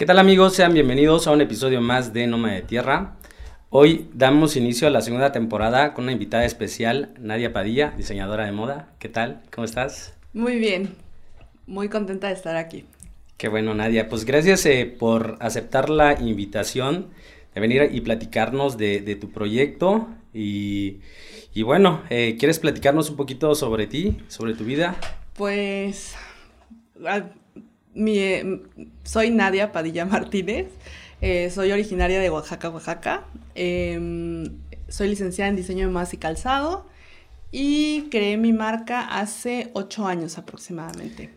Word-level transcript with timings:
¿Qué 0.00 0.06
tal 0.06 0.18
amigos? 0.18 0.54
Sean 0.54 0.72
bienvenidos 0.72 1.26
a 1.26 1.30
un 1.30 1.42
episodio 1.42 1.82
más 1.82 2.14
de 2.14 2.26
Noma 2.26 2.52
de 2.52 2.62
Tierra. 2.62 3.18
Hoy 3.68 4.08
damos 4.14 4.56
inicio 4.56 4.88
a 4.88 4.90
la 4.90 5.02
segunda 5.02 5.30
temporada 5.30 5.92
con 5.92 6.04
una 6.04 6.12
invitada 6.12 6.46
especial, 6.46 7.12
Nadia 7.18 7.52
Padilla, 7.52 7.92
diseñadora 7.98 8.46
de 8.46 8.52
moda. 8.52 8.94
¿Qué 8.98 9.10
tal? 9.10 9.42
¿Cómo 9.54 9.66
estás? 9.66 10.14
Muy 10.32 10.56
bien, 10.56 10.94
muy 11.66 11.90
contenta 11.90 12.28
de 12.28 12.32
estar 12.32 12.56
aquí. 12.56 12.86
Qué 13.36 13.48
bueno, 13.48 13.74
Nadia. 13.74 14.08
Pues 14.08 14.24
gracias 14.24 14.64
eh, 14.64 14.86
por 14.86 15.36
aceptar 15.38 15.90
la 15.90 16.18
invitación 16.18 17.08
de 17.54 17.60
venir 17.60 17.90
y 17.92 18.00
platicarnos 18.00 18.78
de, 18.78 19.18
tu 19.20 19.30
proyecto. 19.30 20.08
Y, 20.32 21.02
bueno, 21.62 22.04
eh, 22.08 22.36
¿quieres 22.38 22.58
platicarnos 22.58 23.10
un 23.10 23.16
poquito 23.16 23.54
sobre 23.54 23.86
ti, 23.86 24.16
sobre 24.28 24.54
tu 24.54 24.64
vida? 24.64 24.96
Pues 25.34 26.16
mi, 27.94 28.18
eh, 28.18 28.62
soy 29.02 29.30
Nadia 29.30 29.72
Padilla 29.72 30.04
Martínez, 30.06 30.68
eh, 31.20 31.50
soy 31.50 31.72
originaria 31.72 32.20
de 32.20 32.30
Oaxaca, 32.30 32.70
Oaxaca. 32.70 33.24
Em, 33.54 34.44
soy 34.88 35.08
licenciada 35.08 35.48
en 35.48 35.56
diseño 35.56 35.86
de 35.86 35.92
modas 35.92 36.14
y 36.14 36.16
calzado 36.16 36.86
y 37.52 38.08
creé 38.10 38.36
mi 38.36 38.52
marca 38.52 39.00
hace 39.18 39.70
ocho 39.74 40.06
años 40.06 40.38
aproximadamente. 40.38 41.30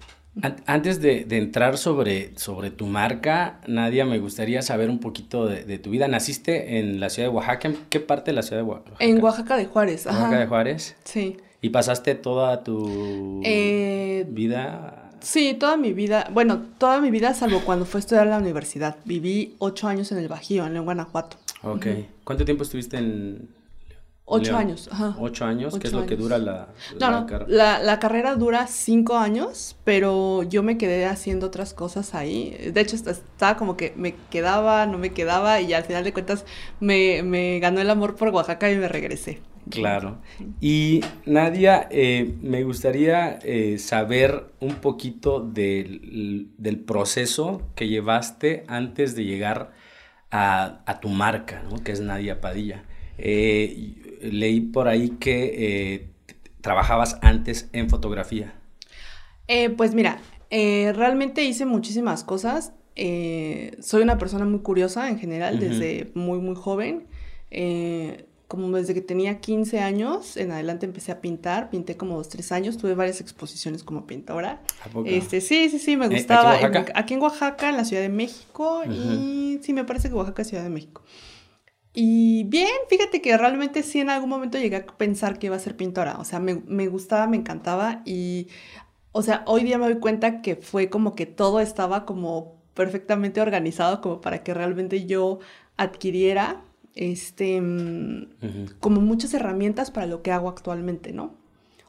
Antes 0.65 0.99
de, 0.99 1.27
entrar 1.29 1.77
sobre, 1.77 2.35
sobre, 2.39 2.71
tu 2.71 2.87
marca, 2.87 3.59
Nadia, 3.67 4.03
me 4.03 4.17
gustaría 4.17 4.63
saber 4.63 4.89
un 4.89 4.99
poquito 4.99 5.45
de, 5.45 5.77
tu 5.77 5.91
vida. 5.91 6.07
¿Naciste 6.07 6.79
en 6.79 6.99
la 6.99 7.11
ciudad 7.11 7.29
de 7.29 7.35
Oaxaca? 7.35 7.67
¿En 7.67 7.77
qué 7.89 7.99
parte 7.99 8.31
de 8.31 8.35
la 8.35 8.41
ciudad 8.41 8.63
de 8.63 8.67
Oaxaca? 8.67 8.95
En 8.99 9.23
Oaxaca 9.23 9.57
de 9.57 9.65
Juárez. 9.67 10.07
Oaxaca 10.07 10.39
de 10.39 10.47
Juárez. 10.47 10.95
Sí. 11.03 11.37
¿Y 11.61 11.69
pasaste 11.69 12.15
toda 12.15 12.63
tu 12.63 13.41
eh, 13.43 14.25
vida 14.27 15.02
Sí, 15.23 15.55
toda 15.55 15.77
mi 15.77 15.93
vida, 15.93 16.29
bueno, 16.31 16.61
toda 16.77 16.99
mi 16.99 17.09
vida 17.09 17.33
salvo 17.33 17.61
cuando 17.61 17.85
fue 17.85 17.99
a 17.99 18.01
estudiar 18.01 18.25
en 18.25 18.31
la 18.31 18.37
universidad. 18.39 18.97
Viví 19.05 19.55
ocho 19.57 19.87
años 19.87 20.11
en 20.11 20.17
el 20.17 20.27
Bajío, 20.27 20.65
en 20.65 20.73
León, 20.73 20.85
Guanajuato. 20.85 21.37
Ok. 21.63 21.87
¿Cuánto 22.25 22.43
tiempo 22.43 22.63
estuviste 22.63 22.97
en 22.97 23.47
Ocho 24.25 24.55
años, 24.55 24.87
ajá. 24.89 25.17
Ocho 25.19 25.43
años, 25.43 25.77
¿qué 25.77 25.87
es 25.87 25.93
lo 25.93 26.05
que 26.05 26.15
dura 26.15 26.37
la, 26.37 26.69
la 26.97 27.25
carrera? 27.25 27.45
La, 27.49 27.79
la, 27.79 27.99
carrera 27.99 28.35
dura 28.35 28.67
cinco 28.67 29.17
años, 29.17 29.75
pero 29.83 30.43
yo 30.43 30.63
me 30.63 30.77
quedé 30.77 31.05
haciendo 31.05 31.47
otras 31.47 31.73
cosas 31.73 32.15
ahí. 32.15 32.71
De 32.73 32.79
hecho, 32.79 32.95
estaba 32.95 33.57
como 33.57 33.75
que 33.75 33.93
me 33.97 34.15
quedaba, 34.29 34.85
no 34.85 34.97
me 34.97 35.11
quedaba, 35.11 35.59
y 35.59 35.73
al 35.73 35.83
final 35.83 36.05
de 36.05 36.13
cuentas 36.13 36.45
me, 36.79 37.21
me 37.21 37.59
ganó 37.59 37.81
el 37.81 37.89
amor 37.89 38.15
por 38.15 38.29
Oaxaca 38.29 38.71
y 38.71 38.77
me 38.77 38.87
regresé. 38.87 39.41
Claro. 39.69 40.17
Y 40.59 41.01
Nadia, 41.25 41.87
eh, 41.89 42.35
me 42.41 42.63
gustaría 42.63 43.39
eh, 43.43 43.77
saber 43.77 44.45
un 44.59 44.75
poquito 44.75 45.39
del, 45.39 46.49
proceso 46.85 47.61
que 47.75 47.87
llevaste 47.87 48.63
antes 48.67 49.15
de 49.15 49.25
llegar 49.25 49.71
a, 50.31 50.99
tu 51.01 51.09
marca, 51.09 51.63
¿no? 51.69 51.83
que 51.83 51.91
es 51.91 52.01
Nadia 52.01 52.41
Padilla. 52.41 52.83
Eh, 53.17 54.19
leí 54.21 54.61
por 54.61 54.87
ahí 54.87 55.09
que 55.11 56.09
trabajabas 56.61 57.19
antes 57.21 57.69
en 57.73 57.89
fotografía. 57.89 58.53
pues 59.77 59.93
mira, 59.93 60.19
realmente 60.49 61.43
hice 61.43 61.65
muchísimas 61.65 62.23
cosas. 62.23 62.73
soy 62.95 64.01
una 64.01 64.17
persona 64.17 64.45
muy 64.45 64.59
curiosa 64.59 65.09
en 65.09 65.19
general, 65.19 65.59
desde 65.59 66.11
muy, 66.15 66.39
muy 66.39 66.55
joven 66.55 67.07
como 68.53 68.77
desde 68.77 68.93
que 68.93 69.01
tenía 69.01 69.39
15 69.39 69.79
años 69.79 70.37
en 70.37 70.51
adelante 70.51 70.85
empecé 70.85 71.11
a 71.11 71.21
pintar, 71.21 71.71
pinté 71.71 71.97
como 71.97 72.17
dos, 72.17 72.29
tres 72.29 72.51
años, 72.51 72.77
tuve 72.77 72.93
varias 72.93 73.19
exposiciones 73.19 73.83
como 73.83 74.05
pintora. 74.05 74.61
Este, 75.05 75.41
sí, 75.41 75.71
sí, 75.71 75.79
sí, 75.79 75.97
me 75.97 76.05
eh, 76.05 76.09
gustaba. 76.09 76.59
¿Aquí 76.93 77.15
en 77.15 77.21
Oaxaca? 77.23 77.69
En, 77.69 77.77
la 77.77 77.83
Ciudad 77.83 78.03
de 78.03 78.09
México, 78.09 78.83
y 78.87 79.59
sí, 79.63 79.73
me 79.73 79.85
parece 79.85 80.09
que 80.09 80.13
Oaxaca 80.13 80.43
es 80.43 80.49
Ciudad 80.49 80.61
de 80.61 80.69
México. 80.69 81.01
Y 81.95 82.43
bien, 82.43 82.69
fíjate 82.89 83.23
que 83.23 83.35
realmente 83.35 83.81
sí 83.81 84.01
en 84.01 84.11
algún 84.11 84.29
momento 84.29 84.59
llegué 84.59 84.75
a 84.75 84.85
pensar 84.85 85.39
que 85.39 85.47
iba 85.47 85.55
a 85.55 85.59
ser 85.59 85.75
pintora, 85.75 86.19
o 86.19 86.23
sea, 86.23 86.39
me, 86.39 86.61
me 86.67 86.85
gustaba, 86.89 87.25
me 87.25 87.37
encantaba 87.37 88.03
y, 88.05 88.49
o 89.13 89.23
sea, 89.23 89.41
hoy 89.47 89.63
día 89.63 89.79
me 89.79 89.85
doy 89.85 89.99
cuenta 89.99 90.43
que 90.43 90.57
fue 90.57 90.91
como 90.91 91.15
que 91.15 91.25
todo 91.25 91.59
estaba 91.59 92.05
como 92.05 92.61
perfectamente 92.75 93.41
organizado 93.41 93.99
como 93.99 94.21
para 94.21 94.43
que 94.43 94.53
realmente 94.53 95.07
yo 95.07 95.39
adquiriera 95.75 96.61
este, 96.95 97.59
mm, 97.61 98.27
como 98.79 99.01
muchas 99.01 99.33
herramientas 99.33 99.91
para 99.91 100.05
lo 100.05 100.21
que 100.21 100.31
hago 100.31 100.49
actualmente, 100.49 101.11
¿no? 101.13 101.35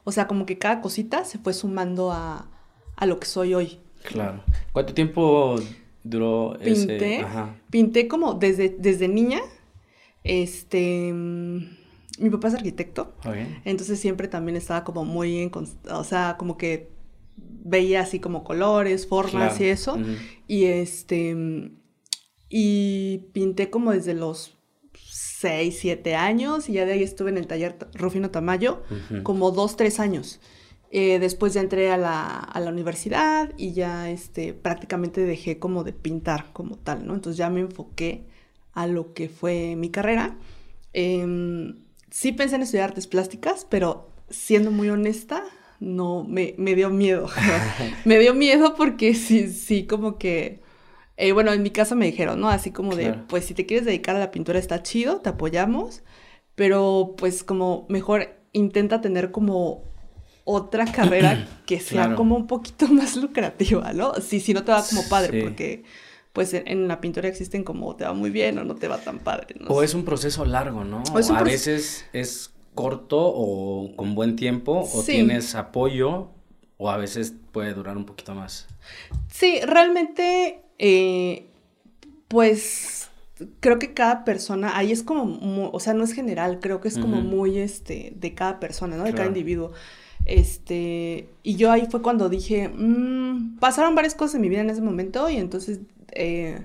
O 0.03 0.11
sea, 0.11 0.27
como 0.27 0.45
que 0.45 0.57
cada 0.57 0.81
cosita 0.81 1.25
se 1.25 1.39
fue 1.39 1.53
sumando 1.53 2.11
a, 2.11 2.49
a 2.95 3.05
lo 3.05 3.19
que 3.19 3.25
soy 3.25 3.53
hoy. 3.53 3.79
Claro. 4.03 4.43
¿Cuánto 4.71 4.93
tiempo 4.93 5.55
duró 6.03 6.57
pinté, 6.63 7.19
ese? 7.19 7.25
Pinté 7.69 8.07
como 8.07 8.35
desde, 8.35 8.69
desde 8.69 9.07
niña. 9.07 9.41
Este, 10.23 11.11
mm, 11.11 11.57
mi 12.19 12.29
papá 12.29 12.47
es 12.49 12.55
arquitecto. 12.55 13.13
Entonces 13.65 13.99
siempre 13.99 14.27
también 14.27 14.55
estaba 14.55 14.83
como 14.83 15.05
muy 15.05 15.39
en, 15.39 15.51
o 15.89 16.03
sea, 16.03 16.35
como 16.37 16.57
que 16.57 16.89
veía 17.37 18.01
así 18.01 18.19
como 18.19 18.43
colores, 18.43 19.07
formas 19.07 19.59
y 19.59 19.65
eso. 19.65 19.97
Y 20.47 20.65
este, 20.65 21.35
mm, 21.35 21.77
y 22.49 23.29
pinté 23.33 23.69
como 23.69 23.91
desde 23.91 24.13
los 24.13 24.54
6, 25.45 25.77
7 25.79 26.15
años 26.15 26.69
y 26.69 26.73
ya 26.73 26.85
de 26.85 26.93
ahí 26.93 27.03
estuve 27.03 27.29
en 27.29 27.37
el 27.37 27.45
taller 27.45 27.77
Rufino 27.93 28.31
Tamayo 28.31 28.81
como 29.21 29.51
2, 29.51 29.77
3 29.77 29.99
años. 29.99 30.39
Eh, 30.89 31.19
después 31.19 31.53
ya 31.53 31.61
entré 31.61 31.91
a 31.91 31.97
la, 31.97 32.39
a 32.39 32.59
la, 32.59 32.71
universidad 32.71 33.53
y 33.57 33.73
ya 33.73 34.09
este, 34.09 34.53
prácticamente 34.53 35.21
dejé 35.21 35.59
como 35.59 35.83
de 35.83 35.93
pintar 35.93 36.51
como 36.51 36.77
tal, 36.77 37.05
¿no? 37.05 37.13
Entonces 37.13 37.37
ya 37.37 37.51
me 37.51 37.59
enfoqué 37.59 38.25
a 38.73 38.87
lo 38.87 39.13
que 39.13 39.29
fue 39.29 39.75
mi 39.75 39.91
carrera. 39.91 40.35
Em, 40.93 41.83
sí 42.09 42.31
pensé 42.31 42.55
en 42.55 42.63
estudiar 42.63 42.89
artes 42.89 43.05
plásticas, 43.05 43.67
pero 43.69 44.09
siendo 44.31 44.71
muy 44.71 44.89
honesta, 44.89 45.43
no, 45.79 46.23
me, 46.23 46.55
me 46.57 46.73
dio 46.73 46.89
miedo. 46.89 47.29
me 48.05 48.17
dio 48.17 48.33
miedo 48.33 48.73
porque 48.73 49.13
sí, 49.13 49.51
sí, 49.51 49.85
como 49.85 50.17
que 50.17 50.64
eh, 51.17 51.31
bueno, 51.31 51.53
en 51.53 51.63
mi 51.63 51.69
caso 51.69 51.95
me 51.95 52.05
dijeron, 52.05 52.41
¿no? 52.41 52.49
Así 52.49 52.71
como 52.71 52.95
de, 52.95 53.13
pues 53.13 53.45
si 53.45 53.53
te 53.53 53.65
quieres 53.65 53.85
dedicar 53.85 54.15
a 54.15 54.19
la 54.19 54.31
pintura 54.31 54.59
está 54.59 54.83
chido, 54.83 55.21
te 55.21 55.29
apoyamos, 55.29 56.03
pero 56.55 57.15
pues 57.17 57.43
como 57.43 57.85
mejor 57.87 58.35
intenta 58.51 59.01
tener 59.01 59.31
como 59.31 59.83
otra 60.43 60.85
carrera 60.91 61.47
que 61.65 61.79
sea 61.79 62.15
como 62.15 62.35
un 62.35 62.47
poquito 62.47 62.87
más 62.89 63.15
lucrativa, 63.15 63.93
¿no? 63.93 64.13
Sí, 64.15 64.39
si 64.39 64.53
no 64.53 64.63
te 64.63 64.71
va 64.71 64.83
como 64.83 65.07
padre, 65.07 65.43
porque 65.43 65.83
pues 66.33 66.53
en, 66.53 66.89
la 66.89 66.99
pintura 66.99 67.29
existen 67.29 67.63
como 67.63 67.95
te 67.95 68.03
va 68.03 68.13
muy 68.13 68.29
bien 68.29 68.57
o 68.59 68.65
no 68.65 68.75
te 68.75 68.89
va 68.89 68.97
tan 68.97 69.19
padre. 69.19 69.55
¿no? 69.57 69.67
O 69.67 69.83
es 69.83 69.93
un 69.93 70.03
proceso 70.03 70.43
largo, 70.43 70.83
¿no? 70.83 71.01
O, 71.13 71.33
a 71.33 71.43
veces 71.43 72.05
es 72.11 72.51
corto 72.73 73.17
o 73.17 73.95
con 73.95 74.15
buen 74.15 74.35
tiempo, 74.35 74.85
o 74.93 75.03
tienes 75.03 75.55
apoyo, 75.55 76.27
o 76.75 76.89
a 76.89 76.97
veces 76.97 77.33
puede 77.53 77.73
durar 77.73 77.95
un 77.95 78.05
poquito 78.05 78.35
más. 78.35 78.67
Sí, 79.31 79.61
realmente 79.65 80.64
eh, 80.79 81.47
pues 82.27 83.09
creo 83.59 83.79
que 83.79 83.93
cada 83.93 84.23
persona, 84.23 84.77
ahí 84.77 84.91
es 84.91 85.03
como, 85.03 85.69
o 85.71 85.79
sea, 85.79 85.93
no 85.93 86.03
es 86.03 86.13
general, 86.13 86.59
creo 86.61 86.79
que 86.81 86.87
es 86.87 86.97
como 86.97 87.21
muy, 87.21 87.57
este, 87.57 88.13
de 88.15 88.33
cada 88.33 88.59
persona, 88.59 88.97
¿no? 88.97 89.03
De 89.03 89.13
cada 89.13 89.27
individuo. 89.27 89.71
Este, 90.25 91.29
y 91.43 91.55
yo 91.55 91.71
ahí 91.71 91.87
fue 91.89 92.01
cuando 92.01 92.29
dije, 92.29 92.69
mm, 92.69 93.57
pasaron 93.59 93.93
varias 93.93 94.15
cosas 94.15 94.35
en 94.35 94.41
mi 94.41 94.49
vida 94.49 94.61
en 94.61 94.69
ese 94.69 94.81
momento 94.81 95.29
y 95.29 95.37
entonces 95.37 95.81
eh, 96.13 96.61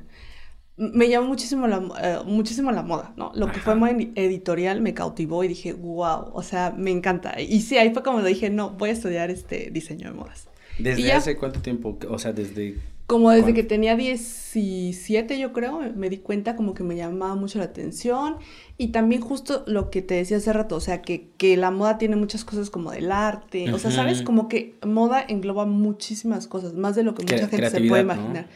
me 0.76 1.10
llamó 1.10 1.28
muchísimo 1.28 1.66
la, 1.66 1.82
eh, 2.02 2.18
muchísimo 2.24 2.72
la 2.72 2.82
moda, 2.82 3.12
¿no? 3.16 3.32
Lo 3.34 3.52
que 3.52 3.60
fue 3.60 3.74
muy 3.74 4.12
editorial 4.14 4.80
me 4.80 4.94
cautivó 4.94 5.44
y 5.44 5.48
dije, 5.48 5.74
wow, 5.74 6.30
o 6.32 6.42
sea, 6.42 6.74
me 6.76 6.90
encanta. 6.90 7.38
Y 7.38 7.60
sí, 7.60 7.76
ahí 7.76 7.92
fue 7.92 8.02
como 8.02 8.22
dije, 8.22 8.48
no, 8.48 8.70
voy 8.70 8.90
a 8.90 8.92
estudiar 8.92 9.30
este 9.30 9.70
diseño 9.70 10.08
de 10.08 10.14
modas. 10.14 10.48
¿Desde 10.78 11.12
hace 11.12 11.36
cuánto 11.36 11.60
tiempo? 11.60 11.98
O 12.08 12.18
sea, 12.18 12.32
desde 12.32 12.76
como 13.10 13.32
desde 13.32 13.54
que 13.54 13.64
tenía 13.64 13.96
17, 13.96 15.36
yo 15.36 15.52
creo, 15.52 15.80
me 15.96 16.08
di 16.08 16.18
cuenta 16.18 16.54
como 16.54 16.74
que 16.74 16.84
me 16.84 16.94
llamaba 16.94 17.34
mucho 17.34 17.58
la 17.58 17.64
atención. 17.64 18.36
Y 18.78 18.92
también 18.92 19.20
justo 19.20 19.64
lo 19.66 19.90
que 19.90 20.00
te 20.00 20.14
decía 20.14 20.36
hace 20.36 20.52
rato, 20.52 20.76
o 20.76 20.80
sea, 20.80 21.02
que, 21.02 21.32
la 21.56 21.72
moda 21.72 21.98
tiene 21.98 22.14
muchas 22.14 22.44
cosas 22.44 22.70
como 22.70 22.92
del 22.92 23.10
arte. 23.10 23.72
O 23.72 23.80
sea, 23.80 23.90
¿sabes? 23.90 24.22
Como 24.22 24.48
que 24.48 24.76
moda 24.86 25.24
engloba 25.26 25.66
muchísimas 25.66 26.46
cosas, 26.46 26.74
más 26.74 26.94
de 26.94 27.02
lo 27.02 27.16
que 27.16 27.22
mucha 27.22 27.48
gente 27.48 27.68
se 27.68 27.80
puede 27.80 28.02
imaginar. 28.02 28.48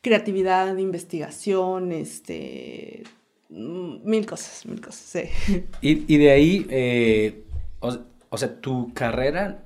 Creatividad, 0.00 0.74
investigación, 0.78 1.92
este... 1.92 3.02
Mm, 3.50 4.08
mil 4.08 4.24
cosas, 4.24 4.64
mil 4.64 4.80
cosas, 4.80 5.28
sí. 5.28 5.62
Y, 5.82 6.16
de 6.16 6.30
ahí, 6.30 6.66
eh, 6.70 7.44
o 7.80 8.38
sea, 8.38 8.60
tu 8.62 8.94
carrera 8.94 9.62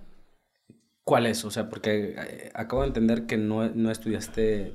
¿Cuál 1.04 1.26
es? 1.26 1.44
O 1.44 1.50
sea, 1.50 1.68
porque 1.68 2.14
eh, 2.16 2.50
acabo 2.54 2.80
de 2.80 2.88
entender 2.88 3.26
que 3.26 3.36
no, 3.36 3.62
estudiaste 3.90 4.72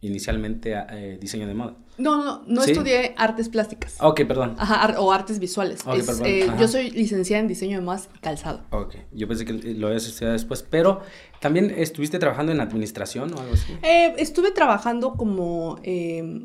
inicialmente 0.00 0.72
eh, 0.74 1.18
diseño 1.20 1.46
de 1.46 1.52
moda. 1.52 1.76
No, 1.98 2.24
no, 2.24 2.42
no 2.46 2.64
estudié 2.64 3.14
artes 3.18 3.50
plásticas. 3.50 3.98
Ok, 4.00 4.22
perdón. 4.26 4.56
Ajá, 4.58 4.98
o 4.98 5.12
artes 5.12 5.38
visuales. 5.38 5.82
Eh, 6.24 6.50
yo 6.58 6.66
soy 6.66 6.90
licenciada 6.92 7.42
en 7.42 7.48
diseño 7.48 7.78
de 7.78 7.84
modas 7.84 8.08
y 8.16 8.18
calzado. 8.20 8.62
Ok, 8.70 8.96
yo 9.12 9.28
pensé 9.28 9.44
que 9.44 9.52
lo 9.52 9.88
habías 9.88 10.06
estudiado 10.06 10.32
después, 10.32 10.62
pero 10.62 11.02
¿también 11.40 11.74
estuviste 11.76 12.18
trabajando 12.18 12.52
en 12.52 12.60
administración 12.60 13.34
o 13.34 13.38
algo 13.38 13.52
así? 13.52 13.76
Eh, 13.82 14.14
estuve 14.16 14.52
trabajando 14.52 15.12
como, 15.12 15.78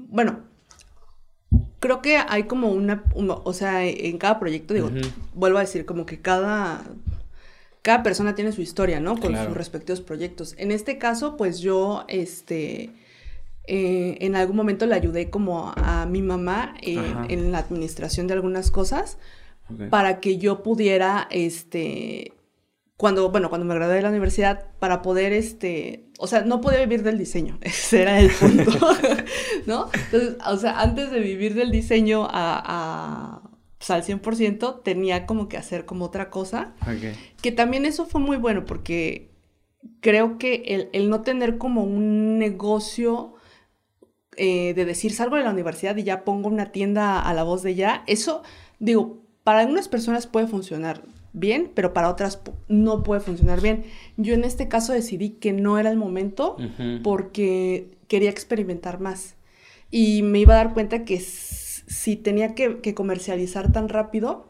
bueno, 0.10 0.42
creo 1.80 2.02
que 2.02 2.18
hay 2.18 2.44
como 2.44 2.74
una, 2.74 3.06
o 3.16 3.54
sea, 3.54 3.86
en 3.86 4.18
cada 4.18 4.40
proyecto, 4.40 4.74
digo, 4.74 4.92
vuelvo 5.34 5.60
a 5.60 5.62
decir, 5.62 5.86
como 5.86 6.06
que 6.06 6.20
cada 6.20 6.84
cada 7.86 8.02
persona 8.02 8.34
tiene 8.34 8.52
su 8.52 8.64
historia, 8.64 9.00
¿no? 9.00 9.16
Con 9.16 9.38
sus 9.38 9.54
respectivos 9.54 10.02
proyectos. 10.02 10.56
En 10.58 10.72
este 10.72 10.98
caso, 10.98 11.38
pues 11.38 11.60
yo, 11.60 12.04
este, 12.08 12.90
eh, 13.68 14.18
en 14.22 14.36
algún 14.36 14.56
momento 14.56 14.88
le 14.88 14.96
ayudé 14.96 15.30
como 15.30 15.72
a, 15.76 16.08
mi 16.08 16.24
mamá 16.24 16.74
eh, 16.82 16.98
en 17.30 17.52
la 17.52 17.60
administración 17.60 18.26
de 18.26 18.34
algunas 18.34 18.72
cosas 18.72 19.20
para 19.92 20.20
que 20.20 20.40
yo 20.40 20.64
pudiera, 20.64 21.28
este, 21.30 22.34
cuando, 22.98 23.30
bueno, 23.30 23.50
cuando 23.50 23.68
me 23.68 23.76
gradué 23.76 23.98
de 23.98 24.02
la 24.02 24.10
universidad, 24.10 24.66
para 24.80 25.04
poder, 25.04 25.32
este, 25.32 26.08
o 26.18 26.26
sea, 26.26 26.42
no 26.42 26.62
podía 26.62 26.80
vivir 26.80 27.04
del 27.04 27.20
diseño, 27.20 27.60
ese 27.62 28.02
era 28.02 28.20
el 28.20 28.32
punto, 28.32 28.72
¿no? 29.68 29.92
Entonces, 29.94 30.38
o 30.44 30.58
sea, 30.58 30.82
antes 30.82 31.12
de 31.12 31.20
vivir 31.20 31.54
del 31.54 31.70
diseño 31.70 32.28
a 32.32 33.45
pues, 33.86 34.10
al 34.10 34.22
100%, 34.22 34.82
tenía 34.84 35.26
como 35.26 35.48
que 35.48 35.58
hacer 35.58 35.86
como 35.86 36.06
otra 36.06 36.30
cosa. 36.30 36.74
Que 37.42 37.52
también 37.52 37.86
eso 37.86 38.06
fue 38.06 38.22
muy 38.22 38.38
bueno 38.38 38.66
porque 38.66 39.32
creo 40.00 40.38
que 40.38 40.90
el, 40.92 41.10
no 41.10 41.22
tener 41.22 41.58
como 41.58 41.84
un 41.84 42.40
negocio 42.40 43.34
eh, 44.38 44.74
de 44.74 44.86
decir 44.86 45.14
salgo 45.14 45.36
de 45.36 45.44
la 45.44 45.52
universidad 45.52 45.96
y 45.98 46.04
ya 46.04 46.24
pongo 46.24 46.50
una 46.50 46.72
tienda 46.72 47.20
a 47.20 47.34
la 47.34 47.44
voz 47.44 47.62
de 47.64 47.76
ya, 47.76 48.04
eso, 48.08 48.42
digo, 48.80 49.24
para 49.44 49.60
algunas 49.60 49.88
personas 49.88 50.26
puede 50.26 50.48
funcionar 50.48 51.04
bien, 51.34 51.72
pero 51.76 51.94
para 51.94 52.10
otras 52.10 52.42
no 52.68 53.04
puede 53.04 53.22
funcionar 53.22 53.62
bien. 53.62 53.86
Yo 54.18 54.34
en 54.34 54.44
este 54.44 54.68
caso 54.68 54.94
decidí 54.94 55.32
que 55.32 55.54
no 55.54 55.78
era 55.78 55.92
el 55.92 55.98
momento 55.98 56.58
porque 57.04 57.92
quería 58.08 58.30
experimentar 58.30 59.00
más 59.00 59.36
y 59.92 60.24
me 60.24 60.40
iba 60.40 60.54
a 60.54 60.58
dar 60.58 60.74
cuenta 60.74 61.06
que 61.06 61.20
si 61.96 62.18
tenía 62.18 62.56
que, 62.56 62.94
comercializar 62.94 63.72
tan 63.72 63.88
rápido, 63.88 64.48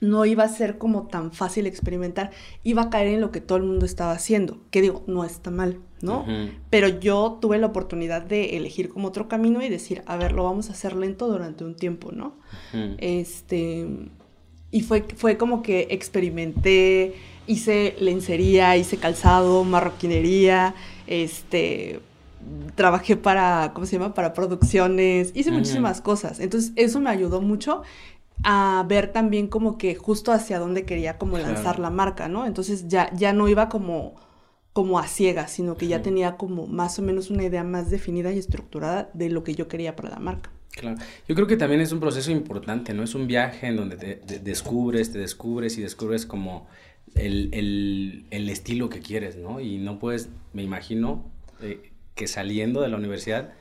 no 0.00 0.24
iba 0.24 0.44
a 0.44 0.48
ser 0.48 0.78
como 0.78 1.08
tan 1.08 1.32
fácil 1.32 1.66
experimentar, 1.66 2.30
iba 2.62 2.82
a 2.82 2.90
caer 2.90 3.08
en 3.08 3.20
lo 3.20 3.32
que 3.32 3.40
todo 3.40 3.58
el 3.58 3.64
mundo 3.64 3.84
estaba 3.84 4.12
haciendo, 4.12 4.58
que 4.70 4.80
digo, 4.80 5.02
no 5.08 5.24
está 5.24 5.50
mal, 5.50 5.80
¿no? 6.00 6.24
Pero 6.70 6.88
yo 6.88 7.38
tuve 7.40 7.58
la 7.58 7.66
oportunidad 7.66 8.22
de 8.22 8.56
elegir 8.56 8.88
como 8.88 9.08
otro 9.08 9.28
camino 9.28 9.60
y 9.62 9.68
decir, 9.68 10.02
a 10.06 10.16
ver, 10.16 10.32
lo 10.32 10.44
vamos 10.44 10.70
a 10.70 10.72
hacer 10.72 10.94
lento 10.94 11.26
durante 11.26 11.64
un 11.64 11.74
tiempo, 11.74 12.12
¿no? 12.12 12.36
Este, 12.98 13.86
y 14.70 14.80
fue, 14.82 15.04
fue 15.16 15.36
como 15.36 15.62
que 15.62 15.88
experimenté, 15.90 17.14
hice 17.48 17.96
lencería, 17.98 18.76
hice 18.76 18.96
calzado, 18.96 19.64
marroquinería, 19.64 20.74
este, 21.08 22.00
trabajé 22.74 23.16
para, 23.16 23.72
¿cómo 23.74 23.86
se 23.86 23.98
llama? 23.98 24.14
Para 24.14 24.32
producciones, 24.32 25.32
hice 25.34 25.50
muchísimas 25.50 26.00
cosas. 26.00 26.40
Entonces, 26.40 26.72
eso 26.76 27.00
me 27.00 27.10
ayudó 27.10 27.40
mucho 27.40 27.82
a 28.42 28.84
ver 28.88 29.12
también 29.12 29.48
como 29.48 29.76
que 29.76 29.94
justo 29.94 30.32
hacia 30.32 30.58
dónde 30.58 30.84
quería 30.84 31.18
como 31.18 31.38
lanzar 31.38 31.78
la 31.78 31.90
marca, 31.90 32.28
¿no? 32.28 32.46
Entonces 32.46 32.88
ya, 32.88 33.12
ya 33.14 33.32
no 33.32 33.48
iba 33.48 33.68
como, 33.68 34.14
como 34.72 34.98
a 34.98 35.06
ciegas, 35.06 35.50
sino 35.52 35.76
que 35.76 35.88
ya 35.88 36.02
tenía 36.02 36.36
como 36.36 36.66
más 36.66 36.98
o 36.98 37.02
menos 37.02 37.30
una 37.30 37.44
idea 37.44 37.64
más 37.64 37.90
definida 37.90 38.32
y 38.32 38.38
estructurada 38.38 39.10
de 39.12 39.28
lo 39.28 39.44
que 39.44 39.54
yo 39.54 39.68
quería 39.68 39.94
para 39.96 40.10
la 40.10 40.18
marca. 40.18 40.50
Claro, 40.72 40.98
yo 41.28 41.34
creo 41.34 41.46
que 41.46 41.56
también 41.56 41.80
es 41.80 41.92
un 41.92 42.00
proceso 42.00 42.30
importante, 42.30 42.94
¿no? 42.94 43.02
Es 43.02 43.14
un 43.14 43.26
viaje 43.26 43.66
en 43.66 43.76
donde 43.76 43.96
te, 43.96 44.38
descubres, 44.38 45.12
te 45.12 45.18
descubres 45.18 45.76
y 45.76 45.82
descubres 45.82 46.26
como 46.26 46.68
el, 47.16 47.50
el, 47.52 48.24
el, 48.30 48.48
estilo 48.48 48.88
que 48.88 49.00
quieres, 49.00 49.36
¿no? 49.36 49.60
Y 49.60 49.78
no 49.78 49.98
puedes, 49.98 50.28
me 50.52 50.62
imagino, 50.62 51.24
eh, 51.60 51.89
que 52.20 52.26
saliendo 52.26 52.82
de 52.82 52.88
la 52.88 52.98
universidad 52.98 53.54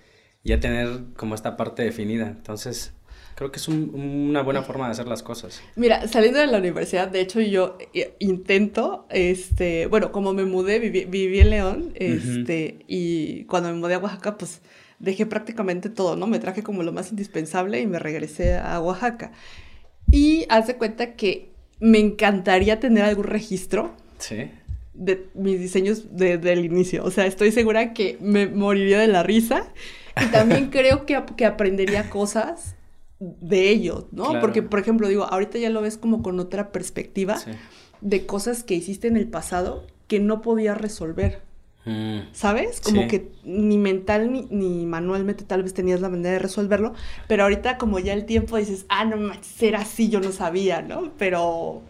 ya 0.44 0.60
tener 0.60 0.90
como 1.16 1.34
esta 1.34 1.56
parte 1.56 1.82
definida. 1.82 2.28
Entonces, 2.28 2.92
creo 3.36 3.54
que 3.54 3.58
es 3.58 3.70
una 3.70 4.42
buena 4.42 4.64
forma 4.64 4.88
de 4.88 4.92
hacer 4.92 5.08
las 5.08 5.24
cosas. 5.24 5.62
Mira, 5.78 6.10
saliendo 6.10 6.40
de 6.40 6.48
la 6.48 6.58
universidad, 6.58 7.08
de 7.08 7.22
hecho 7.22 7.40
yo 7.40 7.78
eh, 7.94 8.16
intento, 8.20 9.08
este, 9.10 9.86
bueno, 9.86 10.12
como 10.12 10.34
me 10.34 10.44
mudé, 10.44 10.80
viví, 10.80 11.40
en 11.40 11.50
León, 11.50 11.92
este, 11.96 12.80
y 12.86 13.46
cuando 13.46 13.70
me 13.70 13.76
mudé 13.76 13.94
a 13.94 14.00
Oaxaca, 14.00 14.38
pues 14.38 14.60
dejé 15.00 15.26
prácticamente 15.26 15.90
todo, 15.90 16.18
¿no? 16.18 16.28
Me 16.28 16.40
traje 16.40 16.62
como 16.62 16.84
lo 16.84 16.92
más 16.92 17.12
indispensable 17.12 17.80
y 17.80 17.88
me 17.88 17.98
regresé 17.98 18.58
a 18.58 18.82
Oaxaca. 18.82 19.32
Y 20.12 20.46
haz 20.50 20.68
de 20.68 20.76
cuenta 20.76 21.14
que 21.14 21.54
me 21.80 22.00
encantaría 22.00 22.82
tener 22.82 23.06
algún 23.06 23.24
registro. 23.24 23.96
Sí 24.18 24.52
de 25.00 25.30
mis 25.34 25.60
diseños 25.60 26.04
desde 26.12 26.52
el 26.52 26.66
inicio. 26.66 27.04
O 27.06 27.10
sea, 27.10 27.26
estoy 27.26 27.52
segura 27.52 27.94
que 27.94 28.18
me 28.20 28.48
moriría 28.48 29.00
de 29.00 29.08
la 29.08 29.24
risa 29.24 29.72
y 30.22 30.26
también 30.28 30.68
creo 30.72 31.06
que, 31.06 31.20
que 31.38 31.46
aprendería 31.46 32.10
cosas 32.10 32.76
de 33.20 33.70
ellos, 33.70 34.06
¿no? 34.12 34.40
Porque, 34.42 34.62
por 34.62 34.80
ejemplo, 34.80 35.08
digo, 35.08 35.24
ahorita 35.24 35.58
ya 35.58 35.70
lo 35.70 35.82
ves 35.82 35.98
como 35.98 36.22
con 36.22 36.40
otra 36.40 36.72
perspectiva 36.72 37.38
de 38.02 38.26
cosas 38.26 38.64
que 38.64 38.76
hiciste 38.76 39.08
en 39.08 39.18
el 39.18 39.28
pasado 39.28 39.88
que 40.08 40.20
no 40.20 40.42
podías 40.42 40.78
resolver. 40.78 41.42
Mm. 41.86 42.34
¿Sabes? 42.34 42.82
Como 42.82 43.08
que 43.08 43.32
ni 43.46 43.78
mental 43.78 44.34
ni, 44.34 44.48
ni, 44.52 44.86
manualmente 44.86 45.46
tal 45.46 45.64
vez 45.64 45.74
tenías 45.74 46.02
la 46.02 46.10
manera 46.10 46.32
de 46.32 46.40
resolverlo, 46.40 46.94
pero 47.30 47.44
ahorita 47.44 47.78
como 47.78 48.00
ya 48.00 48.14
el 48.14 48.26
tiempo 48.26 48.58
dices, 48.58 48.86
ah, 48.90 49.06
no, 49.06 49.32
será 49.42 49.80
así, 49.80 50.10
yo 50.10 50.20
no 50.20 50.34
sabía, 50.34 50.82
¿no? 50.82 51.14
Pero 51.18 51.84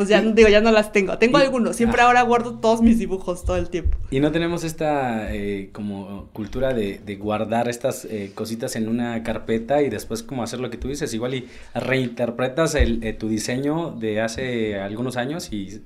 pues 0.00 0.08
ya 0.08 0.22
digo, 0.22 0.48
ya 0.48 0.62
no 0.62 0.70
las 0.70 0.92
tengo. 0.92 1.18
Tengo 1.18 1.36
algunos, 1.36 1.76
siempre 1.76 2.00
ahora 2.00 2.22
guardo 2.22 2.54
todos 2.54 2.80
mis 2.80 2.98
dibujos 2.98 3.44
todo 3.44 3.56
el 3.56 3.68
tiempo. 3.68 3.98
Y 4.10 4.20
no 4.20 4.32
tenemos 4.32 4.64
esta 4.64 5.30
eh, 5.30 5.68
como 5.74 6.30
cultura 6.32 6.72
de, 6.72 7.18
guardar 7.20 7.68
estas 7.68 8.06
eh, 8.06 8.32
cositas 8.34 8.76
en 8.76 8.88
una 8.88 9.22
carpeta 9.22 9.82
y 9.82 9.90
después 9.90 10.22
como 10.22 10.42
hacer 10.42 10.58
lo 10.58 10.70
que 10.70 10.78
tú 10.78 10.88
dices, 10.88 11.12
igual 11.12 11.34
y 11.34 11.50
reinterpretas 11.74 12.76
el, 12.76 13.04
eh, 13.04 13.12
tu 13.12 13.28
diseño 13.28 13.90
de 13.90 14.22
hace 14.22 14.80
algunos 14.80 15.18
años 15.18 15.52
y 15.52 15.82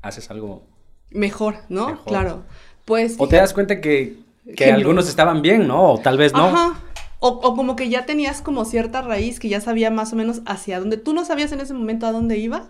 haces 0.00 0.28
algo 0.32 0.64
mejor, 1.10 1.54
¿no? 1.68 2.02
Claro. 2.04 2.42
Pues 2.84 3.14
o 3.16 3.28
te 3.28 3.36
das 3.36 3.54
cuenta 3.54 3.80
que, 3.80 4.16
que 4.56 4.72
algunos 4.72 5.08
estaban 5.08 5.40
bien, 5.40 5.68
¿no? 5.68 5.92
O 5.92 5.98
tal 5.98 6.18
vez 6.18 6.32
no. 6.32 6.46
Ajá. 6.46 6.80
O, 7.20 7.28
o, 7.28 7.54
como 7.54 7.76
que 7.76 7.88
ya 7.88 8.06
tenías 8.06 8.42
como 8.42 8.64
cierta 8.64 9.02
raíz 9.02 9.38
que 9.38 9.48
ya 9.48 9.60
sabía 9.60 9.92
más 9.92 10.12
o 10.12 10.16
menos 10.16 10.42
hacia 10.46 10.80
dónde. 10.80 10.96
Tú 10.96 11.14
no 11.14 11.24
sabías 11.24 11.52
en 11.52 11.60
ese 11.60 11.74
momento 11.74 12.08
a 12.08 12.10
dónde 12.10 12.38
iba, 12.38 12.66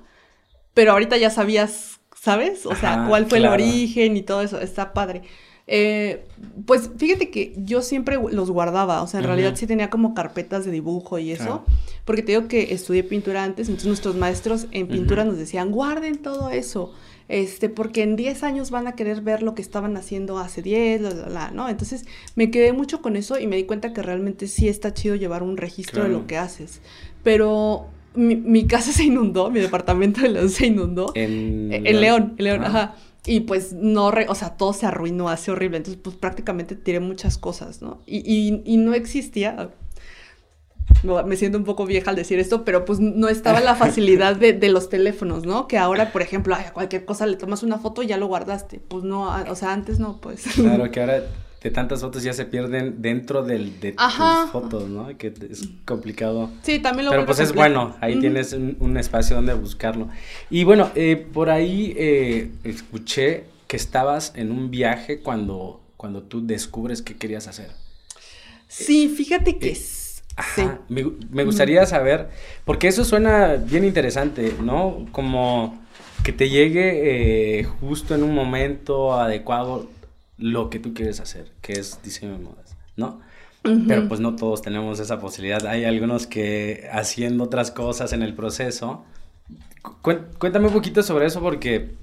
pero 0.74 0.92
ahorita 0.92 1.16
ya 1.16 1.30
sabías, 1.30 2.00
¿sabes? 2.14 2.66
O 2.66 2.74
sea, 2.74 3.06
cuál 3.08 3.26
fue 3.26 3.38
el 3.38 3.46
origen 3.46 4.16
y 4.16 4.22
todo 4.22 4.42
eso, 4.42 4.60
está 4.60 4.92
padre. 4.92 5.22
Eh, 5.68 6.24
pues 6.66 6.90
fíjate 6.96 7.30
que 7.30 7.54
yo 7.56 7.82
siempre 7.82 8.18
los 8.30 8.50
guardaba, 8.50 9.00
o 9.02 9.06
sea, 9.06 9.20
en 9.20 9.26
realidad 9.26 9.54
sí 9.54 9.66
tenía 9.66 9.90
como 9.90 10.12
carpetas 10.12 10.64
de 10.64 10.72
dibujo 10.72 11.18
y 11.20 11.30
eso, 11.30 11.64
porque 12.04 12.22
te 12.22 12.32
digo 12.32 12.48
que 12.48 12.74
estudié 12.74 13.04
pintura 13.04 13.44
antes, 13.44 13.68
entonces 13.68 13.86
nuestros 13.86 14.16
maestros 14.16 14.66
en 14.72 14.88
pintura 14.88 15.24
nos 15.24 15.38
decían, 15.38 15.70
guarden 15.70 16.18
todo 16.20 16.50
eso, 16.50 16.92
este, 17.28 17.68
porque 17.68 18.02
en 18.02 18.16
10 18.16 18.42
años 18.42 18.72
van 18.72 18.88
a 18.88 18.92
querer 18.92 19.20
ver 19.20 19.44
lo 19.44 19.54
que 19.54 19.62
estaban 19.62 19.96
haciendo 19.96 20.38
hace 20.38 20.62
10, 20.62 21.02
¿no? 21.54 21.68
Entonces 21.68 22.06
me 22.34 22.50
quedé 22.50 22.72
mucho 22.72 23.00
con 23.00 23.14
eso 23.14 23.38
y 23.38 23.46
me 23.46 23.56
di 23.56 23.64
cuenta 23.64 23.92
que 23.92 24.02
realmente 24.02 24.48
sí 24.48 24.68
está 24.68 24.92
chido 24.92 25.14
llevar 25.14 25.44
un 25.44 25.56
registro 25.56 26.02
de 26.02 26.08
lo 26.08 26.26
que 26.26 26.38
haces, 26.38 26.80
pero 27.22 27.86
mi, 28.14 28.66
casa 28.66 28.92
se 28.92 29.04
inundó, 29.04 29.50
mi 29.50 29.60
departamento 29.60 30.20
de 30.20 30.30
León 30.30 30.50
se 30.50 30.66
inundó. 30.66 31.12
En, 31.14 31.70
en 31.72 32.00
León, 32.00 32.34
en 32.38 32.44
León, 32.44 32.64
ajá. 32.64 32.94
Y 33.24 33.40
pues 33.40 33.72
no, 33.72 34.06
o 34.06 34.34
sea, 34.34 34.56
todo 34.56 34.72
se 34.72 34.86
arruinó, 34.86 35.28
hace 35.28 35.52
horrible. 35.52 35.76
Entonces, 35.76 36.00
pues 36.02 36.16
prácticamente 36.16 36.74
tiré 36.74 36.98
muchas 36.98 37.38
cosas, 37.38 37.80
¿no? 37.80 38.00
Y, 38.04 38.62
y, 38.64 38.76
no 38.78 38.94
existía, 38.94 39.70
me 41.24 41.36
siento 41.36 41.56
un 41.56 41.64
poco 41.64 41.86
vieja 41.86 42.10
al 42.10 42.16
decir 42.16 42.40
esto, 42.40 42.64
pero 42.64 42.84
pues 42.84 42.98
no 42.98 43.28
estaba 43.28 43.60
la 43.60 43.76
facilidad 43.76 44.34
de, 44.34 44.52
de, 44.52 44.68
los 44.70 44.88
teléfonos, 44.88 45.46
¿no? 45.46 45.68
Que 45.68 45.78
ahora, 45.78 46.10
por 46.10 46.22
ejemplo, 46.22 46.56
a 46.56 46.72
cualquier 46.72 47.04
cosa 47.04 47.26
le 47.26 47.36
tomas 47.36 47.62
una 47.62 47.78
foto 47.78 48.02
y 48.02 48.08
ya 48.08 48.16
lo 48.16 48.26
guardaste. 48.26 48.80
Pues 48.80 49.04
no, 49.04 49.30
o 49.48 49.54
sea, 49.54 49.72
antes 49.72 50.00
no, 50.00 50.20
pues. 50.20 50.44
Claro, 50.54 50.90
que 50.90 51.00
ahora 51.00 51.22
de 51.62 51.70
tantas 51.70 52.00
fotos 52.00 52.24
ya 52.24 52.32
se 52.32 52.44
pierden 52.44 53.00
dentro 53.02 53.44
del, 53.44 53.78
de 53.78 53.92
tus 53.92 54.50
fotos, 54.50 54.88
¿no? 54.88 55.16
Que 55.16 55.32
es 55.48 55.68
complicado. 55.84 56.50
Sí, 56.62 56.80
también 56.80 57.04
lo 57.04 57.10
Pero 57.12 57.24
pues 57.24 57.38
es 57.38 57.52
bueno, 57.52 57.96
ahí 58.00 58.18
tienes 58.18 58.52
un, 58.52 58.96
espacio 58.96 59.36
donde 59.36 59.54
buscarlo. 59.54 60.08
Y 60.50 60.64
bueno, 60.64 60.90
eh, 60.96 61.16
por 61.16 61.50
ahí 61.50 61.94
eh, 61.96 62.50
escuché 62.64 63.44
que 63.68 63.76
estabas 63.76 64.32
en 64.34 64.50
un 64.50 64.70
viaje 64.70 65.20
cuando, 65.20 65.80
cuando 65.96 66.22
tú 66.22 66.44
descubres 66.44 67.00
qué 67.00 67.16
querías 67.16 67.46
hacer. 67.46 67.70
Sí, 68.66 69.08
fíjate 69.08 69.58
que... 69.58 69.70
Eh, 69.70 69.76
sí. 69.76 70.62
me, 70.88 71.04
me 71.30 71.44
gustaría 71.44 71.86
saber, 71.86 72.28
porque 72.64 72.88
eso 72.88 73.04
suena 73.04 73.54
bien 73.54 73.84
interesante, 73.84 74.52
¿no? 74.60 75.06
Como 75.12 75.80
que 76.24 76.32
te 76.32 76.50
llegue 76.50 77.64
justo 77.80 78.14
en 78.14 78.24
un 78.24 78.34
momento 78.34 79.14
adecuado 79.14 79.88
lo 80.42 80.70
que 80.70 80.78
tú 80.78 80.92
quieres 80.92 81.20
hacer, 81.20 81.52
que 81.60 81.74
es 81.74 82.02
diseño 82.02 82.32
de 82.32 82.38
modas. 82.38 82.76
¿no? 82.96 83.20
Pero 83.62 84.08
pues 84.08 84.18
no 84.18 84.34
todos 84.34 84.60
tenemos 84.60 84.98
esa 84.98 85.20
posibilidad. 85.20 85.64
Hay 85.66 85.84
algunos 85.84 86.26
que 86.26 86.88
haciendo 86.92 87.44
otras 87.44 87.70
cosas 87.70 88.12
en 88.12 88.22
el 88.22 88.34
proceso. 88.34 89.04
Cuéntame 90.02 90.66
un 90.66 90.72
poquito 90.72 91.02
sobre 91.04 91.26
eso 91.26 91.40
porque 91.40 91.94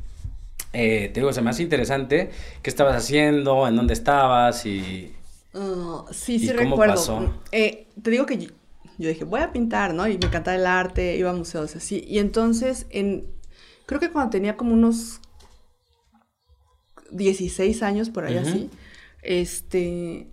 eh, 0.72 1.12
te 1.14 1.20
digo, 1.20 1.34
se 1.34 1.42
me 1.42 1.50
hace 1.50 1.64
interesante. 1.64 2.32
¿Qué 2.62 2.70
estabas 2.70 2.96
haciendo? 2.96 3.68
¿En 3.68 3.76
dónde 3.76 3.94
estabas? 3.94 4.66
Y, 4.66 5.14
uh, 5.54 6.06
sí, 6.12 6.40
sí 6.40 6.48
cómo 6.56 6.72
recuerdo. 6.72 6.94
Pasó? 6.94 7.34
Eh, 7.52 7.88
te 8.02 8.10
digo 8.10 8.26
que 8.26 8.38
yo, 8.38 8.50
dije, 8.98 9.26
voy 9.26 9.42
a 9.42 9.52
pintar, 9.52 9.94
¿no? 9.94 10.08
Y 10.08 10.18
me 10.18 10.28
encantaba 10.28 10.56
el 10.56 10.66
arte, 10.66 11.18
iba 11.18 11.30
a 11.30 11.34
museos 11.34 11.76
así. 11.76 12.06
Y 12.08 12.20
entonces, 12.20 12.86
en, 12.90 13.28
creo 13.86 14.00
que 14.00 14.12
cuando 14.12 14.30
tenía 14.30 14.56
como 14.56 14.74
unos 14.74 15.19
16 17.12 17.84
años, 17.84 18.10
por 18.10 18.26
ahí 18.26 18.38
así, 18.38 18.70
este, 19.22 20.28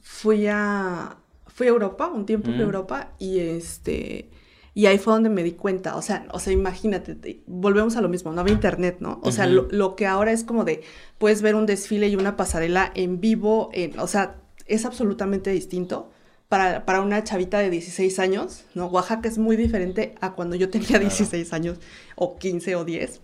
fui 0.00 0.46
a, 0.46 1.16
fui 1.46 1.66
a 1.66 1.70
Europa, 1.70 2.08
un 2.08 2.26
tiempo 2.26 2.50
fui 2.50 2.60
a 2.60 2.64
Europa 2.64 3.12
y 3.18 3.40
este 3.40 4.30
y 4.72 4.86
ahí 4.86 4.98
fue 4.98 5.12
donde 5.12 5.30
me 5.30 5.42
di 5.42 5.52
cuenta, 5.52 5.96
o 5.96 6.02
sea, 6.02 6.26
o 6.32 6.38
sea, 6.38 6.52
imagínate, 6.52 7.42
volvemos 7.46 7.96
a 7.96 8.00
lo 8.00 8.08
mismo, 8.08 8.32
no 8.32 8.40
había 8.40 8.54
internet, 8.54 8.98
¿no? 9.00 9.20
O 9.22 9.32
sea, 9.32 9.46
lo, 9.46 9.96
que 9.96 10.06
ahora 10.06 10.30
es 10.30 10.44
como 10.44 10.64
de, 10.64 10.82
puedes 11.18 11.42
ver 11.42 11.56
un 11.56 11.66
desfile 11.66 12.08
y 12.08 12.14
una 12.14 12.36
pasarela 12.36 12.92
en 12.94 13.20
vivo, 13.20 13.70
en, 13.72 13.98
o 13.98 14.06
sea, 14.06 14.36
es 14.66 14.84
absolutamente 14.84 15.50
distinto. 15.50 16.10
Para, 16.48 16.84
para, 16.84 17.00
una 17.00 17.22
chavita 17.22 17.58
de 17.58 17.70
16 17.70 18.18
años, 18.18 18.64
¿no? 18.74 18.86
Oaxaca 18.86 19.28
es 19.28 19.38
muy 19.38 19.56
diferente 19.56 20.16
a 20.20 20.32
cuando 20.32 20.56
yo 20.56 20.68
tenía 20.70 20.98
16 20.98 21.52
años, 21.52 21.78
o 22.16 22.38
15 22.38 22.76
o 22.76 22.84
10 22.84 23.20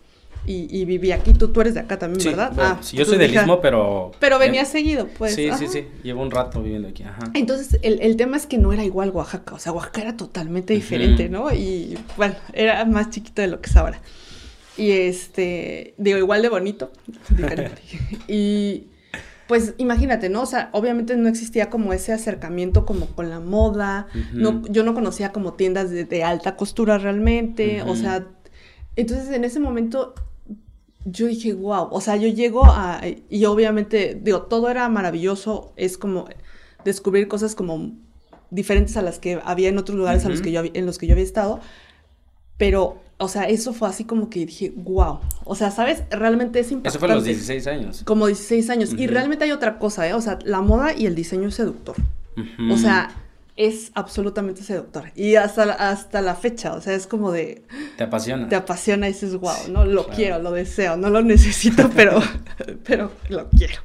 y, 0.46 0.84
viví 0.84 1.12
aquí. 1.12 1.32
Tú, 1.32 1.48
tú 1.48 1.60
eres 1.60 1.74
de 1.74 1.80
acá 1.80 1.98
también, 1.98 2.24
¿verdad? 2.24 2.52
ah, 2.58 2.78
sí, 2.80 2.96
yo 2.96 3.04
soy 3.04 3.18
del 3.18 3.34
Istmo, 3.34 3.60
pero... 3.60 4.12
Pero 4.20 4.38
venía 4.38 4.64
seguido, 4.64 5.08
pues. 5.18 5.34
Sí, 5.34 5.50
sí, 5.58 5.66
sí. 5.66 5.86
Llevo 6.02 6.22
un 6.22 6.30
rato 6.30 6.62
viviendo 6.62 6.88
aquí, 6.88 7.02
ajá. 7.02 7.30
Entonces, 7.34 7.80
el, 7.82 8.00
el, 8.00 8.16
tema 8.16 8.36
es 8.36 8.46
que 8.46 8.58
no 8.58 8.72
era 8.72 8.84
igual 8.84 9.10
Oaxaca. 9.10 9.54
O 9.54 9.58
sea, 9.58 9.72
Oaxaca 9.72 10.02
era 10.02 10.16
totalmente 10.16 10.74
diferente, 10.74 11.28
¿no? 11.28 11.52
Y, 11.52 11.98
bueno, 12.16 12.34
era 12.52 12.84
más 12.84 13.10
chiquito 13.10 13.42
de 13.42 13.48
lo 13.48 13.60
que 13.60 13.70
es 13.70 13.76
ahora. 13.76 14.00
Y, 14.76 14.92
este, 14.92 15.94
digo, 15.98 16.18
igual 16.18 16.42
de 16.42 16.48
bonito, 16.48 16.92
diferente. 17.28 17.82
y... 18.28 18.88
Pues 19.46 19.74
imagínate, 19.78 20.28
¿no? 20.28 20.42
O 20.42 20.46
sea, 20.46 20.70
obviamente 20.72 21.16
no 21.16 21.28
existía 21.28 21.70
como 21.70 21.92
ese 21.92 22.12
acercamiento 22.12 22.84
como 22.84 23.06
con 23.06 23.30
la 23.30 23.38
moda, 23.38 24.08
no, 24.32 24.62
yo 24.68 24.82
no 24.82 24.92
conocía 24.92 25.30
como 25.30 25.52
tiendas 25.52 25.90
de, 25.90 26.24
alta 26.24 26.56
costura 26.56 26.98
realmente, 26.98 27.80
o 27.82 27.94
sea, 27.94 28.26
entonces 28.96 29.30
en 29.30 29.44
ese 29.44 29.60
momento 29.60 30.14
yo 31.08 31.26
dije, 31.26 31.54
wow, 31.54 31.88
o 31.90 32.00
sea, 32.00 32.16
yo 32.16 32.28
llego 32.28 32.64
a, 32.64 33.00
y 33.30 33.44
obviamente, 33.44 34.20
digo, 34.20 34.42
todo 34.42 34.68
era 34.68 34.88
maravilloso, 34.88 35.72
es 35.76 35.96
como 35.96 36.26
descubrir 36.84 37.28
cosas 37.28 37.54
como 37.54 37.92
diferentes 38.50 38.96
a 38.96 39.02
las 39.02 39.18
que 39.18 39.40
había 39.44 39.68
en 39.68 39.78
otros 39.78 39.96
lugares 39.96 40.24
a 40.24 40.28
los 40.28 40.42
que 40.42 40.50
yo, 40.50 40.62
en 40.64 40.84
los 40.84 40.98
que 40.98 41.06
yo 41.06 41.12
había 41.12 41.24
estado, 41.24 41.60
pero, 42.58 43.00
o 43.18 43.28
sea, 43.28 43.44
eso 43.44 43.72
fue 43.72 43.88
así 43.88 44.04
como 44.04 44.30
que 44.30 44.46
dije, 44.46 44.72
wow, 44.76 45.20
o 45.44 45.54
sea, 45.54 45.70
¿sabes? 45.70 46.02
Realmente 46.10 46.58
es 46.58 46.72
impactante. 46.72 46.88
Eso 46.88 46.98
fue 46.98 47.12
a 47.12 47.14
los 47.14 47.24
16 47.24 47.66
años. 47.68 48.02
Como 48.04 48.26
16 48.26 48.68
años, 48.70 48.92
y 48.96 49.06
realmente 49.06 49.44
hay 49.44 49.52
otra 49.52 49.78
cosa, 49.78 50.08
¿eh? 50.08 50.14
O 50.14 50.20
sea, 50.20 50.38
la 50.44 50.60
moda 50.60 50.92
y 50.96 51.06
el 51.06 51.14
diseño 51.14 51.48
es 51.48 51.54
seductor. 51.54 51.96
O 52.70 52.76
sea, 52.76 53.10
es 53.56 53.90
absolutamente 53.94 54.62
seductor. 54.62 55.10
Y 55.14 55.36
hasta, 55.36 55.72
hasta 55.72 56.20
la 56.20 56.34
fecha, 56.34 56.74
o 56.74 56.80
sea, 56.80 56.94
es 56.94 57.06
como 57.06 57.32
de... 57.32 57.62
Te 57.96 58.04
apasiona. 58.04 58.48
Te 58.48 58.56
apasiona 58.56 59.08
y 59.08 59.12
dices, 59.12 59.36
wow, 59.36 59.68
no 59.70 59.84
lo 59.84 60.06
quiero, 60.08 60.38
lo 60.38 60.52
deseo, 60.52 60.96
no 60.96 61.10
lo 61.10 61.22
necesito, 61.22 61.90
pero, 61.96 62.20
pero 62.84 63.10
lo 63.28 63.48
quiero. 63.50 63.82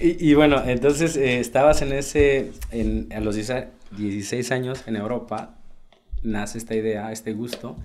Y, 0.00 0.34
bueno, 0.34 0.62
entonces 0.66 1.16
eh, 1.16 1.38
estabas 1.38 1.82
en 1.82 1.92
ese, 1.92 2.52
en, 2.72 3.12
a 3.12 3.20
los 3.20 3.36
16 3.36 4.50
años 4.50 4.82
en 4.86 4.96
Europa, 4.96 5.54
nace 6.22 6.58
esta 6.58 6.74
idea, 6.74 7.12
este 7.12 7.32
gusto. 7.32 7.76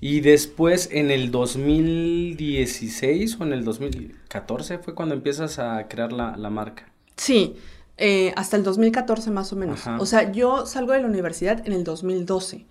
Y 0.00 0.20
después 0.20 0.88
en 0.92 1.10
el 1.10 1.30
2016 1.30 3.38
o 3.40 3.44
en 3.44 3.52
el 3.52 3.64
2014 3.64 4.78
fue 4.78 4.94
cuando 4.94 5.14
empiezas 5.14 5.58
a 5.58 5.88
crear 5.88 6.12
la, 6.12 6.36
la 6.36 6.50
marca. 6.50 6.86
Sí, 7.16 7.56
eh, 8.02 8.32
hasta 8.34 8.56
el 8.56 8.62
2014 8.62 9.30
más 9.30 9.52
o 9.52 9.56
menos. 9.56 9.86
O 9.98 10.06
sea, 10.06 10.32
yo 10.32 10.64
salgo 10.64 10.94
de 10.94 11.02
la 11.02 11.06
universidad 11.06 11.60
en 11.66 11.74
el 11.74 11.84
2012. 11.84 12.66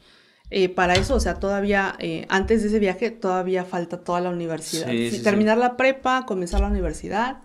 Eh, 0.50 0.70
para 0.70 0.96
eso, 0.96 1.14
o 1.14 1.20
sea, 1.20 1.36
todavía, 1.36 1.96
eh, 2.00 2.26
antes 2.30 2.64
de 2.64 2.70
ese 2.70 2.80
viaje, 2.80 3.12
todavía 3.12 3.64
falta 3.64 4.00
toda 4.00 4.22
la 4.22 4.32
universidad. 4.32 4.88
terminar 5.24 5.60
la 5.60 5.78
prepa, 5.78 6.26
comenzar 6.26 6.62
la 6.62 6.68
universidad. 6.68 7.44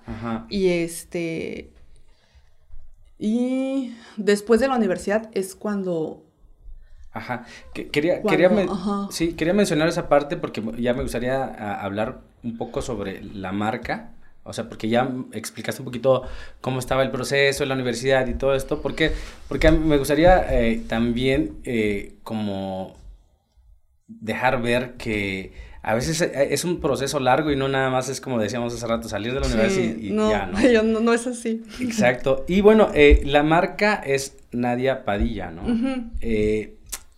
Y 0.48 0.68
este. 0.68 1.74
Y 3.18 3.94
después 4.16 4.60
de 4.60 4.68
la 4.68 4.76
universidad 4.76 5.28
es 5.34 5.54
cuando. 5.54 6.24
Ajá. 7.12 7.44
quería, 7.74 8.22
quería, 8.22 8.50
Sí, 9.10 9.34
quería 9.34 9.52
mencionar 9.52 9.88
esa 9.88 10.08
parte 10.08 10.38
porque 10.38 10.62
ya 10.78 10.94
me 10.94 11.02
gustaría 11.02 11.44
hablar 11.82 12.22
un 12.42 12.56
poco 12.56 12.80
sobre 12.80 13.22
la 13.22 13.52
marca. 13.52 14.13
O 14.44 14.52
sea, 14.52 14.68
porque 14.68 14.88
ya 14.88 15.10
explicaste 15.32 15.80
un 15.80 15.86
poquito 15.86 16.22
cómo 16.60 16.78
estaba 16.78 17.02
el 17.02 17.10
proceso 17.10 17.62
en 17.62 17.70
la 17.70 17.74
universidad 17.74 18.26
y 18.26 18.34
todo 18.34 18.54
esto. 18.54 18.82
¿Por 18.82 18.94
qué? 18.94 19.10
Porque 19.48 19.70
me 19.70 19.96
gustaría 19.96 20.46
eh, 20.50 20.82
también 20.86 21.56
eh, 21.64 22.16
como 22.22 22.94
dejar 24.06 24.60
ver 24.60 24.92
que 24.98 25.52
a 25.82 25.94
veces 25.94 26.20
eh, 26.20 26.48
es 26.50 26.64
un 26.64 26.80
proceso 26.80 27.20
largo 27.20 27.50
y 27.52 27.56
no 27.56 27.68
nada 27.68 27.88
más 27.88 28.10
es 28.10 28.20
como 28.20 28.38
decíamos 28.38 28.74
hace 28.74 28.86
rato, 28.86 29.08
salir 29.08 29.32
de 29.32 29.40
la 29.40 29.46
universidad 29.46 29.96
y, 29.96 30.14
ya, 30.14 30.82
¿no? 30.82 31.00
no, 31.00 31.14
es 31.14 31.26
así. 31.26 31.62
Exacto. 31.80 32.44
Y 32.46 32.60
bueno, 32.60 32.90
la 33.24 33.42
marca 33.42 33.94
es 33.94 34.36
Nadia 34.52 35.06
Padilla, 35.06 35.50
¿no? 35.50 35.62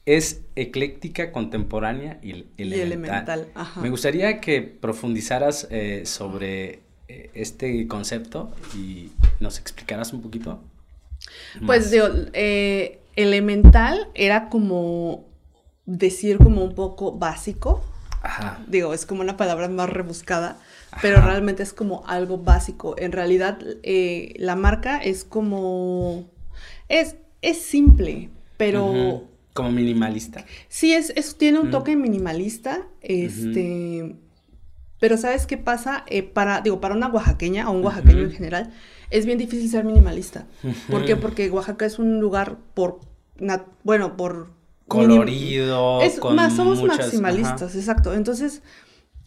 es 0.05 0.43
ecléctica, 0.55 1.33
contemporánea 1.33 2.21
y 2.23 2.47
elemental. 2.57 3.49
Me 3.83 3.91
gustaría 3.91 4.41
que 4.41 4.63
profundizaras 4.63 5.67
sobre 6.05 6.86
este 7.09 7.87
concepto 7.87 8.53
y 8.75 9.11
nos 9.41 9.59
explicarás 9.59 10.13
un 10.13 10.23
poquito. 10.23 10.61
Pues 11.65 11.91
digo, 11.91 12.07
eh, 12.33 13.01
elemental 13.17 14.09
era 14.15 14.49
como 14.49 15.25
decir 15.85 16.39
como 16.39 16.65
un 16.65 16.75
poco 16.75 17.13
básico. 17.13 17.83
Ajá. 18.23 18.61
Digo, 18.67 18.93
es 18.93 19.07
como 19.07 19.21
una 19.21 19.37
palabra 19.37 19.69
más 19.69 19.89
rebuscada, 19.89 20.59
pero 21.01 21.21
realmente 21.23 21.63
es 21.63 21.73
como 21.73 22.05
algo 22.07 22.39
básico. 22.39 22.97
En 22.99 23.13
realidad, 23.13 23.59
eh, 23.83 24.35
la 24.37 24.57
marca 24.57 24.99
es 24.99 25.25
como... 25.25 26.29
Es, 26.89 27.17
es 27.43 27.63
simple, 27.63 28.31
pero... 28.57 29.25
Como 29.53 29.71
minimalista. 29.71 30.45
Sí, 30.69 30.93
es, 30.93 31.11
eso 31.17 31.37
tiene 31.37 31.61
un 31.61 31.71
toque 31.71 31.97
minimalista. 31.97 32.87
Este... 33.01 34.17
Pero 34.99 35.17
¿sabes 35.17 35.47
qué 35.47 35.59
pasa? 35.59 36.05
Eh, 36.07 36.23
para, 36.23 36.61
digo, 36.61 36.81
para 36.81 36.95
una 36.95 37.09
oaxaqueña 37.09 37.69
o 37.69 37.73
un 37.73 37.85
oaxaqueño 37.85 38.23
en 38.23 38.33
general, 38.33 38.73
es 39.11 39.27
bien 39.27 39.39
difícil 39.39 39.69
ser 39.69 39.85
minimalista. 39.85 40.47
¿Por 40.91 41.05
qué? 41.05 41.17
Porque 41.17 41.51
Oaxaca 41.51 41.87
es 41.87 41.99
un 41.99 42.21
lugar 42.21 42.59
por, 42.75 43.01
bueno, 43.85 44.17
por... 44.17 44.55
Colorido. 44.89 46.01
Es 46.01 46.23
más, 46.23 46.55
somos 46.55 46.83
maximalistas, 46.83 47.75
exacto. 47.75 48.15
Entonces, 48.15 48.63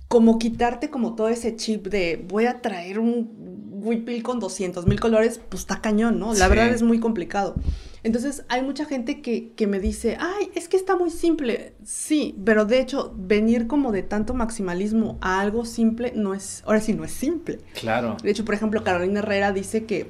como 0.08 0.40
quitarte 0.40 0.90
como 0.90 1.16
todo 1.16 1.30
ese 1.30 1.56
chip 1.56 1.88
de 1.88 2.26
voy 2.28 2.46
a 2.46 2.62
traer 2.62 2.98
un 3.00 3.80
huipil 3.82 4.24
con 4.24 4.40
200 4.40 4.86
mil 4.88 5.00
colores, 5.00 5.40
pues 5.50 5.62
está 5.62 5.82
cañón, 5.82 6.18
¿no? 6.18 6.34
La 6.34 6.48
verdad 6.48 6.70
es 6.70 6.82
muy 6.82 7.00
complicado. 7.00 7.56
Entonces 8.04 8.44
hay 8.48 8.62
mucha 8.62 8.86
gente 8.86 9.22
que, 9.22 9.52
que, 9.54 9.68
me 9.68 9.80
dice, 9.80 10.18
ay, 10.20 10.52
es 10.56 10.68
que 10.70 10.78
está 10.78 10.96
muy 10.96 11.10
simple. 11.10 11.74
Sí, 11.84 12.36
pero 12.46 12.66
de 12.66 12.80
hecho 12.80 13.14
venir 13.18 13.68
como 13.68 13.92
de 13.92 14.04
tanto 14.04 14.34
maximalismo 14.34 15.18
a 15.22 15.40
algo 15.42 15.66
simple 15.66 16.14
no 16.16 16.34
es, 16.34 16.64
ahora 16.66 16.80
sí 16.80 16.94
no 16.94 17.04
es 17.04 17.12
simple. 17.12 17.60
Claro. 17.74 18.18
De 18.22 18.32
hecho, 18.32 18.46
por 18.46 18.56
ejemplo, 18.56 18.84
Carolina 18.84 19.20
Herrera 19.20 19.52
dice 19.52 19.86
que 19.86 20.10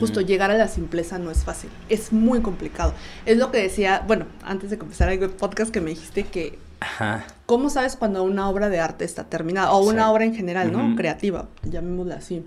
justo 0.00 0.20
llegar 0.20 0.50
a 0.50 0.56
la 0.56 0.68
simpleza 0.68 1.18
no 1.18 1.30
es 1.30 1.44
fácil, 1.44 1.70
es 1.88 2.12
muy 2.12 2.40
complicado. 2.40 2.94
Es 3.26 3.36
lo 3.38 3.50
que 3.50 3.58
decía, 3.58 4.02
bueno, 4.06 4.26
antes 4.42 4.70
de 4.70 4.78
comenzar 4.78 5.08
el 5.10 5.30
podcast 5.30 5.70
que 5.70 5.80
me 5.80 5.90
dijiste 5.90 6.24
que... 6.24 6.58
Ajá. 6.80 7.24
¿Cómo 7.46 7.70
sabes 7.70 7.96
cuando 7.96 8.22
una 8.22 8.48
obra 8.48 8.68
de 8.68 8.80
arte 8.80 9.04
está 9.04 9.24
terminada? 9.24 9.72
O 9.72 9.88
una 9.88 10.10
obra 10.10 10.24
en 10.24 10.34
general, 10.34 10.72
¿no? 10.72 10.96
Creativa, 10.96 11.48
llamémosla 11.62 12.16
así. 12.16 12.44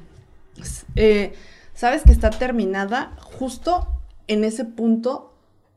Eh, 0.96 1.34
sabes 1.74 2.04
que 2.04 2.12
está 2.12 2.30
terminada 2.30 3.14
justo 3.20 3.97
en 4.28 4.44
ese 4.44 4.66
punto 4.66 5.34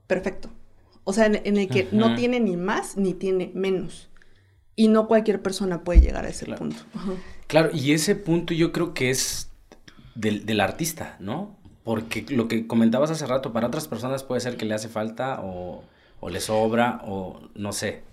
perfecto. 0.06 0.50
O 1.04 1.12
sea, 1.12 1.26
en, 1.26 1.56
el 1.56 1.68
que 1.68 1.88
no 1.92 2.14
tiene 2.14 2.40
ni 2.40 2.56
más 2.56 2.96
ni 2.96 3.14
tiene 3.14 3.50
menos. 3.54 4.10
Y 4.76 4.88
no 4.88 5.08
cualquier 5.08 5.42
persona 5.42 5.82
puede 5.82 6.00
llegar 6.00 6.24
a 6.24 6.28
ese 6.28 6.46
punto. 6.46 6.82
Claro, 7.46 7.70
y 7.72 7.90
ese 7.90 8.14
punto 8.14 8.54
yo 8.54 8.70
creo 8.70 8.94
que 8.94 9.10
es 9.10 9.50
del, 10.14 10.60
artista, 10.60 11.16
¿no? 11.18 11.58
Porque 11.82 12.24
lo 12.28 12.46
que 12.46 12.68
comentabas 12.68 13.10
hace 13.10 13.26
rato, 13.26 13.52
para 13.52 13.66
otras 13.66 13.88
personas 13.88 14.22
puede 14.22 14.40
ser 14.40 14.56
que 14.56 14.66
le 14.66 14.74
hace 14.74 14.88
falta 14.88 15.40
o, 15.42 15.82
le 16.28 16.40
sobra 16.40 17.02
o 17.04 17.40
no 17.56 17.72
sé. 17.72 18.04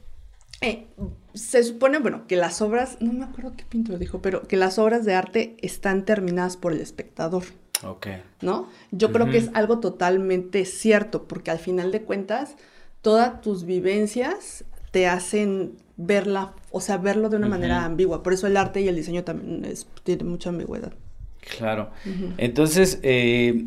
Eh, 0.61 0.87
se 1.35 1.61
supone, 1.63 1.99
bueno, 1.99 2.25
que 2.25 2.35
las 2.35 2.63
obras, 2.63 2.97
no 2.99 3.13
me 3.13 3.25
acuerdo 3.25 3.53
qué 3.55 3.63
pintor 3.63 3.99
dijo, 3.99 4.23
pero 4.23 4.41
que 4.47 4.57
las 4.57 4.79
obras 4.79 5.05
de 5.05 5.13
arte 5.13 5.55
están 5.61 6.03
terminadas 6.03 6.57
por 6.57 6.73
el 6.73 6.81
espectador. 6.81 7.43
Ok. 7.83 8.07
¿No? 8.41 8.69
Yo 8.91 9.11
creo 9.11 9.29
que 9.29 9.37
es 9.37 9.49
algo 9.53 9.79
totalmente 9.79 10.65
cierto, 10.65 11.27
porque 11.27 11.51
al 11.51 11.59
final 11.59 11.91
de 11.91 12.01
cuentas, 12.01 12.55
todas 13.01 13.41
tus 13.41 13.65
vivencias 13.65 14.63
te 14.91 15.07
hacen 15.07 15.73
verla, 15.97 16.53
o 16.71 16.81
sea, 16.81 16.97
verlo 16.97 17.29
de 17.29 17.37
una 17.37 17.47
manera 17.47 17.85
ambigua. 17.85 18.23
Por 18.23 18.33
eso 18.33 18.47
el 18.47 18.57
arte 18.57 18.81
y 18.81 18.87
el 18.87 18.95
diseño 18.95 19.23
también 19.23 19.65
es, 19.65 19.87
tiene 20.03 20.23
mucha 20.23 20.49
ambigüedad. 20.49 20.93
Claro. 21.57 21.91
Entonces, 22.37 22.99
eh, 23.03 23.65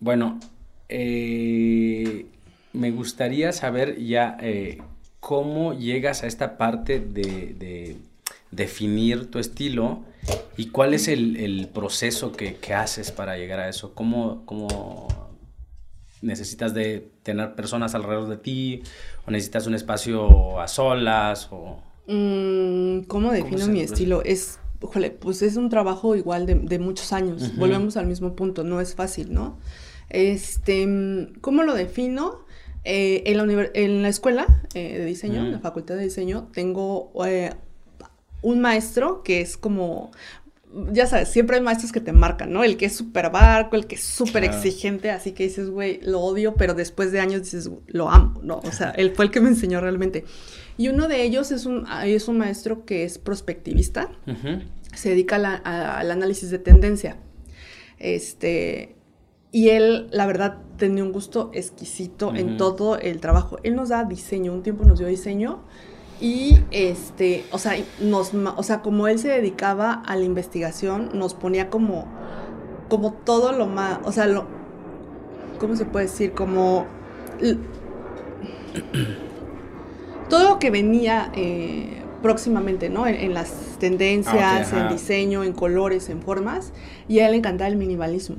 bueno, 0.00 0.40
eh, 0.88 2.26
me 2.72 2.90
gustaría 2.90 3.52
saber 3.52 3.98
ya 3.98 4.36
eh, 4.40 4.78
cómo 5.20 5.74
llegas 5.74 6.22
a 6.22 6.26
esta 6.26 6.56
parte 6.56 7.00
de, 7.00 7.96
definir 8.50 9.30
tu 9.30 9.38
estilo 9.38 10.02
y 10.56 10.66
cuál 10.66 10.94
es 10.94 11.08
el, 11.08 11.68
proceso 11.72 12.32
que, 12.32 12.56
haces 12.74 13.10
para 13.10 13.36
llegar 13.36 13.60
a 13.60 13.68
eso. 13.68 13.94
¿Cómo, 13.94 14.44
¿Cómo, 14.46 15.08
necesitas 16.22 16.74
de 16.74 17.10
tener 17.22 17.54
personas 17.54 17.94
alrededor 17.94 18.28
de 18.28 18.36
ti 18.36 18.82
o 19.26 19.30
necesitas 19.30 19.66
un 19.66 19.74
espacio 19.74 20.60
a 20.60 20.68
solas 20.68 21.48
o... 21.50 21.82
Mm, 22.06 23.02
¿Cómo 23.02 23.32
defino 23.32 23.66
mi 23.68 23.80
estilo? 23.80 24.22
Es, 24.24 24.58
pues 25.20 25.42
es 25.42 25.56
un 25.56 25.68
trabajo 25.70 26.16
igual 26.16 26.46
de, 26.46 26.78
muchos 26.78 27.12
años. 27.12 27.56
Volvemos 27.56 27.96
al 27.96 28.06
mismo 28.06 28.34
punto, 28.34 28.64
no 28.64 28.80
es 28.80 28.94
fácil, 28.94 29.32
¿no? 29.32 29.58
Este, 30.08 30.86
¿cómo 31.40 31.62
lo 31.62 31.74
defino? 31.74 32.44
Eh, 32.84 33.22
en, 33.26 33.36
la 33.36 33.70
en, 33.74 34.02
la 34.02 34.08
escuela 34.08 34.62
eh, 34.74 34.98
de 34.98 35.04
diseño, 35.04 35.44
en 35.44 35.52
la 35.52 35.60
facultad 35.60 35.96
de 35.96 36.04
diseño, 36.04 36.48
tengo 36.52 37.12
eh, 37.26 37.52
un 38.42 38.60
maestro 38.60 39.22
que 39.22 39.40
es 39.40 39.56
como, 39.56 40.10
ya 40.92 41.06
sabes, 41.06 41.28
siempre 41.28 41.56
hay 41.56 41.62
maestros 41.62 41.92
que 41.92 42.00
te 42.00 42.12
marcan, 42.12 42.52
¿no? 42.52 42.64
El 42.64 42.76
que 42.76 42.86
es 42.86 42.96
súper 42.96 43.30
barco, 43.30 43.76
el 43.76 43.86
que 43.86 43.96
es 43.96 44.02
súper 44.02 44.44
exigente, 44.44 45.10
así 45.10 45.32
que 45.32 45.44
dices, 45.44 45.70
güey, 45.70 46.00
lo 46.02 46.20
odio, 46.20 46.54
pero 46.54 46.74
después 46.74 47.12
de 47.12 47.20
años 47.20 47.42
dices, 47.42 47.70
lo 47.86 48.10
amo, 48.10 48.40
¿no? 48.42 48.60
O 48.64 48.72
sea, 48.72 48.90
él 48.90 49.12
fue 49.14 49.24
el 49.26 49.30
que 49.30 49.40
me 49.40 49.48
enseñó 49.48 49.80
realmente. 49.80 50.24
Y 50.76 50.88
uno 50.88 51.08
de 51.08 51.22
ellos 51.22 51.50
es 51.50 51.66
un, 51.66 51.86
es 52.04 52.28
un 52.28 52.38
maestro 52.38 52.84
que 52.84 53.04
es 53.04 53.18
prospectivista, 53.18 54.10
se 54.94 55.10
dedica 55.10 55.36
al 55.36 56.10
análisis 56.10 56.50
de 56.50 56.58
tendencia. 56.58 57.16
Este, 57.98 58.96
y 59.52 59.70
él, 59.70 60.08
la 60.12 60.26
verdad, 60.26 60.58
tenía 60.76 61.04
un 61.04 61.12
gusto 61.12 61.50
exquisito 61.52 62.34
en 62.34 62.56
todo 62.56 62.98
el 62.98 63.20
trabajo. 63.20 63.58
Él 63.62 63.74
nos 63.74 63.88
da 63.90 64.04
diseño, 64.04 64.52
un 64.52 64.62
tiempo 64.62 64.84
nos 64.84 64.98
dio 64.98 65.08
diseño. 65.08 65.64
Y 66.20 66.58
este, 66.70 67.46
o 67.50 67.58
sea, 67.58 67.74
nos, 68.00 68.34
o 68.34 68.62
sea, 68.62 68.82
como 68.82 69.08
él 69.08 69.18
se 69.18 69.28
dedicaba 69.28 69.92
a 69.92 70.16
la 70.16 70.24
investigación, 70.24 71.10
nos 71.14 71.34
ponía 71.34 71.70
como, 71.70 72.06
como 72.88 73.12
todo 73.12 73.52
lo 73.52 73.66
más, 73.66 74.00
o 74.04 74.12
sea, 74.12 74.26
lo, 74.26 74.46
¿cómo 75.58 75.76
se 75.76 75.84
puede 75.86 76.06
decir? 76.06 76.32
Como 76.32 76.86
todo 80.28 80.48
lo 80.48 80.58
que 80.58 80.70
venía 80.70 81.30
eh, 81.34 82.02
próximamente, 82.22 82.88
¿no? 82.88 83.06
En, 83.06 83.34
las 83.34 83.78
tendencias, 83.78 84.72
en 84.72 84.88
diseño, 84.88 85.44
en 85.44 85.52
colores, 85.52 86.08
en 86.08 86.22
formas. 86.22 86.72
Y 87.08 87.20
a 87.20 87.26
él 87.26 87.32
le 87.32 87.38
encantaba 87.38 87.68
el 87.68 87.76
minimalismo. 87.76 88.36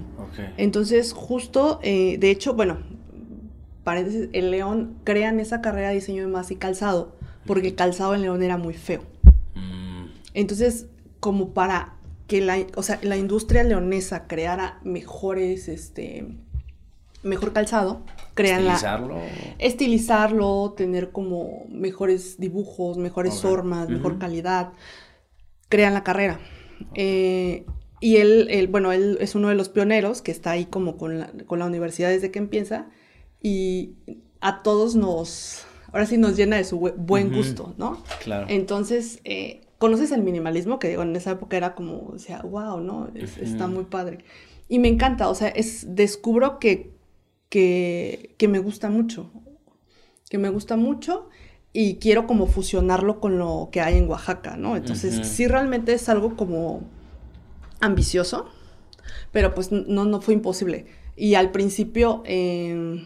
Entonces, 0.57 1.13
justo, 1.13 1.79
eh, 1.83 2.17
de 2.19 2.31
hecho, 2.31 2.53
bueno, 2.53 2.77
paréntesis, 3.83 4.29
el 4.33 4.51
León 4.51 4.95
crean 5.03 5.39
esa 5.39 5.61
carrera 5.61 5.89
de 5.89 5.95
diseño 5.95 6.23
de 6.23 6.31
masa 6.31 6.53
y 6.53 6.55
calzado, 6.55 7.13
porque 7.45 7.69
el 7.69 7.75
calzado 7.75 8.15
en 8.15 8.21
León 8.21 8.43
era 8.43 8.57
muy 8.57 8.73
feo. 8.73 9.01
Mm. 9.55 10.05
Entonces, 10.33 10.87
como 11.19 11.53
para 11.53 11.95
que 12.27 12.41
la, 12.41 12.57
o 12.75 12.83
sea, 12.83 12.99
la 13.03 13.17
industria 13.17 13.63
leonesa 13.63 14.27
creara 14.27 14.79
mejores, 14.83 15.67
este, 15.67 16.27
mejor 17.23 17.53
calzado, 17.53 18.01
crean 18.33 18.61
estilizarlo. 18.61 19.17
estilizarlo, 19.59 20.73
tener 20.75 21.11
como 21.11 21.65
mejores 21.69 22.39
dibujos, 22.39 22.97
mejores 22.97 23.41
formas, 23.41 23.89
mejor 23.89 24.17
calidad, 24.17 24.73
crean 25.69 25.93
la 25.93 26.03
carrera. 26.03 26.39
Eh, 26.95 27.65
y 27.99 28.17
él, 28.17 28.67
bueno, 28.71 28.91
él 28.91 29.17
es 29.21 29.35
uno 29.35 29.49
de 29.49 29.55
los 29.55 29.69
pioneros 29.69 30.21
que 30.21 30.31
está 30.31 30.51
ahí 30.51 30.65
como 30.65 30.97
con 30.97 31.19
la, 31.19 31.31
con 31.45 31.59
la 31.59 31.65
universidad 31.65 32.09
desde 32.09 32.31
que 32.31 32.39
empieza 32.39 32.87
y 33.41 33.93
a 34.39 34.63
todos 34.63 34.95
nos, 34.95 35.65
ahora 35.91 36.05
sí 36.05 36.17
nos 36.17 36.37
llena 36.37 36.57
de 36.57 36.63
su 36.63 36.79
buen 36.79 37.33
gusto, 37.33 37.73
¿no? 37.77 38.03
Claro. 38.23 38.47
Entonces, 38.49 39.19
eh, 39.23 39.61
conoces 39.77 40.11
el 40.11 40.21
minimalismo, 40.21 40.79
que 40.79 40.89
digo, 40.89 41.03
en 41.03 41.15
esa 41.15 41.31
época 41.31 41.57
era 41.57 41.75
como, 41.75 42.07
o 42.07 42.19
sea, 42.19 42.41
wow, 42.41 42.79
¿no? 42.79 43.09
Está 43.15 43.67
muy 43.67 43.85
padre. 43.85 44.19
Y 44.67 44.79
me 44.79 44.87
encanta, 44.87 45.29
o 45.29 45.35
sea, 45.35 45.49
es, 45.49 45.95
descubro 45.95 46.59
que 46.59 46.91
que, 47.51 48.47
me 48.49 48.59
gusta 48.59 48.89
mucho, 48.89 49.29
que 50.29 50.37
me 50.37 50.49
gusta 50.49 50.77
mucho 50.77 51.27
y 51.73 51.95
quiero 51.95 52.25
como 52.25 52.47
fusionarlo 52.47 53.19
con 53.19 53.37
lo 53.37 53.69
que 53.71 53.81
hay 53.81 53.97
en 53.97 54.09
Oaxaca, 54.09 54.55
¿no? 54.55 54.77
Entonces, 54.77 55.27
sí 55.27 55.47
realmente 55.47 55.93
es 55.93 56.07
algo 56.07 56.37
como 56.37 56.83
ambicioso, 57.81 58.47
pero 59.33 59.53
pues 59.53 59.71
no, 59.71 60.05
no 60.05 60.21
fue 60.21 60.33
imposible. 60.33 60.85
Y 61.17 61.35
al 61.35 61.51
principio, 61.51 62.23
em, 62.25 63.03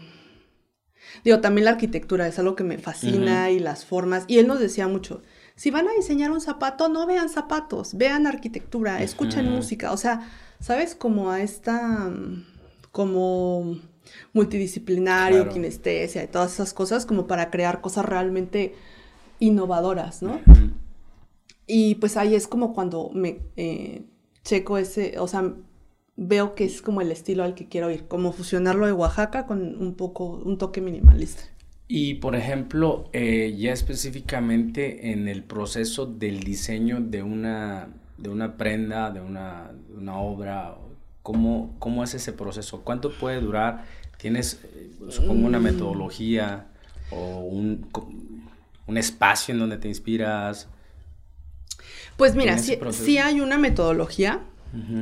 digo, 1.24 1.40
también 1.40 1.64
la 1.64 1.72
arquitectura 1.72 2.26
es 2.26 2.38
algo 2.38 2.56
que 2.56 2.64
me 2.64 2.78
fascina 2.78 3.50
y 3.50 3.58
las 3.58 3.84
formas. 3.84 4.24
Y 4.26 4.38
él 4.38 4.46
nos 4.46 4.60
decía 4.60 4.88
mucho, 4.88 5.22
si 5.54 5.70
van 5.70 5.88
a 5.88 5.92
diseñar 5.92 6.30
un 6.30 6.40
zapato, 6.40 6.88
no 6.88 7.06
vean 7.06 7.28
zapatos, 7.28 7.96
vean 7.96 8.26
arquitectura, 8.26 9.02
escuchen 9.02 9.50
música. 9.50 9.92
O 9.92 9.96
sea, 9.96 10.28
¿sabes? 10.60 10.94
Como 10.94 11.30
a 11.30 11.40
esta, 11.40 12.10
como 12.92 13.78
multidisciplinario, 14.32 15.48
kinestesia 15.48 16.24
y 16.24 16.28
todas 16.28 16.52
esas 16.52 16.72
cosas 16.72 17.06
como 17.06 17.26
para 17.26 17.50
crear 17.50 17.80
cosas 17.80 18.04
realmente 18.04 18.74
innovadoras, 19.38 20.22
¿no? 20.22 20.40
Y 21.66 21.96
pues 21.96 22.16
ahí 22.16 22.34
es 22.34 22.46
como 22.46 22.72
cuando 22.72 23.10
me 23.12 23.40
eh, 23.56 24.04
checo 24.44 24.78
ese, 24.78 25.18
o 25.18 25.26
sea, 25.26 25.54
veo 26.16 26.54
que 26.54 26.64
es 26.64 26.82
como 26.82 27.00
el 27.00 27.12
estilo 27.12 27.44
al 27.44 27.54
que 27.54 27.68
quiero 27.68 27.90
ir, 27.90 28.06
como 28.08 28.32
fusionarlo 28.32 28.86
de 28.86 28.92
Oaxaca 28.92 29.46
con 29.46 29.60
un 29.80 29.94
poco, 29.94 30.42
un 30.44 30.58
toque 30.58 30.80
minimalista. 30.80 31.42
Y 31.88 32.14
por 32.14 32.34
ejemplo, 32.34 33.08
eh, 33.12 33.54
ya 33.56 33.72
específicamente 33.72 35.12
en 35.12 35.28
el 35.28 35.44
proceso 35.44 36.06
del 36.06 36.40
diseño 36.40 37.00
de 37.00 37.22
una, 37.22 37.88
de 38.18 38.28
una 38.28 38.56
prenda, 38.56 39.10
de 39.10 39.20
una, 39.20 39.70
una 39.96 40.18
obra, 40.18 40.76
¿cómo, 41.22 41.76
¿cómo 41.78 42.02
es 42.02 42.14
ese 42.14 42.32
proceso? 42.32 42.82
¿Cuánto 42.82 43.12
puede 43.12 43.40
durar 43.40 43.84
¿Tienes, 44.18 44.60
eh, 44.64 44.90
supongo, 45.10 45.46
una 45.46 45.60
mm. 45.60 45.62
metodología 45.62 46.66
o 47.10 47.40
un, 47.40 47.86
espacio 48.96 49.52
en 49.52 49.60
donde 49.60 49.76
te 49.76 49.88
inspiras? 49.88 50.68
Pues 52.16 52.34
mira, 52.34 52.56
sí, 52.58 53.18
hay 53.18 53.40
una 53.40 53.58
metodología. 53.58 54.42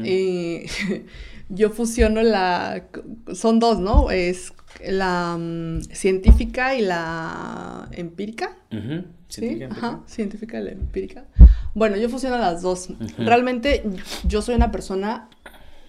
Eh, 0.05 0.67
yo 1.49 1.71
fusiono 1.71 2.23
la... 2.23 2.87
Son 3.33 3.59
dos, 3.59 3.79
¿no? 3.79 4.11
Es 4.11 4.53
la 4.87 5.37
mm, 5.39 5.83
científica 5.93 6.75
y 6.75 6.83
la 6.83 7.89
empírica. 7.93 8.57
Científica, 9.29 9.69
Ajá, 9.71 10.03
científica 10.07 10.61
y 10.61 10.65
la 10.65 10.73
empírica. 10.73 11.27
Bueno, 11.75 11.97
yo 11.97 12.09
fusiono 12.09 12.39
las 12.39 12.63
dos. 12.63 12.89
Realmente 13.19 13.83
yo 14.25 14.43
soy 14.43 14.55
una 14.55 14.71
persona 14.71 15.29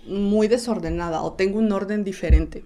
muy 0.07 0.47
desordenada 0.47 1.21
o 1.21 1.33
tengo 1.33 1.59
un 1.59 1.71
orden 1.71 2.03
diferente. 2.03 2.63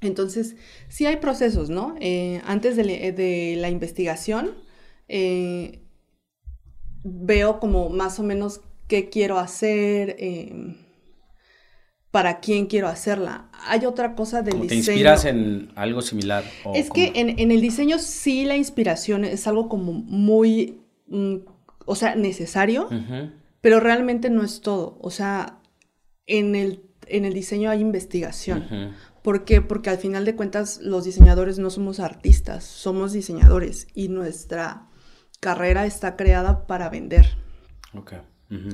Entonces, 0.00 0.56
sí 0.88 1.06
hay 1.06 1.16
procesos, 1.16 1.68
¿no? 1.70 1.94
Eh, 2.00 2.40
antes 2.46 2.76
de, 2.76 3.56
la 3.58 3.68
investigación, 3.68 4.52
eh, 5.08 5.82
veo 7.04 7.60
como 7.60 7.90
más 7.90 8.18
o 8.18 8.22
menos 8.22 8.62
qué 8.90 9.08
quiero 9.08 9.38
hacer, 9.38 10.16
em, 10.18 10.76
para 12.10 12.40
quién 12.40 12.66
quiero 12.66 12.88
hacerla. 12.88 13.48
Hay 13.68 13.86
otra 13.86 14.16
cosa 14.16 14.42
del 14.42 14.60
diseño. 14.62 14.68
¿Te 14.68 14.74
inspiras 14.74 15.24
en 15.24 15.70
algo 15.76 16.02
similar? 16.02 16.42
es 16.74 16.90
que 16.90 17.12
en, 17.14 17.50
el 17.52 17.60
diseño 17.60 18.00
sí 18.00 18.44
la 18.44 18.56
inspiración 18.56 19.24
es 19.24 19.46
algo 19.46 19.68
como 19.68 19.92
muy, 19.92 20.80
mm, 21.06 21.36
o 21.86 21.94
sea, 21.94 22.16
necesario, 22.16 22.88
pero 23.60 23.78
realmente 23.78 24.28
no 24.28 24.42
es 24.42 24.60
todo. 24.60 24.98
O 25.00 25.12
sea, 25.12 25.60
en 26.26 26.56
el, 26.56 26.82
en 27.06 27.24
el 27.24 27.32
diseño 27.32 27.70
hay 27.70 27.80
investigación. 27.80 28.96
¿Por 29.22 29.44
qué? 29.44 29.60
Porque 29.60 29.90
al 29.90 29.98
final 29.98 30.24
de 30.24 30.34
cuentas 30.34 30.80
los 30.82 31.04
diseñadores 31.04 31.60
no 31.60 31.70
somos 31.70 32.00
artistas, 32.00 32.64
somos 32.64 33.12
diseñadores 33.12 33.86
y 33.94 34.08
nuestra 34.08 34.88
carrera 35.38 35.86
está 35.86 36.16
creada 36.16 36.66
para 36.66 36.88
vender. 36.88 37.36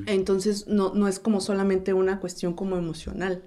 Entonces 0.06 0.68
no, 0.68 0.94
no 0.94 1.06
es 1.06 1.18
como 1.18 1.40
solamente 1.40 1.92
una 1.92 2.18
cuestión 2.18 2.54
como 2.54 2.76
emocional. 2.76 3.42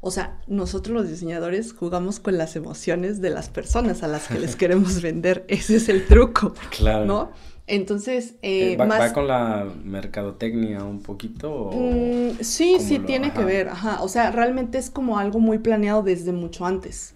O 0.00 0.10
sea, 0.10 0.38
nosotros 0.46 0.94
los 0.94 1.08
diseñadores 1.08 1.72
jugamos 1.72 2.20
con 2.20 2.36
las 2.36 2.56
emociones 2.56 3.20
de 3.20 3.30
las 3.30 3.48
personas 3.48 4.02
a 4.02 4.08
las 4.08 4.28
que 4.28 4.38
les 4.38 4.54
queremos 4.56 5.00
vender. 5.00 5.44
Ese 5.48 5.76
es 5.76 5.88
el 5.88 6.06
truco. 6.06 6.54
Claro. 6.70 7.06
¿No? 7.06 7.32
Entonces, 7.66 8.34
eh, 8.42 8.76
¿Va, 8.76 9.12
con 9.14 9.26
la 9.26 9.66
mercadotecnia 9.82 10.84
un 10.84 11.00
poquito? 11.00 11.70
Mm, 11.72 12.42
sí, 12.42 12.76
sí, 12.78 12.98
tiene 12.98 13.32
que 13.32 13.42
ver, 13.42 13.68
ajá. 13.68 14.02
O 14.02 14.08
sea, 14.08 14.30
realmente 14.30 14.76
es 14.76 14.90
como 14.90 15.18
algo 15.18 15.40
muy 15.40 15.58
planeado 15.58 16.02
desde 16.02 16.32
mucho 16.32 16.66
antes. 16.66 17.14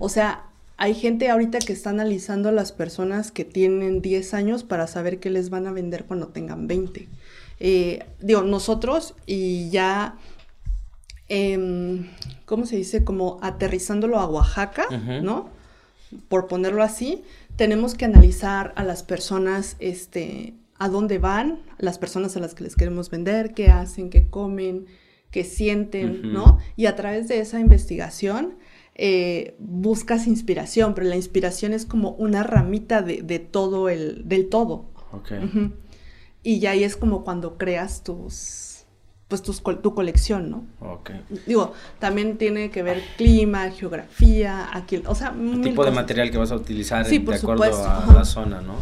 O 0.00 0.08
sea, 0.08 0.46
hay 0.76 0.94
gente 0.94 1.30
ahorita 1.30 1.60
que 1.60 1.72
está 1.72 1.90
analizando 1.90 2.48
a 2.48 2.52
las 2.52 2.72
personas 2.72 3.30
que 3.30 3.44
tienen 3.44 4.02
10 4.02 4.34
años 4.34 4.64
para 4.64 4.88
saber 4.88 5.20
qué 5.20 5.30
les 5.30 5.50
van 5.50 5.68
a 5.68 5.72
vender 5.72 6.04
cuando 6.04 6.28
tengan 6.28 6.66
20. 6.66 7.08
Eh, 7.66 8.04
digo, 8.20 8.42
nosotros 8.42 9.14
y 9.24 9.70
ya, 9.70 10.18
em, 11.28 12.10
¿cómo 12.44 12.66
se 12.66 12.76
dice? 12.76 13.04
Como 13.04 13.38
aterrizándolo 13.40 14.18
a 14.18 14.26
Oaxaca, 14.26 14.86
¿no? 15.22 15.48
Por 16.28 16.46
ponerlo 16.46 16.82
así, 16.82 17.24
tenemos 17.56 17.94
que 17.94 18.04
analizar 18.04 18.74
a 18.76 18.84
las 18.84 19.02
personas, 19.02 19.76
este, 19.78 20.52
a 20.78 20.90
dónde 20.90 21.18
van, 21.18 21.60
las 21.78 21.96
personas 21.96 22.36
a 22.36 22.40
las 22.40 22.54
que 22.54 22.64
les 22.64 22.76
queremos 22.76 23.08
vender, 23.08 23.54
qué 23.54 23.68
hacen, 23.68 24.10
qué 24.10 24.28
comen, 24.28 24.84
qué 25.30 25.42
sienten, 25.42 26.34
¿no? 26.34 26.58
Y 26.76 26.84
a 26.84 26.96
través 26.96 27.28
de 27.28 27.40
esa 27.40 27.60
investigación 27.60 28.56
eh, 28.94 29.56
buscas 29.58 30.26
inspiración, 30.26 30.92
pero 30.94 31.06
la 31.06 31.16
inspiración 31.16 31.72
es 31.72 31.86
como 31.86 32.10
una 32.10 32.42
ramita 32.42 33.00
de, 33.00 33.38
todo 33.38 33.88
el, 33.88 34.28
del 34.28 34.50
todo. 34.50 34.92
Y 36.44 36.60
ya 36.60 36.70
ahí 36.70 36.84
es 36.84 36.96
como 36.96 37.24
cuando 37.24 37.58
creas 37.58 38.04
tus, 38.04 38.84
pues 39.26 39.42
tus, 39.42 39.62
tu 39.82 39.94
colección, 39.94 40.50
¿no? 40.50 40.66
Digo, 41.46 41.72
también 41.98 42.38
tiene 42.38 42.70
que 42.70 42.82
ver 42.82 43.02
clima, 43.16 43.70
geografía, 43.70 44.68
aquí, 44.72 45.02
o 45.06 45.14
sea, 45.16 45.34
el 45.36 45.62
tipo 45.62 45.84
de 45.84 45.90
material 45.90 46.30
que 46.30 46.38
vas 46.38 46.52
a 46.52 46.56
utilizar 46.56 47.04
de 47.04 47.34
acuerdo 47.34 47.64
a 47.64 48.12
la 48.14 48.24
zona, 48.24 48.60
¿no? 48.60 48.76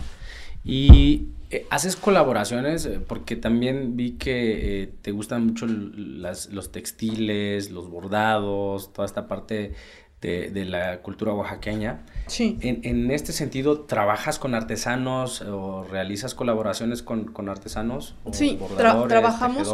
Y 0.64 1.28
eh, 1.52 1.66
¿Haces 1.68 1.96
colaboraciones? 1.96 2.86
Eh, 2.86 2.98
porque 3.06 3.36
también 3.36 3.94
vi 3.94 4.12
que 4.12 4.94
te 5.02 5.10
gustan 5.10 5.44
mucho 5.44 5.66
los 5.66 6.72
textiles, 6.72 7.70
los 7.70 7.90
bordados, 7.90 8.90
toda 8.94 9.04
esta 9.04 9.28
parte 9.28 9.74
de, 10.22 10.64
la 10.64 10.98
cultura 11.02 11.34
oaxaqueña. 11.34 12.00
Sí. 12.26 12.58
En, 12.62 13.10
este 13.10 13.32
sentido, 13.32 13.80
¿trabajas 13.80 14.38
con 14.38 14.54
artesanos 14.54 15.42
o 15.42 15.84
realizas 15.84 16.34
colaboraciones 16.34 17.02
con, 17.02 17.48
artesanos? 17.48 18.14
sí, 18.32 18.58
trabajamos 18.76 19.68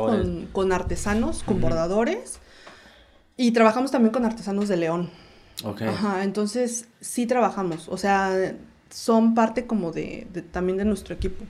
con, 0.52 0.72
artesanos, 0.72 1.42
con 1.42 1.61
bordadores 1.61 2.40
y 3.37 3.52
trabajamos 3.52 3.90
también 3.90 4.12
con 4.12 4.24
artesanos 4.24 4.68
de 4.68 4.76
León. 4.76 5.11
Ok. 5.64 5.82
Ajá, 5.82 6.24
entonces 6.24 6.88
sí 7.00 7.26
trabajamos, 7.26 7.88
o 7.88 7.96
sea, 7.96 8.54
son 8.90 9.34
parte 9.34 9.66
como 9.66 9.92
de, 9.92 10.26
también 10.50 10.78
de 10.78 10.84
nuestro 10.84 11.14
equipo. 11.14 11.44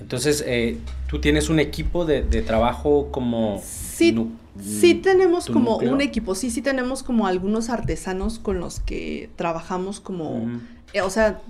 Entonces, 0.00 0.42
eh, 0.46 0.78
¿tú 1.08 1.20
tienes 1.20 1.50
un 1.50 1.60
equipo 1.60 2.06
de, 2.06 2.22
trabajo 2.42 3.10
como... 3.10 3.60
Sí, 3.62 4.16
sí 4.62 4.94
tenemos 4.94 5.46
como 5.46 5.78
un 5.78 6.00
equipo, 6.00 6.34
sí, 6.34 6.50
sí 6.50 6.62
tenemos 6.62 7.02
como 7.02 7.26
algunos 7.26 7.70
artesanos 7.70 8.38
con 8.38 8.60
los 8.60 8.80
que 8.80 9.30
trabajamos 9.36 10.00
como... 10.00 10.60
Eh, 10.92 11.02
o 11.02 11.10
sea, 11.10 11.40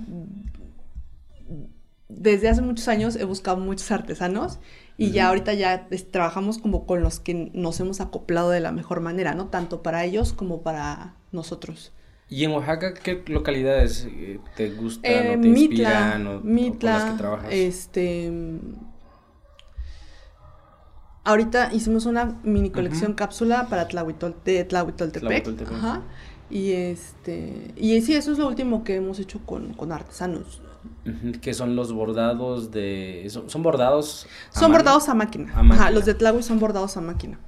desde 2.08 2.48
hace 2.48 2.62
muchos 2.62 2.88
años 2.88 3.16
he 3.16 3.24
buscado 3.24 3.56
muchos 3.56 3.90
artesanos 3.90 4.58
y 4.96 5.12
ya 5.12 5.28
ahorita 5.28 5.54
ya 5.54 5.88
trabajamos 6.10 6.58
como 6.58 6.84
con 6.84 7.02
los 7.02 7.20
que 7.20 7.50
nos 7.54 7.80
hemos 7.80 8.02
acoplado 8.02 8.50
de 8.50 8.60
la 8.60 8.70
mejor 8.70 9.00
manera, 9.00 9.34
¿no? 9.34 9.46
Tanto 9.46 9.82
para 9.82 10.04
ellos 10.04 10.34
como 10.34 10.62
para 10.62 11.14
nosotros. 11.32 11.92
¿Y 12.28 12.44
en 12.44 12.52
Oaxaca 12.52 12.94
qué 12.94 13.24
localidades 13.26 14.06
eh, 14.10 14.38
te 14.56 14.70
gustan 14.70 15.12
o 15.12 15.30
te 15.30 15.36
Mitla, 15.38 15.64
inspiran 15.64 16.26
o, 16.26 16.40
Mitla, 16.40 16.92
las 16.92 17.04
que 17.10 17.18
trabajas? 17.18 17.48
Este 17.50 18.30
ahorita 21.24 21.72
hicimos 21.72 22.06
una 22.06 22.38
mini 22.42 22.70
colección 22.70 23.14
cápsula 23.14 23.66
para 23.68 23.88
Tlahuitol, 23.88 24.36
de 24.44 24.64
Tlahuitoltepec. 24.64 25.48
Ajá. 25.72 26.02
Y 26.50 26.72
este 26.72 27.72
y 27.76 28.00
sí, 28.00 28.14
eso 28.14 28.32
es 28.32 28.38
lo 28.38 28.48
último 28.48 28.82
que 28.82 28.96
hemos 28.96 29.18
hecho 29.18 29.40
con, 29.46 29.92
artesanos. 29.92 30.62
Que 31.40 31.54
son 31.54 31.76
los 31.76 31.92
bordados 31.92 32.70
de 32.70 33.26
son, 33.28 33.62
bordados 33.62 34.26
son 34.50 34.72
bordados 34.72 35.08
a 35.08 35.14
máquina. 35.14 35.52
Ajá, 35.54 35.90
los 35.90 36.04
de 36.04 36.14
Tlahui 36.14 36.42
son 36.42 36.58
bordados 36.58 36.96
a 36.96 37.00
máquina. 37.00 37.38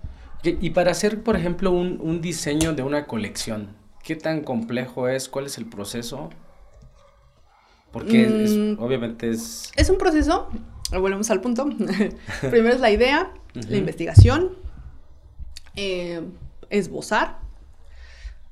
Y 0.45 0.71
para 0.71 0.91
hacer, 0.91 1.23
por 1.23 1.37
ejemplo, 1.37 1.71
un, 1.71 1.99
un 2.01 2.21
diseño 2.21 2.73
de 2.73 2.83
una 2.83 3.07
colección, 3.07 3.69
¿Qué 4.03 4.17
tan 4.17 4.43
complejo 4.43 5.09
es? 5.09 5.29
¿Cuál 5.29 5.47
es 5.47 5.59
el 5.59 5.67
proceso? 5.67 6.31
Porque 7.93 8.27
mm. 8.27 8.83
obviamente 8.83 9.31
es... 9.31 9.71
Es 9.77 9.91
un 9.91 9.99
proceso, 9.99 10.49
volvemos 10.91 11.31
al 11.31 11.41
punto. 11.41 11.67
Primero 12.41 12.75
es 12.75 12.81
la 12.81 12.91
idea, 12.91 13.33
la 13.55 13.77
investigación, 13.77 14.51
eh, 15.77 16.23
esbozar, 16.71 17.41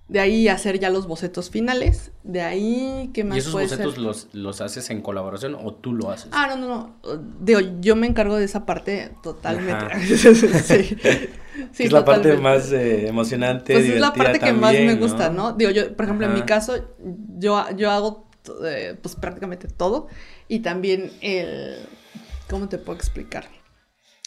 de 0.09 0.19
ahí 0.19 0.49
hacer 0.49 0.81
ya 0.81 0.91
los 0.91 1.07
bocetos 1.07 1.51
finales, 1.51 2.11
de 2.25 2.43
ahí, 2.43 3.11
¿qué 3.15 3.23
más 3.23 3.37
¿Y 3.37 3.39
esos 3.41 3.53
bocetos 3.53 3.97
Los, 3.97 4.29
los 4.33 4.61
haces 4.61 4.91
en 4.91 5.03
colaboración 5.03 5.55
o 5.55 5.73
tú 5.73 5.93
lo 5.93 6.11
haces? 6.11 6.29
Ah, 6.33 6.49
no, 6.49 6.57
no, 6.57 6.67
no, 6.67 7.23
digo, 7.41 7.61
yo 7.81 7.95
me 7.95 8.09
encargo 8.09 8.37
de 8.37 8.45
esa 8.45 8.67
parte 8.67 9.13
totalmente. 9.23 10.07
sí. 10.65 10.97
es 11.79 11.93
la 11.93 12.05
parte 12.05 12.37
más 12.37 12.73
eh, 12.73 13.07
emocionante. 13.07 13.73
Pues 13.73 13.87
es 13.87 14.01
la 14.01 14.13
parte 14.13 14.41
que 14.41 14.53
más 14.53 14.73
me 14.73 14.97
gusta, 14.97 15.31
¿no? 15.31 15.53
Digo, 15.53 15.71
yo, 15.71 15.95
por 15.95 16.07
ejemplo, 16.07 16.27
en 16.27 16.35
mi 16.35 16.43
caso, 16.43 16.75
yo, 17.39 17.65
yo 17.77 17.91
hago 17.91 18.27
eh, 18.65 18.97
pues 19.01 19.15
prácticamente 19.15 19.69
todo. 19.69 20.09
Y 20.49 20.61
también 20.61 21.13
el. 21.21 21.77
¿Cómo 22.49 22.69
te 22.69 22.79
puedo 22.79 22.99
explicar? 22.99 23.45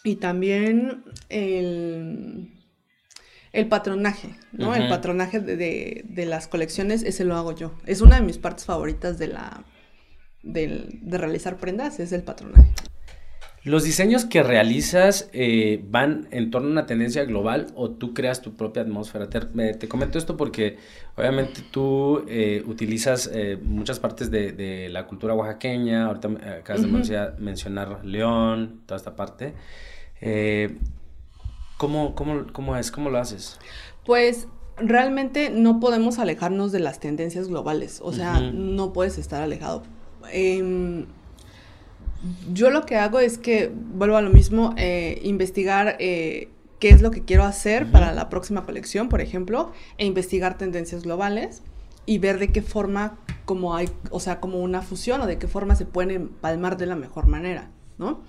Y 0.03 0.17
también 0.17 1.03
el. 1.29 2.49
El 3.51 3.67
patronaje, 3.67 4.29
¿no? 4.51 4.73
El 4.73 4.89
patronaje 4.89 5.39
de, 5.39 6.03
de, 6.07 6.25
las 6.25 6.47
colecciones, 6.47 7.03
ese 7.03 7.23
lo 7.23 7.35
hago 7.35 7.55
yo. 7.55 7.75
Es 7.85 8.01
una 8.01 8.15
de 8.15 8.23
mis 8.23 8.39
partes 8.39 8.65
favoritas 8.65 9.19
de 9.19 9.27
la. 9.27 9.63
de 10.41 11.17
realizar 11.17 11.57
prendas, 11.57 11.99
es 11.99 12.11
el 12.13 12.23
patronaje. 12.23 12.73
¿Los 13.65 13.85
diseños 13.85 14.25
que 14.25 14.43
realizas 14.43 15.29
eh, 15.31 15.81
van 15.87 16.27
en 16.31 16.51
torno 16.51 16.67
a 16.67 16.71
una 16.71 16.85
tendencia 16.85 17.23
global 17.23 17.67
o 17.75 17.91
tú 17.91 18.13
creas 18.13 18.41
tu 18.41 18.55
propia 18.55 18.81
atmósfera? 18.81 19.29
Te, 19.29 19.87
comento 19.87 20.17
esto 20.17 20.35
porque 20.35 20.77
obviamente 21.15 21.61
tú 21.71 22.25
eh, 22.27 22.61
utilizas 22.67 23.31
eh, 23.33 23.57
muchas 23.61 24.01
partes 24.01 24.29
de, 24.29 24.89
la 24.91 25.07
cultura 25.07 25.33
oaxaqueña, 25.33 26.07
ahorita 26.07 26.29
acabas 26.59 26.81
de 26.81 27.31
mencionar 27.37 28.03
León, 28.03 28.81
toda 28.85 28.97
esta 28.97 29.15
parte. 29.15 29.53
¿Cómo, 31.77 32.15
cómo, 32.15 32.75
es? 32.75 32.91
¿Cómo 32.91 33.09
lo 33.09 33.17
haces? 33.17 33.59
Pues 34.05 34.47
realmente 34.77 35.49
no 35.49 35.79
podemos 35.79 36.19
alejarnos 36.19 36.71
de 36.71 36.79
las 36.79 36.99
tendencias 36.99 37.47
globales, 37.47 37.99
o 38.01 38.13
sea, 38.13 38.39
no 38.39 38.93
puedes 38.93 39.17
estar 39.17 39.41
alejado. 39.41 39.83
Em, 40.31 41.05
yo 42.53 42.69
lo 42.69 42.86
que 42.86 42.95
hago 42.95 43.19
es 43.19 43.38
que, 43.38 43.71
vuelvo 43.73 44.17
a 44.17 44.21
lo 44.21 44.29
mismo, 44.29 44.73
eh, 44.77 45.19
investigar 45.23 45.97
eh, 45.99 46.49
qué 46.79 46.89
es 46.89 47.01
lo 47.01 47.12
que 47.12 47.23
quiero 47.23 47.43
hacer 47.43 47.91
para 47.91 48.13
la 48.13 48.29
próxima 48.29 48.65
colección, 48.65 49.09
por 49.09 49.21
ejemplo, 49.21 49.71
e 49.97 50.05
investigar 50.05 50.57
tendencias 50.57 51.03
globales 51.03 51.63
y 52.05 52.17
ver 52.17 52.39
de 52.39 52.49
qué 52.49 52.62
forma, 52.62 53.17
como 53.45 53.75
hay, 53.75 53.89
o 54.09 54.19
sea, 54.19 54.39
como 54.39 54.59
una 54.59 54.81
fusión 54.81 55.21
o 55.21 55.27
de 55.27 55.38
qué 55.38 55.47
forma 55.47 55.75
se 55.75 55.86
pueden 55.86 56.12
empalmar 56.12 56.77
de 56.77 56.86
la 56.86 56.95
mejor 56.95 57.27
manera, 57.27 57.71
¿no? 57.97 58.21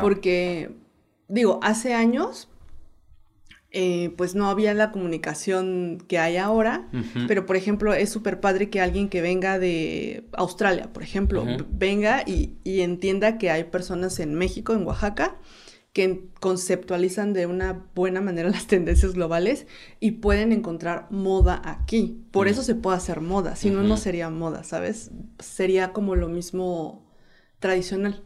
Porque, 0.00 0.76
digo, 1.30 1.60
hace 1.62 1.94
años 1.94 2.48
eh, 3.72 4.12
pues 4.16 4.34
no 4.34 4.48
había 4.50 4.74
la 4.74 4.90
comunicación 4.90 6.02
que 6.08 6.18
hay 6.18 6.36
ahora, 6.38 6.88
pero 7.28 7.46
por 7.46 7.56
ejemplo 7.56 7.94
es 7.94 8.10
súper 8.10 8.40
padre 8.40 8.68
que 8.68 8.80
alguien 8.80 9.08
que 9.08 9.22
venga 9.22 9.60
de 9.60 10.26
Australia, 10.32 10.92
por 10.92 11.04
ejemplo, 11.04 11.46
venga 11.70 12.24
y, 12.26 12.58
entienda 12.64 13.38
que 13.38 13.48
hay 13.50 13.64
personas 13.64 14.18
en 14.18 14.34
México, 14.34 14.72
en 14.72 14.84
Oaxaca, 14.84 15.36
que 15.92 16.24
conceptualizan 16.40 17.32
de 17.32 17.46
una 17.46 17.84
buena 17.94 18.20
manera 18.20 18.50
las 18.50 18.66
tendencias 18.66 19.12
globales 19.12 19.68
y 20.00 20.12
pueden 20.12 20.50
encontrar 20.50 21.06
moda 21.10 21.62
aquí. 21.64 22.24
Por 22.32 22.48
eso 22.48 22.64
se 22.64 22.74
puede 22.74 22.96
hacer 22.96 23.20
moda, 23.20 23.54
si 23.54 23.70
no, 23.70 23.84
no 23.84 23.96
sería 23.96 24.30
moda, 24.30 24.64
¿sabes? 24.64 25.12
Sería 25.38 25.92
como 25.92 26.16
lo 26.16 26.28
mismo 26.28 27.08
tradicional. 27.60 28.24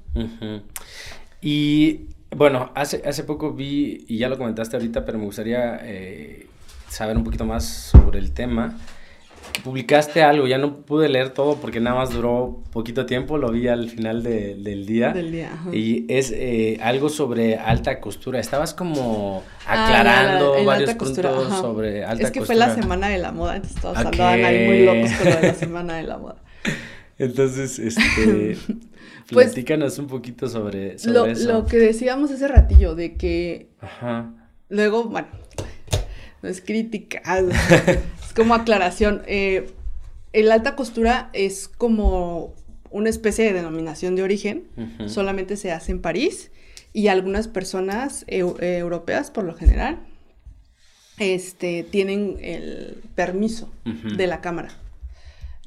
Y 1.42 2.13
bueno, 2.36 2.70
hace, 2.74 3.02
hace 3.06 3.24
poco 3.24 3.52
vi, 3.52 4.04
y 4.08 4.18
ya 4.18 4.28
lo 4.28 4.38
comentaste 4.38 4.76
ahorita, 4.76 5.04
pero 5.04 5.18
me 5.18 5.24
gustaría 5.24 5.78
eh, 5.82 6.46
saber 6.88 7.16
un 7.16 7.24
poquito 7.24 7.44
más 7.44 7.64
sobre 7.64 8.18
el 8.18 8.32
tema. 8.32 8.78
Publicaste 9.62 10.22
algo, 10.22 10.46
ya 10.46 10.58
no 10.58 10.78
pude 10.78 11.08
leer 11.08 11.30
todo 11.30 11.56
porque 11.56 11.78
nada 11.78 11.96
más 11.96 12.10
duró 12.10 12.62
poquito 12.72 13.06
tiempo, 13.06 13.38
lo 13.38 13.52
vi 13.52 13.68
al 13.68 13.88
final 13.88 14.22
del 14.22 14.86
día. 14.86 15.12
Del 15.12 15.30
día, 15.30 15.52
Y 15.72 16.06
es 16.12 16.32
eh, 16.32 16.78
algo 16.82 17.08
sobre 17.08 17.56
alta 17.56 18.00
costura. 18.00 18.40
Estabas 18.40 18.74
como 18.74 19.44
ah, 19.66 19.86
aclarando 19.86 20.64
varios 20.64 20.94
puntos 20.94 21.58
sobre 21.60 22.04
alta 22.04 22.10
costura. 22.10 22.26
Es 22.26 22.30
que 22.32 22.40
fue 22.40 22.54
la 22.56 22.74
semana 22.74 23.08
de 23.08 23.18
la 23.18 23.32
moda, 23.32 23.56
entonces 23.56 23.80
todos 23.80 23.98
andaban 23.98 24.44
ahí 24.44 24.66
muy 24.66 24.84
locos 24.84 25.12
con 25.12 25.28
lo 25.28 25.36
de 25.36 25.48
la 25.48 25.54
semana 25.54 25.96
de 25.96 26.02
la 26.02 26.18
moda. 26.18 26.36
Entonces, 27.18 27.78
este, 27.78 28.56
pues, 29.30 29.46
platícanos 29.48 29.98
un 29.98 30.06
poquito 30.06 30.48
sobre, 30.48 30.96
lo, 31.04 31.26
eso. 31.26 31.52
Lo 31.52 31.66
que 31.66 31.78
decíamos 31.78 32.30
hace 32.30 32.48
ratillo, 32.48 32.94
de 32.94 33.14
que 33.14 33.68
Ajá. 33.80 34.32
luego, 34.68 35.04
bueno, 35.04 35.28
no 36.42 36.48
es 36.48 36.60
crítica, 36.60 37.22
es 37.38 38.32
como 38.34 38.54
aclaración. 38.54 39.22
Eh, 39.26 39.70
el 40.32 40.50
alta 40.50 40.76
costura 40.76 41.30
es 41.32 41.68
como 41.68 42.54
una 42.90 43.08
especie 43.08 43.44
de 43.44 43.52
denominación 43.52 44.14
de 44.16 44.22
origen, 44.22 44.64
solamente 45.06 45.56
se 45.56 45.72
hace 45.72 45.92
en 45.92 46.00
París 46.00 46.50
y 46.92 47.08
algunas 47.08 47.48
personas 47.48 48.24
europeas, 48.28 49.30
por 49.30 49.44
lo 49.44 49.54
general, 49.54 49.98
este, 51.18 51.84
tienen 51.84 52.38
el 52.40 53.02
permiso 53.14 53.70
de 53.84 54.26
la 54.26 54.40
Cámara. 54.40 54.70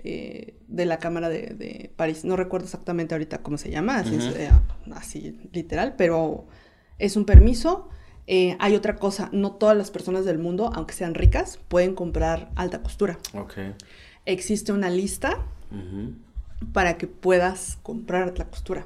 Eh, 0.03 0.53
de 0.67 0.85
la 0.85 0.99
Cámara 0.99 1.29
de, 1.29 1.91
París. 1.95 2.23
No 2.23 2.35
recuerdo 2.35 2.65
exactamente 2.65 3.15
ahorita 3.15 3.39
cómo 3.39 3.57
se 3.57 3.71
llama, 3.71 4.03
así, 4.93 5.39
literal, 5.53 5.95
pero 5.97 6.45
es 6.99 7.15
un 7.15 7.25
permiso. 7.25 7.89
Eh, 8.27 8.57
hay 8.59 8.75
otra 8.75 8.97
cosa, 8.97 9.29
no 9.31 9.53
todas 9.53 9.75
las 9.75 9.89
personas 9.89 10.25
del 10.25 10.37
mundo, 10.37 10.69
aunque 10.75 10.93
sean 10.93 11.15
ricas, 11.15 11.59
pueden 11.67 11.95
comprar 11.95 12.51
alta 12.55 12.83
costura. 12.83 13.17
Existe 14.25 14.71
una 14.71 14.89
lista 14.89 15.37
para 16.73 16.97
que 16.97 17.07
puedas 17.07 17.79
comprar 17.81 18.23
alta 18.23 18.45
costura. 18.45 18.85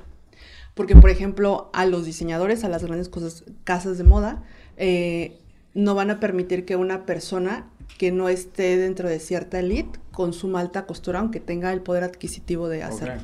Porque, 0.73 0.95
por 0.95 1.09
ejemplo, 1.09 1.69
a 1.73 1.85
los 1.85 2.05
diseñadores, 2.05 2.63
a 2.63 2.69
las 2.69 2.83
grandes 2.83 3.09
cosas, 3.09 3.43
casas 3.63 3.97
de 3.97 4.03
moda, 4.03 4.43
eh, 4.77 5.39
no 5.73 5.95
van 5.95 6.09
a 6.11 6.19
permitir 6.19 6.65
que 6.65 6.75
una 6.75 7.05
persona 7.05 7.69
que 7.97 8.11
no 8.11 8.29
esté 8.29 8.77
dentro 8.77 9.09
de 9.09 9.19
cierta 9.19 9.59
elite 9.59 9.99
consuma 10.11 10.59
alta 10.59 10.85
costura, 10.85 11.19
aunque 11.19 11.39
tenga 11.39 11.71
el 11.73 11.81
poder 11.81 12.03
adquisitivo 12.03 12.67
de 12.69 12.83
hacerlo. 12.83 13.21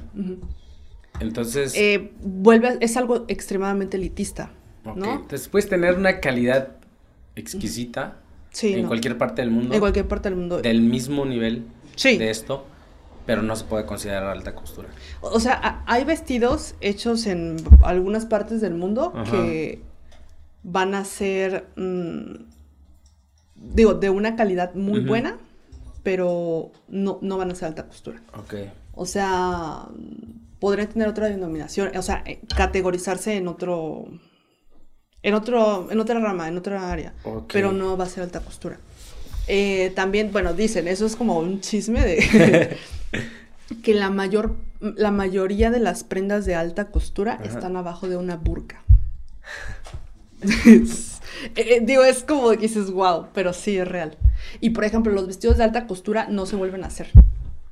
Entonces... 1.19 1.73
Eh, 1.75 2.12
vuelve, 2.21 2.77
es 2.82 2.97
algo 2.97 3.25
extremadamente 3.27 3.97
elitista, 3.97 4.51
¿no? 4.84 5.13
Entonces 5.13 5.47
puedes 5.47 5.67
tener 5.67 5.95
una 5.95 6.19
calidad 6.19 6.77
exquisita 7.36 8.17
en 8.62 8.88
cualquier 8.88 9.17
parte 9.17 9.41
del 9.41 9.51
mundo. 9.51 9.73
En 9.73 9.80
cualquier 9.80 10.08
parte 10.08 10.30
del 10.30 10.38
mundo. 10.38 10.62
Del 10.62 10.82
mismo 10.82 11.25
nivel 11.25 11.65
de 12.03 12.30
esto, 12.30 12.65
pero 13.25 13.41
no 13.41 13.56
se 13.56 13.65
puede 13.65 13.86
considerar 13.86 14.23
alta 14.23 14.56
costura. 14.56 14.89
O 15.21 15.39
sea, 15.39 15.84
hay 15.86 16.03
vestidos 16.03 16.75
hechos 16.82 17.25
en 17.27 17.58
algunas 17.84 18.25
partes 18.25 18.62
del 18.62 18.73
mundo 18.73 19.13
que 19.30 19.82
van 20.63 20.95
a 20.95 21.06
ser, 21.06 21.67
mm, 21.75 22.56
digo, 23.61 23.93
de 23.93 24.09
una 24.09 24.35
calidad 24.35 24.73
muy 24.75 25.01
buena, 25.01 25.37
pero 26.03 26.71
no, 26.87 27.19
no 27.21 27.37
van 27.37 27.51
a 27.51 27.55
ser 27.55 27.69
alta 27.69 27.85
costura. 27.85 28.21
Ok. 28.33 28.55
O 28.93 29.05
sea, 29.05 29.87
podrían 30.59 30.89
tener 30.89 31.07
otra 31.07 31.27
denominación, 31.27 31.95
o 31.95 32.01
sea, 32.01 32.23
eh, 32.25 32.39
categorizarse 32.55 33.35
en 33.35 33.47
otro, 33.47 34.07
en 35.21 35.33
otro, 35.33 35.91
en 35.91 35.99
otra 35.99 36.19
rama, 36.19 36.47
en 36.47 36.57
otra 36.57 36.91
área, 36.91 37.13
pero 37.51 37.71
no 37.71 37.97
va 37.97 38.05
a 38.05 38.09
ser 38.09 38.23
alta 38.23 38.39
costura. 38.39 38.79
Eh, 39.47 39.91
también, 39.95 40.31
bueno, 40.31 40.53
dicen, 40.53 40.87
eso 40.87 41.05
es 41.05 41.15
como 41.15 41.39
un 41.39 41.61
chisme 41.61 42.01
de 42.03 42.77
que 43.83 43.93
la 43.93 44.09
mayor, 44.09 44.55
la 44.79 45.11
mayoría 45.11 45.71
de 45.71 45.79
las 45.79 46.03
prendas 46.03 46.45
de 46.45 46.55
alta 46.55 46.85
costura 46.85 47.39
están 47.43 47.75
abajo 47.75 48.09
de 48.09 48.17
una 48.17 48.35
burka. 48.35 48.83
Eh, 51.56 51.76
eh, 51.76 51.80
digo, 51.84 52.04
es 52.04 52.23
como 52.23 52.50
que 52.52 52.58
dices, 52.58 52.89
wow, 52.89 53.28
pero 53.34 53.54
sí 53.54 53.78
es 53.78 53.88
real. 53.88 54.17
Y 54.60 54.71
por 54.71 54.86
ejemplo, 54.86 55.12
los 55.12 55.28
vestidos 55.28 55.58
de 55.58 55.65
alta 55.65 55.86
costura 55.86 56.28
no 56.30 56.45
se 56.45 56.56
vuelven 56.56 56.84
a 56.84 56.88
hacer. 56.88 57.10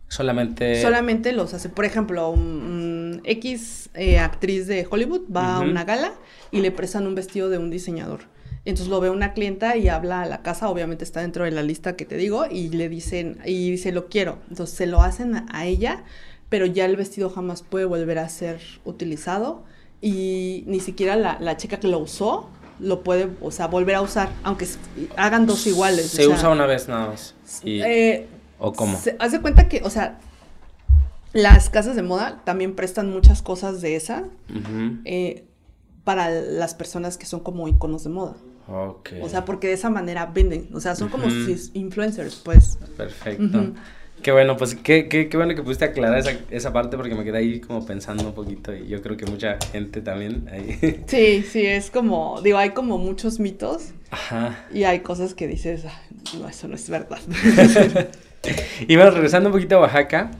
Solamente. 0.08 0.82
Solamente 0.82 1.32
los 1.32 1.54
hace. 1.54 1.70
Por 1.70 1.86
ejemplo, 1.86 2.30
un, 2.30 3.22
X 3.24 3.90
eh, 3.96 4.20
actriz 4.20 4.68
de 4.68 4.88
Hollywood 4.90 5.22
va 5.36 5.56
a 5.56 5.60
una 5.62 5.84
gala 5.84 6.14
y 6.52 6.62
le 6.62 6.72
prestan 6.72 7.08
un 7.08 7.16
vestido 7.16 7.50
de 7.50 7.58
un 7.58 7.72
diseñador. 7.72 8.22
Entonces 8.66 8.88
lo 8.88 9.00
ve 9.00 9.10
una 9.10 9.34
clienta 9.34 9.78
y 9.78 9.90
habla 9.90 10.22
a 10.22 10.26
la 10.26 10.42
casa, 10.42 10.70
obviamente 10.70 11.04
está 11.04 11.22
dentro 11.22 11.44
de 11.44 11.52
la 11.52 11.62
lista 11.62 11.96
que 11.96 12.06
te 12.06 12.18
digo, 12.18 12.46
y 12.50 12.70
le 12.70 12.90
dicen, 12.90 13.40
y 13.46 13.72
dice, 13.72 13.92
lo 13.92 14.08
quiero. 14.08 14.40
Entonces 14.50 14.76
se 14.76 14.88
lo 14.88 15.02
hacen 15.02 15.46
a 15.52 15.66
ella, 15.66 16.04
pero 16.50 16.66
ya 16.66 16.86
el 16.86 16.96
vestido 16.96 17.30
jamás 17.30 17.62
puede 17.62 17.86
volver 17.86 18.18
a 18.20 18.30
ser 18.30 18.60
utilizado 18.84 19.64
y 20.06 20.64
ni 20.68 20.80
siquiera 20.80 21.16
la, 21.16 21.40
la 21.40 21.58
chica 21.58 21.80
que 21.80 21.88
lo 21.88 21.98
usó 21.98 22.48
lo 22.80 23.02
puede, 23.02 23.28
o 23.42 23.50
sea, 23.50 23.66
volver 23.66 23.96
a 23.96 24.02
usar, 24.04 24.30
aunque 24.44 24.68
hagan 25.18 25.48
dos 25.48 25.66
iguales. 25.66 26.12
Se 26.12 26.28
usa 26.28 26.50
una 26.50 26.68
vez 26.68 26.88
nada 26.88 27.08
más. 27.08 27.34
Eh, 27.64 28.28
¿O 28.60 28.72
cómo? 28.72 29.00
Se, 29.00 29.16
hace 29.18 29.42
cuenta 29.42 29.68
que, 29.68 29.82
o 29.84 29.90
sea, 29.90 30.20
las 31.34 31.72
casas 31.72 31.96
de 31.96 32.04
moda 32.04 32.44
también 32.46 32.76
prestan 32.76 33.10
muchas 33.10 33.42
cosas 33.42 33.82
de 33.82 33.96
esa 33.96 34.26
eh, 35.06 35.46
para 36.04 36.30
las 36.30 36.76
personas 36.76 37.18
que 37.18 37.26
son 37.26 37.40
como 37.40 37.68
iconos 37.68 38.04
de 38.04 38.12
moda. 38.12 38.36
Okay. 38.68 39.24
O 39.24 39.30
sea, 39.30 39.44
porque 39.44 39.68
de 39.68 39.74
esa 39.74 39.90
manera 39.90 40.28
venden. 40.28 40.70
O 40.76 40.82
sea, 40.82 40.96
son 40.96 41.10
como 41.10 41.26
influencers, 41.74 42.36
pues. 42.36 42.78
Perfecto. 42.96 43.74
Qué 44.26 44.32
bueno, 44.32 44.58
pues 44.58 44.74
qué, 44.74 45.08
qué, 45.08 45.30
qué, 45.30 45.38
bueno 45.38 45.54
que 45.54 45.62
pudiste 45.62 45.86
aclarar 45.86 46.18
esa, 46.18 46.36
esa, 46.50 46.74
parte 46.74 46.98
porque 46.98 47.14
me 47.14 47.24
quedé 47.24 47.38
ahí 47.38 47.60
como 47.60 47.86
pensando 47.86 48.24
un 48.24 48.34
poquito 48.34 48.76
y 48.76 48.88
yo 48.88 49.00
creo 49.04 49.16
que 49.16 49.28
mucha 49.28 49.60
gente 49.72 50.02
también 50.02 50.50
ahí. 50.52 51.04
Sí, 51.06 51.44
sí, 51.44 51.64
es 51.64 51.92
como, 51.92 52.42
digo, 52.42 52.58
hay 52.58 52.72
como 52.72 52.98
muchos 52.98 53.40
mitos 53.40 53.92
Ajá. 54.10 54.66
y 54.74 54.86
hay 54.86 55.02
cosas 55.02 55.36
que 55.36 55.48
dices, 55.48 55.86
no, 56.40 56.50
eso 56.50 56.68
no 56.68 56.74
es 56.74 56.90
verdad. 56.90 57.20
y 58.88 58.96
bueno, 58.96 59.12
regresando 59.12 59.50
un 59.50 59.54
poquito 59.54 59.76
a 59.76 59.82
Oaxaca, 59.82 60.32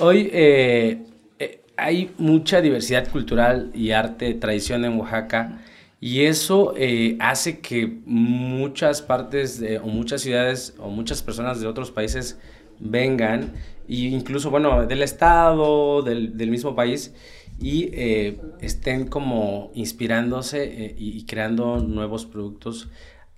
hoy 0.00 0.28
eh, 0.34 0.98
eh, 1.38 1.62
hay 1.78 2.10
mucha 2.18 2.60
diversidad 2.60 3.08
cultural 3.08 3.70
y 3.72 3.92
arte, 3.92 4.34
tradición 4.34 4.84
en 4.84 4.98
Oaxaca. 4.98 5.62
Y 6.02 6.24
eso 6.24 6.74
eh, 6.76 7.16
hace 7.20 7.60
que 7.60 7.86
muchas 8.04 9.00
partes 9.00 9.60
de, 9.60 9.78
o 9.78 9.86
muchas 9.86 10.20
ciudades 10.20 10.74
o 10.78 10.90
muchas 10.90 11.22
personas 11.22 11.60
de 11.60 11.66
otros 11.66 11.90
países 11.90 12.38
vengan, 12.80 13.52
e 13.88 13.94
incluso, 13.94 14.50
bueno, 14.50 14.86
del 14.86 15.02
Estado, 15.02 16.02
del, 16.02 16.50
mismo 16.50 16.74
país, 16.74 17.12
y 17.60 17.90
eh, 17.92 18.40
estén 18.60 19.06
como 19.06 19.70
inspirándose 19.74 20.64
eh, 20.64 20.94
y, 20.98 21.24
creando 21.26 21.78
nuevos 21.78 22.26
productos. 22.26 22.88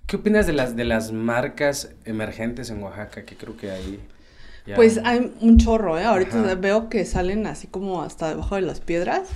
¿Qué 0.07 0.17
opinas 0.17 0.47
de 0.47 0.53
las, 0.53 0.75
de 0.75 0.85
las 0.85 1.11
marcas 1.11 1.93
emergentes 2.05 2.69
en 2.69 2.81
Oaxaca? 2.81 3.25
Que 3.25 3.35
creo 3.35 3.57
que 3.57 3.71
hay... 3.71 3.99
Pues 4.75 5.01
hay 5.03 5.33
un 5.41 5.57
chorro, 5.57 5.99
¿eh? 5.99 6.05
Ahorita 6.05 6.55
veo 6.55 6.87
que 6.87 7.03
salen 7.03 7.47
así 7.47 7.67
como 7.67 8.01
hasta 8.01 8.29
debajo 8.29 8.55
de 8.55 8.61
las 8.61 8.79
piedras. 8.79 9.27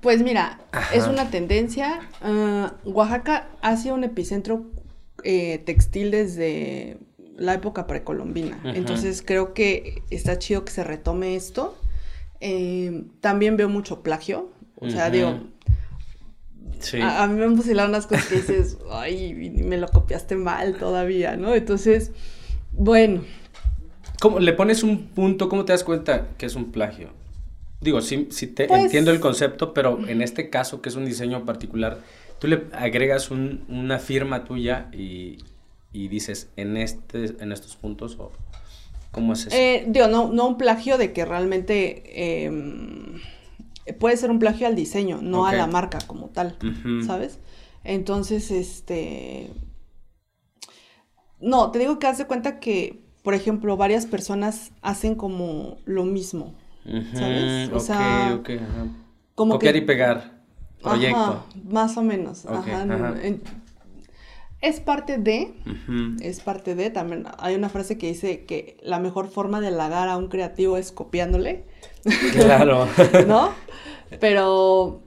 Pues 0.00 0.22
mira, 0.22 0.58
es 0.94 1.06
una 1.06 1.30
tendencia. 1.30 2.00
Ah, 2.22 2.72
Oaxaca 2.84 3.48
ha 3.60 3.76
sido 3.76 3.94
un 3.94 4.04
epicentro 4.04 4.64
eh, 5.22 5.58
textil 5.58 6.10
desde 6.10 6.96
la 7.40 7.54
época 7.54 7.86
precolombina. 7.86 8.60
Entonces 8.64 9.22
creo 9.26 9.54
que 9.54 10.02
está 10.10 10.38
chido 10.38 10.64
que 10.64 10.72
se 10.72 10.84
retome 10.84 11.36
esto. 11.36 11.76
Eh, 12.40 13.04
también 13.20 13.56
veo 13.56 13.68
mucho 13.68 14.02
plagio. 14.02 14.50
O 14.76 14.90
sea, 14.90 15.08
digo, 15.10 15.40
a, 17.02 17.26
mí 17.26 17.38
me 17.38 17.44
han 17.44 17.56
fusilado 17.56 17.88
unas 17.88 18.06
cosas 18.06 18.26
que 18.26 18.36
dices, 18.36 18.78
ay, 18.90 19.52
me 19.64 19.78
lo 19.78 19.88
copiaste 19.88 20.36
mal 20.36 20.76
todavía, 20.76 21.36
¿no? 21.36 21.54
Entonces, 21.54 22.12
bueno. 22.72 23.22
¿Cómo, 24.20 24.38
le 24.38 24.52
pones 24.52 24.82
un 24.82 25.06
punto, 25.08 25.48
¿cómo 25.48 25.64
te 25.64 25.72
das 25.72 25.82
cuenta 25.82 26.28
que 26.36 26.44
es 26.44 26.54
un 26.56 26.70
plagio? 26.70 27.08
Digo, 27.80 28.02
sí, 28.02 28.28
sí 28.30 28.48
te 28.48 28.66
pues 28.66 28.82
entiendo 28.82 29.12
el 29.12 29.20
concepto, 29.20 29.72
pero 29.72 30.06
en 30.06 30.20
este 30.20 30.50
caso, 30.50 30.82
que 30.82 30.90
es 30.90 30.96
un 30.96 31.06
diseño 31.06 31.46
particular, 31.46 32.00
tú 32.38 32.48
le 32.48 32.64
agregas 32.72 33.30
una 33.30 33.98
firma 33.98 34.44
tuya 34.44 34.90
y, 34.92 35.38
y 35.92 36.08
dices 36.08 36.48
en, 36.56 36.76
este, 36.76 37.36
en 37.42 37.52
estos 37.52 37.76
puntos 37.76 38.16
o 38.18 38.30
cómo 39.10 39.32
es 39.32 39.46
eso? 39.46 39.56
Eh, 39.56 39.84
digo, 39.88 40.08
no, 40.08 40.32
no 40.32 40.46
un 40.46 40.58
plagio 40.58 40.98
de 40.98 41.12
que 41.12 41.24
realmente 41.24 42.34
em, 42.34 43.20
puede 43.98 44.16
ser 44.16 44.30
un 44.30 44.38
plagio 44.38 44.66
al 44.66 44.76
diseño, 44.76 45.20
no 45.22 45.46
a 45.46 45.52
la 45.52 45.66
marca 45.66 45.98
como 46.06 46.28
tal, 46.28 46.56
¿sabes? 47.06 47.38
Entonces, 47.84 48.50
este... 48.50 49.50
No, 51.40 51.70
te 51.70 51.78
digo 51.78 51.98
que 51.98 52.06
haz 52.06 52.18
de 52.18 52.26
cuenta 52.26 52.60
que, 52.60 53.02
por 53.22 53.32
ejemplo, 53.32 53.76
varias 53.78 54.04
personas 54.04 54.72
hacen 54.82 55.14
como 55.14 55.78
lo 55.86 56.04
mismo, 56.04 56.54
¿sabes? 57.14 57.70
O 57.72 57.80
sea, 57.80 58.38
como 59.34 59.54
copiar 59.54 59.76
y 59.76 59.80
pegar. 59.80 60.40
Proyecto. 60.82 61.44
más 61.68 61.96
o 61.96 62.02
menos. 62.02 62.46
ajá. 62.46 62.86
Es 64.60 64.78
parte 64.78 65.16
de, 65.16 65.54
es 66.20 66.40
parte 66.40 66.74
de, 66.74 66.90
también 66.90 67.24
hay 67.38 67.54
una 67.54 67.70
frase 67.70 67.96
que 67.96 68.08
dice 68.08 68.44
que 68.44 68.76
la 68.82 68.98
mejor 68.98 69.28
forma 69.28 69.58
de 69.60 69.68
halagar 69.68 70.08
a 70.10 70.18
un 70.18 70.28
creativo 70.28 70.76
es 70.76 70.92
copiándole. 70.92 71.64
Claro. 72.32 72.86
¿No? 73.26 73.52
Pero 74.20 75.02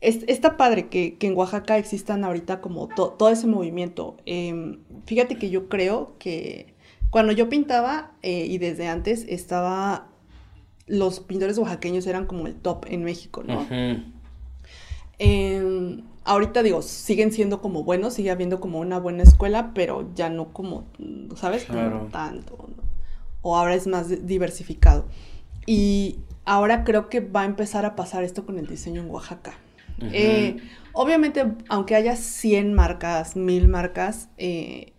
está 0.00 0.56
padre 0.56 0.88
que, 0.88 1.16
en 1.20 1.36
Oaxaca 1.36 1.78
existan 1.78 2.22
ahorita 2.22 2.60
como 2.60 2.86
todo 2.88 3.28
ese 3.28 3.48
movimiento. 3.48 4.16
Em, 4.24 4.80
fíjate 5.06 5.36
que 5.36 5.50
yo 5.50 5.68
creo 5.68 6.14
que 6.20 6.74
cuando 7.10 7.32
yo 7.32 7.48
pintaba 7.48 8.12
eh, 8.22 8.46
y 8.46 8.58
desde 8.58 8.86
antes 8.86 9.24
estaba 9.28 10.08
los 10.86 11.20
pintores 11.20 11.58
oaxaqueños 11.58 12.06
eran 12.06 12.26
como 12.26 12.46
el 12.46 12.54
top 12.54 12.86
en 12.88 13.04
México, 13.04 13.42
¿no? 13.42 13.66
Ahorita 16.28 16.62
digo, 16.62 16.82
siguen 16.82 17.32
siendo 17.32 17.60
como 17.60 17.84
buenos, 17.84 18.14
sigue 18.14 18.30
habiendo 18.30 18.60
como 18.60 18.78
una 18.80 18.98
buena 18.98 19.22
escuela, 19.22 19.72
pero 19.74 20.10
ya 20.14 20.28
no 20.28 20.52
como, 20.52 20.84
¿sabes? 21.36 21.64
Como 21.64 22.06
tanto. 22.12 22.68
O 23.40 23.56
ahora 23.56 23.74
es 23.74 23.86
más 23.86 24.26
diversificado. 24.26 25.06
Y 25.66 26.18
ahora 26.44 26.84
creo 26.84 27.08
que 27.08 27.20
va 27.20 27.42
a 27.42 27.44
empezar 27.46 27.86
a 27.86 27.96
pasar 27.96 28.24
esto 28.24 28.44
con 28.44 28.58
el 28.58 28.66
diseño 28.66 29.00
en 29.00 29.10
Oaxaca. 29.10 29.54
Eh, 30.00 30.58
obviamente, 30.92 31.44
aunque 31.68 31.96
haya 31.96 32.14
100 32.14 32.74
marcas, 32.74 33.34
1000 33.34 33.66
marcas, 33.66 34.28
eh, 34.36 34.92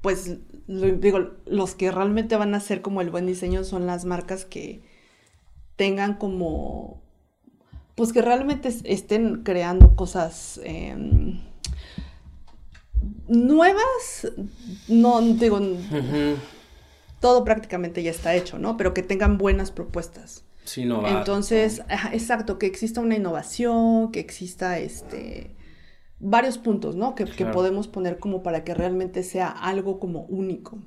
pues 0.00 0.38
digo, 0.68 1.32
los 1.44 1.74
que 1.74 1.90
realmente 1.90 2.36
van 2.36 2.54
a 2.54 2.58
hacer 2.58 2.82
como 2.82 3.00
el 3.00 3.10
buen 3.10 3.26
diseño 3.26 3.64
son 3.64 3.86
las 3.86 4.04
marcas 4.04 4.44
que 4.44 4.80
tengan 5.76 6.14
como, 6.14 7.02
pues 8.02 8.12
que 8.12 8.20
realmente 8.20 8.68
estén 8.82 9.44
creando 9.44 9.94
cosas 9.94 10.60
em, 10.64 11.38
nuevas, 13.28 14.26
no 14.88 15.20
digo, 15.20 15.60
todo 17.20 17.44
prácticamente 17.44 18.02
ya 18.02 18.10
está 18.10 18.34
hecho, 18.34 18.58
¿no? 18.58 18.76
Pero 18.76 18.92
que 18.92 19.04
tengan 19.04 19.38
buenas 19.38 19.70
propuestas. 19.70 20.42
Sí, 20.64 20.84
no 20.84 21.06
Entonces, 21.06 21.82
exacto, 22.12 22.58
que 22.58 22.66
exista 22.66 23.00
una 23.00 23.14
innovación, 23.14 24.10
que 24.10 24.18
exista 24.18 24.80
este 24.80 25.54
varios 26.18 26.58
puntos, 26.58 26.96
¿no? 26.96 27.14
Que, 27.14 27.26
podemos 27.26 27.86
poner 27.86 28.18
como 28.18 28.42
para 28.42 28.64
que 28.64 28.74
realmente 28.74 29.22
sea 29.22 29.46
algo 29.46 30.00
como 30.00 30.22
único. 30.22 30.80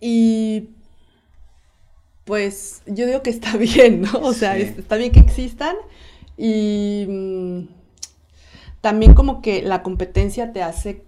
Y 0.00 0.70
pues 2.24 2.82
yo 2.86 3.06
digo 3.06 3.22
que 3.22 3.30
está 3.30 3.56
bien, 3.56 4.02
¿no? 4.02 4.20
O 4.20 4.32
sea, 4.32 4.56
está 4.56 4.96
bien 4.96 5.12
que 5.12 5.20
existan 5.20 5.76
y 6.36 7.06
mm, 7.08 7.60
también 8.80 9.14
como 9.14 9.42
que 9.42 9.62
la 9.62 9.82
competencia 9.82 10.52
te 10.52 10.62
hace 10.62 11.02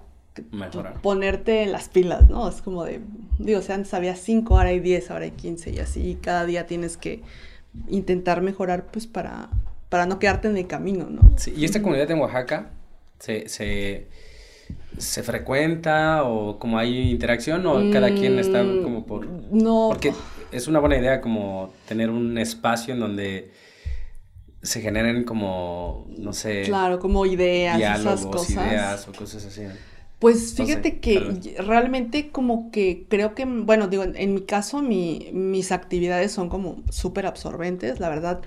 ponerte 1.02 1.66
las 1.66 1.88
pilas, 1.88 2.28
¿no? 2.28 2.48
Es 2.48 2.62
como 2.62 2.84
de, 2.84 3.00
digo, 3.38 3.58
o 3.58 3.62
sea, 3.62 3.74
antes 3.74 3.92
había 3.92 4.16
5, 4.16 4.56
ahora 4.56 4.70
hay 4.70 4.80
10, 4.80 5.10
ahora 5.10 5.24
hay 5.24 5.30
15 5.32 5.70
y 5.70 5.78
así, 5.78 6.10
y 6.10 6.14
cada 6.16 6.46
día 6.46 6.66
tienes 6.66 6.96
que 6.96 7.22
intentar 7.88 8.42
mejorar 8.42 8.86
pues 8.86 9.06
para, 9.06 9.50
para 9.88 10.06
no 10.06 10.18
quedarte 10.18 10.48
en 10.48 10.56
el 10.56 10.66
camino, 10.66 11.06
¿no? 11.10 11.20
Sí, 11.36 11.52
y 11.56 11.64
esta 11.64 11.82
comunidad 11.82 12.10
en 12.10 12.20
Oaxaca 12.20 12.70
se, 13.18 13.48
se, 13.48 14.06
se 14.96 15.22
frecuenta 15.22 16.24
o 16.24 16.58
como 16.58 16.78
hay 16.78 17.10
interacción 17.10 17.66
o 17.66 17.90
cada 17.92 18.08
quien 18.14 18.38
está 18.38 18.62
mm, 18.62 18.82
como 18.82 19.06
por... 19.06 19.26
No. 19.26 19.88
Porque 19.90 20.12
es 20.52 20.68
una 20.68 20.78
buena 20.78 20.96
idea 20.96 21.20
como 21.20 21.72
tener 21.88 22.10
un 22.10 22.38
espacio 22.38 22.94
en 22.94 23.00
donde 23.00 23.52
se 24.62 24.80
generen 24.80 25.24
como, 25.24 26.06
no 26.16 26.32
sé... 26.32 26.62
Claro, 26.62 26.98
como 26.98 27.26
ideas, 27.26 27.80
esas 28.00 28.26
cosas. 28.26 28.50
ideas 28.50 29.08
o 29.08 29.12
cosas 29.12 29.44
así. 29.44 29.62
Pues 30.18 30.54
fíjate 30.54 31.00
que 31.00 31.56
realmente 31.58 32.30
como 32.30 32.70
que 32.70 33.06
creo 33.08 33.34
que, 33.34 33.44
bueno, 33.44 33.88
digo, 33.88 34.04
en, 34.04 34.34
mi 34.34 34.42
caso 34.42 34.80
mi, 34.80 35.30
mis 35.32 35.72
actividades 35.72 36.30
son 36.30 36.48
como 36.48 36.80
súper 36.90 37.26
absorbentes, 37.26 37.98
la 37.98 38.08
verdad 38.08 38.40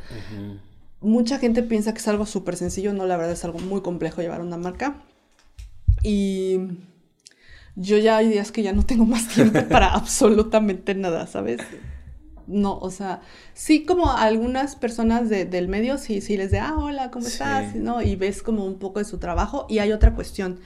mucha 1.06 1.38
gente 1.38 1.64
piensa 1.64 1.94
que 1.94 2.00
es 2.00 2.08
algo 2.08 2.26
súper 2.26 2.56
sencillo, 2.56 2.94
no, 2.94 3.06
la 3.06 3.16
verdad 3.16 3.34
es 3.34 3.46
algo 3.46 3.60
muy 3.60 3.82
complejo 3.82 4.22
llevar 4.22 4.42
una 4.42 4.58
marca. 4.58 4.96
Y 6.04 6.58
yo 7.76 7.98
ya 7.98 8.18
hay 8.18 8.30
días 8.30 8.52
que 8.52 8.64
ya 8.64 8.74
no 8.74 8.84
tengo 8.84 9.06
más 9.06 9.28
tiempo 9.34 9.60
para 9.70 9.94
absolutamente 9.94 10.96
nada, 10.96 11.28
¿sabes? 11.28 11.62
No, 12.48 12.78
o 12.78 12.92
sea, 12.92 13.22
sí 13.54 13.86
como 13.86 14.12
algunas 14.12 14.76
personas 14.76 15.30
del 15.30 15.68
medio, 15.68 15.98
sí, 15.98 16.22
sí 16.22 16.38
les 16.38 16.52
de, 16.52 16.60
ah, 16.60 16.76
hola, 16.78 17.12
¿cómo 17.12 17.28
estás? 17.28 17.76
¿no? 17.76 18.02
Y 18.02 18.16
ves 18.16 18.42
como 18.42 18.66
un 18.66 18.80
poco 18.80 19.00
de 19.00 19.06
su 19.06 19.18
trabajo. 19.18 19.66
Y 19.70 19.80
hay 19.80 19.92
otra 19.92 20.14
cuestión, 20.14 20.60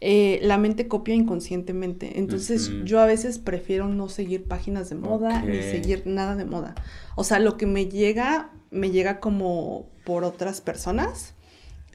eh, 0.00 0.38
la 0.42 0.58
mente 0.58 0.88
copia 0.88 1.14
inconscientemente. 1.14 2.18
Entonces 2.18 2.70
yo 2.84 3.00
a 3.00 3.06
veces 3.06 3.38
prefiero 3.38 3.88
no 3.88 4.08
seguir 4.08 4.44
páginas 4.44 4.88
de 4.88 4.96
moda 4.96 5.42
ni 5.42 5.62
seguir 5.62 6.02
nada 6.06 6.36
de 6.36 6.44
moda. 6.44 6.74
O 7.14 7.24
sea, 7.24 7.38
lo 7.38 7.56
que 7.56 7.66
me 7.66 7.86
llega 7.86 8.50
me 8.70 8.90
llega 8.90 9.20
como 9.20 9.88
por 10.04 10.24
otras 10.24 10.60
personas 10.60 11.35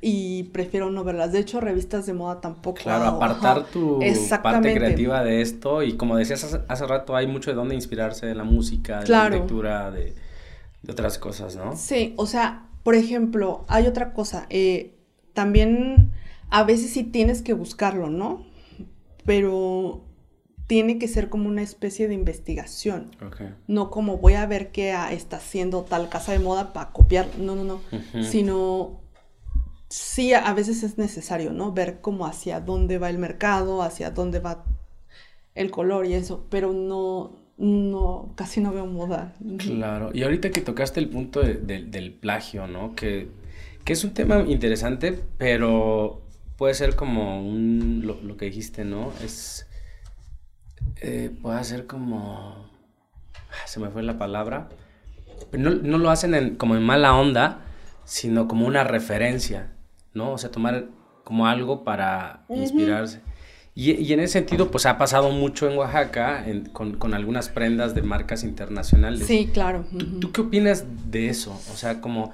y 0.02 0.44
prefiero 0.46 0.90
no 0.90 1.04
verlas. 1.04 1.32
De 1.32 1.40
hecho, 1.40 1.62
revistas 1.62 2.08
de 2.08 2.14
moda 2.14 2.42
tampoco. 2.42 2.80
Claro, 2.82 3.06
apartar 3.06 3.66
tu 3.66 4.00
parte 4.42 4.74
creativa 4.74 5.24
de 5.24 5.42
esto 5.42 5.84
y 5.84 5.94
como 5.94 6.18
decías 6.18 6.60
hace, 6.68 6.88
rato, 6.88 7.16
hay 7.16 7.28
mucho 7.28 7.52
de 7.52 7.56
dónde 7.56 7.76
inspirarse 7.76 8.26
de 8.26 8.34
la 8.34 8.44
música, 8.44 9.02
de 9.02 9.10
la 9.10 9.30
lectura, 9.30 9.92
de, 9.92 10.16
otras 10.90 11.20
cosas, 11.20 11.56
¿no? 11.56 11.76
Sí, 11.78 12.16
o 12.18 12.26
sea, 12.26 12.68
por 12.82 12.96
ejemplo, 12.96 13.64
hay 13.68 13.86
otra 13.86 14.14
cosa, 14.14 14.48
eh, 14.50 14.96
también 15.34 16.12
a 16.50 16.64
veces 16.64 16.92
sí 16.92 17.04
tienes 17.04 17.44
que 17.44 17.54
buscarlo, 17.54 18.10
¿no? 18.10 18.44
Pero 19.24 20.04
tiene 20.66 20.98
que 20.98 21.08
ser 21.08 21.30
como 21.30 21.48
una 21.48 21.62
especie 21.62 22.08
de 22.08 22.14
investigación. 22.16 23.12
No 23.68 23.92
como 23.92 24.18
voy 24.18 24.34
a 24.34 24.46
ver 24.48 24.72
qué 24.72 24.96
está 25.12 25.38
haciendo 25.38 25.84
tal 25.84 26.10
casa 26.10 26.32
de 26.32 26.40
moda 26.40 26.74
para 26.74 26.92
copiar. 26.92 27.28
No, 27.38 27.56
no, 27.56 27.64
no. 27.66 27.82
Sino 28.24 29.01
sí, 29.92 30.34
a 30.34 30.54
veces 30.54 30.84
es 30.84 30.98
necesario, 30.98 31.52
¿no? 31.52 31.74
Ver 31.74 32.00
cómo 32.00 32.26
hacia 32.26 32.62
dónde 32.62 32.98
va 32.98 33.10
el 33.10 33.18
mercado, 33.18 33.82
hacia 33.82 34.10
dónde 34.10 34.40
va 34.40 34.64
el 35.54 35.70
color 35.70 36.06
y 36.06 36.14
eso. 36.14 36.48
Pero 36.50 36.72
no, 36.72 37.38
no, 37.58 38.34
casi 38.36 38.62
no 38.62 38.72
veo 38.72 38.86
moda. 38.86 39.34
Claro. 39.58 40.12
Y 40.14 40.24
ahorita 40.24 40.50
que 40.52 40.62
tocaste 40.62 41.02
el 41.02 41.10
punto 41.10 41.42
del 41.42 42.14
plagio, 42.14 42.68
¿no? 42.68 42.96
Que, 42.96 43.30
que, 43.84 43.94
es 43.94 44.04
un 44.06 44.14
tema 44.14 44.42
interesante, 44.48 45.20
pero 45.38 46.22
puede 46.58 46.74
ser 46.74 46.96
como 46.96 47.46
un, 47.46 48.04
lo, 48.06 48.38
que 48.38 48.46
dijiste, 48.46 48.86
¿no? 48.86 49.12
Es 49.22 49.68
eh, 51.02 51.32
puede 51.42 51.64
ser 51.66 51.86
como... 51.86 52.70
Ah, 53.36 53.68
se 53.68 53.82
me 53.82 53.90
fue 53.90 54.04
la 54.04 54.18
palabra. 54.18 54.70
No, 55.52 55.72
no 55.72 55.98
lo 55.98 56.10
hacen 56.10 56.34
en, 56.34 56.56
como 56.56 56.78
en 56.78 56.84
mala 56.84 57.14
onda, 57.14 57.66
sino 58.06 58.48
como 58.48 58.66
una 58.68 58.86
referencia, 58.86 59.74
¿no? 60.14 60.34
O 60.34 60.38
sea, 60.38 60.52
tomar 60.52 60.88
como 61.24 61.48
algo 61.48 61.84
para 61.84 62.44
inspirarse. 62.50 63.22
Y, 63.74 63.92
y, 63.92 64.12
en 64.12 64.20
ese 64.20 64.34
sentido, 64.34 64.70
pues 64.70 64.86
ha 64.86 64.98
pasado 64.98 65.32
mucho 65.32 65.70
en 65.70 65.78
Oaxaca 65.78 66.46
con, 66.74 66.98
con, 66.98 67.14
algunas 67.14 67.48
prendas 67.48 67.96
de 67.96 68.02
marcas 68.02 68.44
internacionales. 68.44 69.26
Sí, 69.26 69.50
claro. 69.52 69.86
¿Tú, 70.20 70.34
qué 70.34 70.42
opinas 70.42 70.86
de 71.10 71.30
eso? 71.30 71.52
O 71.72 71.78
sea, 71.78 72.02
como, 72.02 72.34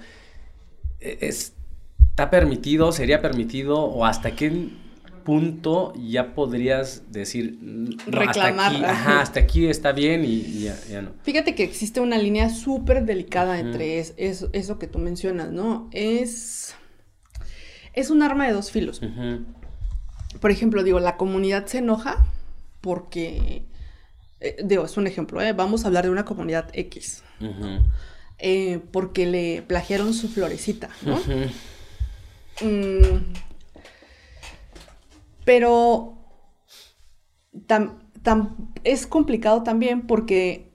e, 1.00 1.20
¿está 1.22 2.32
permitido, 2.32 2.92
sería 2.92 3.22
permitido 3.22 3.84
o 3.84 4.04
hasta 4.06 4.32
qué 4.32 4.70
punto 5.24 5.94
ya 5.96 6.34
podrías 6.34 7.12
decir 7.12 7.60
reclamar 8.08 8.72
hasta 8.72 8.78
aquí, 8.78 8.84
ajá, 8.86 9.22
hasta 9.22 9.40
aquí 9.42 9.68
está 9.68 9.92
bien 9.92 10.24
y, 10.26 10.64
ya, 10.90 11.02
no. 11.04 11.12
Fíjate 11.22 11.54
que 11.54 11.64
existe 11.64 12.00
una 12.00 12.18
línea 12.18 12.50
súper 12.50 13.06
delicada 13.06 13.60
entre 13.60 14.00
eso 14.00 14.80
que 14.80 14.88
tú 14.88 14.98
mencionas, 14.98 15.52
¿no? 15.52 15.88
Es 15.92 16.74
es 17.98 18.10
un 18.10 18.22
arma 18.22 18.46
de 18.46 18.54
dos 18.54 18.72
filos. 18.72 19.02
Por 20.40 20.52
ejemplo, 20.52 20.84
digo, 20.84 21.00
la 21.00 21.18
comunidad 21.18 21.66
se 21.66 21.80
enoja 21.80 22.26
porque 22.82 23.66
eh, 24.40 24.58
digo, 24.64 24.86
es 24.86 24.98
un 24.98 25.08
ejemplo, 25.08 25.42
¿eh? 25.42 25.54
vamos 25.54 25.84
a 25.84 25.88
hablar 25.88 26.06
de 26.06 26.12
una 26.12 26.26
comunidad 26.26 26.70
X. 26.74 27.24
Eh, 28.40 28.80
porque 28.92 29.26
le 29.26 29.64
plagiaron 29.64 30.14
su 30.14 30.30
florecita, 30.30 30.90
¿no? 31.02 31.20
Pero 35.44 36.14
es 38.84 39.08
complicado 39.08 39.64
también 39.64 40.06
porque 40.06 40.72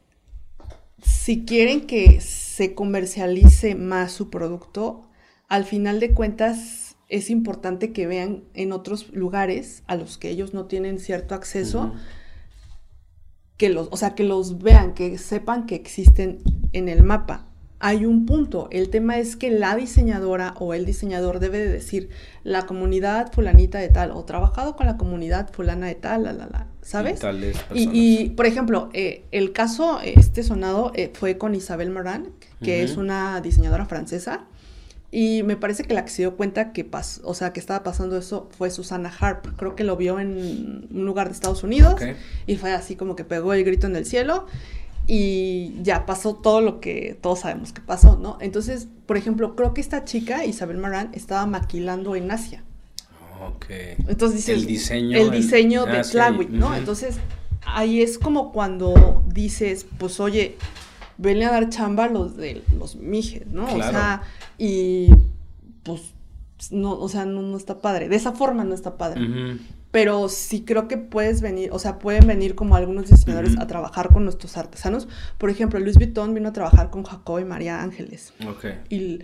si 1.02 1.44
quieren 1.44 1.86
que 1.86 2.20
se 2.20 2.74
comercialice 2.74 3.76
más 3.76 4.12
su 4.12 4.30
producto, 4.30 5.08
al 5.48 5.64
final 5.64 6.00
de 6.00 6.14
cuentas 6.14 6.81
es 7.12 7.30
importante 7.30 7.92
que 7.92 8.06
vean 8.06 8.42
en 8.54 8.72
otros 8.72 9.12
lugares 9.12 9.82
a 9.86 9.96
los 9.96 10.18
que 10.18 10.30
ellos 10.30 10.54
no 10.54 10.66
tienen 10.66 10.98
cierto 10.98 11.34
acceso, 11.34 11.92
que 13.56 13.68
los, 13.68 13.88
o 13.90 13.96
sea, 13.96 14.14
que 14.14 14.24
los 14.24 14.58
vean, 14.58 14.94
que 14.94 15.18
sepan 15.18 15.66
que 15.66 15.74
existen 15.74 16.38
en 16.72 16.88
el 16.88 17.02
mapa 17.02 17.46
hay 17.84 18.06
un 18.06 18.26
punto. 18.26 18.68
El 18.70 18.90
tema 18.90 19.18
es 19.18 19.34
que 19.34 19.50
la 19.50 19.74
diseñadora 19.74 20.54
o 20.60 20.72
el 20.72 20.86
diseñador 20.86 21.40
debe 21.40 21.58
de 21.58 21.68
decir 21.68 22.10
la 22.44 22.64
comunidad 22.64 23.32
fulanita 23.32 23.80
de 23.80 23.88
tal 23.88 24.12
o 24.12 24.24
trabajado 24.24 24.76
con 24.76 24.86
la 24.86 24.96
comunidad 24.96 25.52
fulana 25.52 25.88
de 25.88 25.96
tal, 25.96 26.22
la, 26.22 26.32
la, 26.32 26.46
la, 26.46 26.68
¿sabes? 26.80 27.20
Y, 27.74 27.90
y, 27.92 28.30
por 28.30 28.46
ejemplo, 28.46 28.88
eh, 28.92 29.24
el 29.32 29.52
caso, 29.52 29.98
este 30.00 30.44
sonado, 30.44 30.92
eh, 30.94 31.10
fue 31.12 31.38
con 31.38 31.56
Isabel 31.56 31.90
Moran, 31.90 32.28
que 32.62 32.84
es 32.84 32.96
una 32.96 33.40
diseñadora 33.40 33.84
francesa. 33.86 34.44
Y 35.14 35.42
me 35.42 35.58
parece 35.58 35.84
que 35.84 35.92
la 35.92 36.06
que 36.06 36.10
se 36.10 36.22
dio 36.22 36.36
cuenta 36.36 36.72
que 36.72 36.84
pasó, 36.84 37.20
o 37.24 37.34
sea, 37.34 37.52
que 37.52 37.60
estaba 37.60 37.82
pasando 37.82 38.16
eso 38.16 38.48
fue 38.56 38.70
Susana 38.70 39.12
Harp. 39.20 39.46
Creo 39.58 39.76
que 39.76 39.84
lo 39.84 39.94
vio 39.96 40.18
en 40.18 40.88
un 40.90 41.04
lugar 41.04 41.28
de 41.28 41.34
Estados 41.34 41.62
Unidos 41.62 42.00
y 42.46 42.56
fue 42.56 42.72
así 42.72 42.96
como 42.96 43.14
que 43.14 43.22
pegó 43.22 43.52
el 43.52 43.62
grito 43.62 43.86
en 43.86 43.94
el 43.94 44.06
cielo 44.06 44.46
y 45.06 45.74
ya 45.82 46.06
pasó 46.06 46.34
todo 46.34 46.62
lo 46.62 46.80
que 46.80 47.18
todos 47.20 47.40
sabemos 47.40 47.74
que 47.74 47.82
pasó, 47.82 48.16
¿no? 48.16 48.38
Entonces, 48.40 48.88
por 49.04 49.18
ejemplo, 49.18 49.54
creo 49.54 49.74
que 49.74 49.82
esta 49.82 50.04
chica, 50.06 50.46
Isabel 50.46 50.78
Marán, 50.78 51.10
estaba 51.12 51.44
maquilando 51.44 52.16
en 52.16 52.30
Asia. 52.30 52.64
Ok. 53.46 53.66
Entonces 54.08 54.46
dices, 54.46 54.58
el 54.60 54.66
diseño. 54.66 55.18
El 55.18 55.30
diseño 55.30 55.84
de 55.84 55.98
ah, 56.20 56.30
¿no? 56.48 56.74
Entonces, 56.74 57.16
ahí 57.66 58.00
es 58.00 58.18
como 58.18 58.50
cuando 58.50 59.22
dices, 59.26 59.86
pues 59.98 60.20
oye, 60.20 60.56
venle 61.22 61.44
a 61.44 61.52
dar 61.52 61.68
chamba 61.68 62.08
los 62.08 62.36
de 62.36 62.62
los 62.76 62.96
mijes, 62.96 63.46
¿no? 63.46 63.64
O 63.64 63.82
sea, 63.82 64.22
y 64.58 65.08
pues 65.82 66.14
no, 66.70 66.92
o 66.98 67.08
sea, 67.08 67.24
no, 67.24 67.56
está 67.56 67.80
padre. 67.80 68.08
De 68.08 68.16
esa 68.16 68.32
forma 68.32 68.64
no 68.64 68.74
está 68.74 68.96
padre. 68.98 69.58
Pero 69.90 70.28
sí 70.28 70.64
creo 70.64 70.88
que 70.88 70.96
puedes 70.96 71.42
venir, 71.42 71.70
o 71.70 71.78
sea, 71.78 71.98
pueden 71.98 72.26
venir 72.26 72.54
como 72.54 72.76
algunos 72.76 73.10
diseñadores 73.10 73.58
a 73.58 73.66
trabajar 73.66 74.08
con 74.08 74.24
nuestros 74.24 74.56
artesanos. 74.56 75.06
Por 75.38 75.50
ejemplo, 75.50 75.78
Luis 75.78 75.96
Vuitton 75.96 76.32
vino 76.34 76.48
a 76.48 76.52
trabajar 76.52 76.90
con 76.90 77.04
Jacob 77.04 77.40
y 77.40 77.44
María 77.44 77.82
Ángeles. 77.82 78.32
Ok. 78.48 78.66
Y 78.88 79.18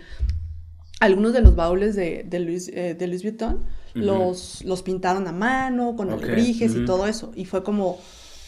algunos 0.99 1.33
de 1.33 1.41
los 1.41 1.55
baúles 1.55 1.95
de, 1.95 2.23
de 2.23 2.39
Luis, 2.39 2.67
eh, 2.67 2.93
de 2.93 3.07
Luis 3.07 3.23
Vuitton 3.23 3.65
los, 3.95 4.63
los 4.63 4.83
pintaron 4.83 5.27
a 5.27 5.31
mano, 5.31 5.95
con 5.95 6.11
alebrijes 6.11 6.75
y 6.75 6.85
todo 6.85 7.07
eso. 7.07 7.31
Y 7.35 7.45
fue 7.45 7.63
como, 7.63 7.97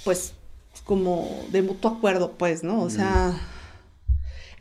pues, 0.04 0.34
como 0.84 1.46
de 1.52 1.62
mutuo 1.62 1.92
acuerdo, 1.92 2.34
pues, 2.38 2.64
¿no? 2.64 2.82
O 2.82 2.90
sea... 2.90 3.34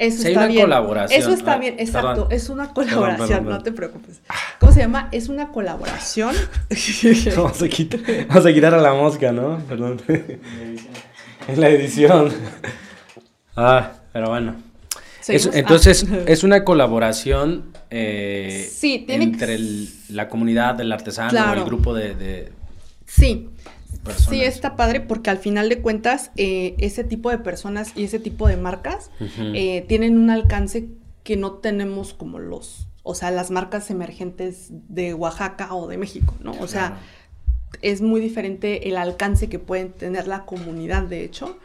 Eso 0.00 0.26
está 0.26 0.46
bien. 0.46 0.62
Colaboración. 0.62 1.20
Eso 1.20 1.30
está 1.30 1.52
ah, 1.52 1.58
bien, 1.58 1.74
exacto. 1.78 2.28
Es 2.30 2.48
una 2.48 2.72
colaboración, 2.72 3.44
no 3.44 3.62
te 3.62 3.70
preocupes. 3.70 4.22
¿Cómo 4.58 4.72
se 4.72 4.80
llama? 4.80 5.10
Es 5.12 5.28
una 5.28 5.48
colaboración. 5.48 6.34
vamos, 7.36 7.62
a 7.62 7.68
quitar, 7.68 8.00
vamos 8.28 8.46
a 8.46 8.52
quitar 8.54 8.72
a 8.72 8.80
la 8.80 8.94
mosca, 8.94 9.30
¿no? 9.30 9.58
Perdón. 9.68 10.00
Es 11.46 11.58
la 11.58 11.68
edición. 11.68 12.32
Ah, 13.54 13.92
pero 14.10 14.30
bueno. 14.30 14.54
entonces, 15.28 16.06
ah. 16.10 16.16
es 16.26 16.44
una 16.44 16.64
colaboración 16.64 17.64
eh, 17.90 18.70
entre 18.82 19.58
la 20.08 20.30
comunidad 20.30 20.76
del 20.76 20.92
artesano, 20.92 21.52
el 21.52 21.64
grupo 21.64 21.92
de, 21.92 22.52
Sí, 23.06 23.50
Sí, 24.16 24.42
está 24.42 24.76
padre 24.76 25.00
porque 25.00 25.30
al 25.30 25.38
final 25.38 25.68
de 25.68 25.80
cuentas 25.80 26.30
eh, 26.36 26.74
ese 26.78 27.04
tipo 27.04 27.30
de 27.30 27.38
personas 27.38 27.92
y 27.96 28.04
ese 28.04 28.18
tipo 28.18 28.48
de 28.48 28.56
marcas 28.56 29.10
eh, 29.38 29.84
tienen 29.88 30.18
un 30.18 30.30
alcance 30.30 30.88
que 31.22 31.36
no 31.36 31.54
tenemos 31.54 32.14
como 32.14 32.38
los, 32.38 32.88
o 33.02 33.14
sea, 33.14 33.30
las 33.30 33.50
marcas 33.50 33.90
emergentes 33.90 34.68
de 34.70 35.14
Oaxaca 35.14 35.74
o 35.74 35.86
de 35.86 35.98
México, 35.98 36.34
¿no? 36.40 36.52
O 36.60 36.66
sea, 36.66 36.98
es 37.82 38.00
muy 38.00 38.20
diferente 38.20 38.88
el 38.88 38.96
alcance 38.96 39.48
que 39.48 39.58
pueden 39.58 39.92
tener 39.92 40.26
la 40.26 40.44
comunidad, 40.44 41.02
de 41.02 41.24
hecho, 41.24 41.58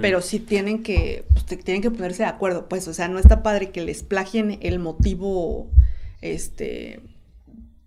pero 0.00 0.22
sí 0.22 0.40
tienen 0.40 0.82
que, 0.82 1.24
pues, 1.32 1.46
tienen 1.62 1.82
que 1.82 1.90
ponerse 1.90 2.22
de 2.22 2.28
acuerdo, 2.28 2.68
pues, 2.68 2.88
o 2.88 2.94
sea, 2.94 3.08
no 3.08 3.18
está 3.18 3.42
padre 3.42 3.70
que 3.70 3.82
les 3.82 4.02
plagien 4.02 4.58
el 4.62 4.78
motivo, 4.78 5.68
este 6.20 7.00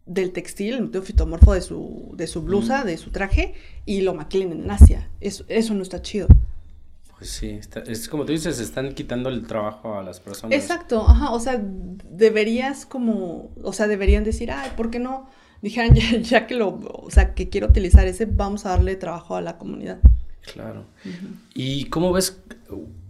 del 0.09 0.31
textil, 0.31 0.73
el 0.73 0.81
motivo 0.85 1.03
fitomorfo 1.03 1.53
de 1.53 1.61
su, 1.61 2.13
de 2.15 2.25
su 2.25 2.41
blusa, 2.41 2.83
de 2.83 2.97
su 2.97 3.11
traje, 3.11 3.53
y 3.85 4.01
lo 4.01 4.15
maquilen 4.15 4.51
en 4.51 4.71
Asia. 4.71 5.07
Eso, 5.21 5.45
eso 5.47 5.75
no 5.75 5.83
está 5.83 6.01
chido. 6.01 6.27
Pues 7.17 7.29
sí, 7.29 7.59
es 7.85 8.09
como 8.09 8.25
tú 8.25 8.31
dices, 8.31 8.59
están 8.59 8.93
quitando 8.93 9.29
el 9.29 9.45
trabajo 9.45 9.99
a 9.99 10.03
las 10.03 10.19
personas. 10.19 10.57
Exacto, 10.57 11.05
ajá, 11.07 11.31
o 11.31 11.39
sea, 11.39 11.61
deberías 11.61 12.87
como, 12.87 13.51
o 13.61 13.71
sea, 13.71 13.87
deberían 13.87 14.23
decir, 14.23 14.51
ay, 14.51 14.71
¿por 14.75 14.89
qué 14.89 14.99
no? 14.99 15.29
Dijeran, 15.61 15.93
ya, 16.23 16.47
que 16.47 16.55
lo, 16.55 16.79
o 16.79 17.11
sea, 17.11 17.35
que 17.35 17.49
quiero 17.49 17.67
utilizar 17.67 18.07
ese, 18.07 18.25
vamos 18.25 18.65
a 18.65 18.69
darle 18.69 18.95
trabajo 18.95 19.35
a 19.35 19.41
la 19.41 19.57
comunidad. 19.57 19.99
Claro. 20.53 20.85
¿Y 21.53 21.85
cómo 21.85 22.11
ves 22.11 22.41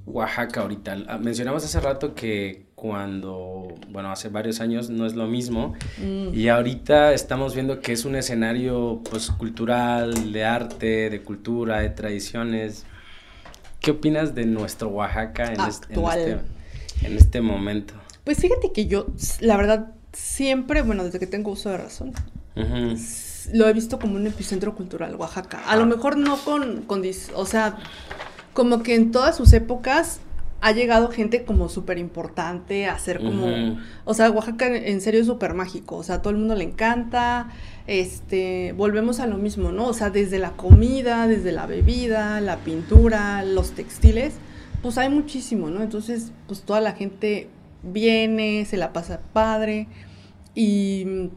Oaxaca 0.06 0.62
ahorita? 0.62 0.98
Ah, 1.08 1.18
mencionabas 1.18 1.64
hace 1.64 1.80
rato 1.80 2.14
que 2.14 2.66
cuando, 2.80 3.76
bueno, 3.90 4.10
hace 4.10 4.30
varios 4.30 4.62
años 4.62 4.90
no 4.90 5.06
es 5.06 5.14
lo 5.14 5.28
mismo. 5.28 5.74
Mm. 5.98 6.34
Y 6.34 6.48
ahorita 6.48 7.14
estamos 7.14 7.54
viendo 7.54 7.82
que 7.82 7.92
es 7.92 8.06
un 8.06 8.16
escenario 8.16 9.02
pues 9.10 9.32
cultural, 9.32 10.32
de 10.32 10.46
arte, 10.46 11.10
de 11.10 11.22
cultura, 11.22 11.82
de 11.82 11.90
tradiciones. 11.90 12.86
¿Qué 13.82 13.92
opinas 13.92 14.34
de 14.34 14.46
nuestro 14.46 14.88
Oaxaca 14.88 15.54
en, 15.54 15.60
este, 15.60 15.94
en, 17.02 17.18
este, 17.18 17.42
momento? 17.42 17.96
Pues 18.24 18.38
fíjate 18.40 18.72
que 18.72 18.88
yo, 18.88 19.08
la 19.42 19.58
verdad, 19.58 19.92
siempre, 20.14 20.82
bueno, 20.82 21.04
desde 21.04 21.20
que 21.20 21.28
tengo 21.28 21.52
uso 21.52 21.70
de 21.72 21.80
razón, 21.80 22.14
lo 23.54 23.68
he 23.68 23.74
visto 23.74 24.00
como 24.00 24.16
un 24.16 24.26
epicentro 24.26 24.74
cultural, 24.74 25.16
Oaxaca. 25.16 25.62
A 25.68 25.76
lo 25.76 25.84
ah. 25.84 25.86
mejor 25.86 26.16
no 26.16 26.38
con, 26.38 26.84
con, 26.84 27.04
o 27.36 27.46
sea, 27.46 27.78
como 28.54 28.84
que 28.84 28.96
en 28.96 29.12
todas 29.12 29.36
sus 29.36 29.52
épocas 29.52 30.22
ha 30.62 30.72
llegado 30.72 31.10
gente 31.10 31.44
como 31.44 31.70
súper 31.70 31.98
importante 31.98 32.86
a 32.86 32.98
ser 33.00 33.20
como, 33.20 33.78
o 34.04 34.14
sea, 34.14 34.30
Oaxaca 34.30 34.68
en 34.76 35.00
serio 35.00 35.22
es 35.22 35.28
súper 35.28 35.54
mágico, 35.54 35.98
o 35.98 36.04
sea, 36.04 36.16
a 36.16 36.22
todo 36.22 36.32
el 36.32 36.38
mundo 36.38 36.56
le 36.56 36.66
encanta, 36.66 37.50
este, 37.88 38.74
volvemos 38.76 39.20
a 39.22 39.28
lo 39.28 39.38
mismo, 39.38 39.72
¿no? 39.72 39.88
O 39.88 39.94
sea, 39.94 40.10
desde 40.10 40.38
la 40.38 40.52
comida, 40.52 41.28
desde 41.28 41.52
la 41.54 41.66
bebida, 41.66 42.42
la 42.42 42.58
pintura, 42.58 43.44
los 43.44 43.72
textiles, 43.72 44.36
pues 44.82 44.98
hay 44.98 45.10
muchísimo, 45.10 45.70
¿no? 45.70 45.82
Entonces, 45.82 46.32
pues 46.48 46.62
toda 46.62 46.82
la 46.82 46.92
gente 46.92 47.48
viene, 47.84 48.66
se 48.66 48.78
la 48.78 48.94
pasa 48.94 49.22
padre 49.34 49.88
y... 50.56 51.30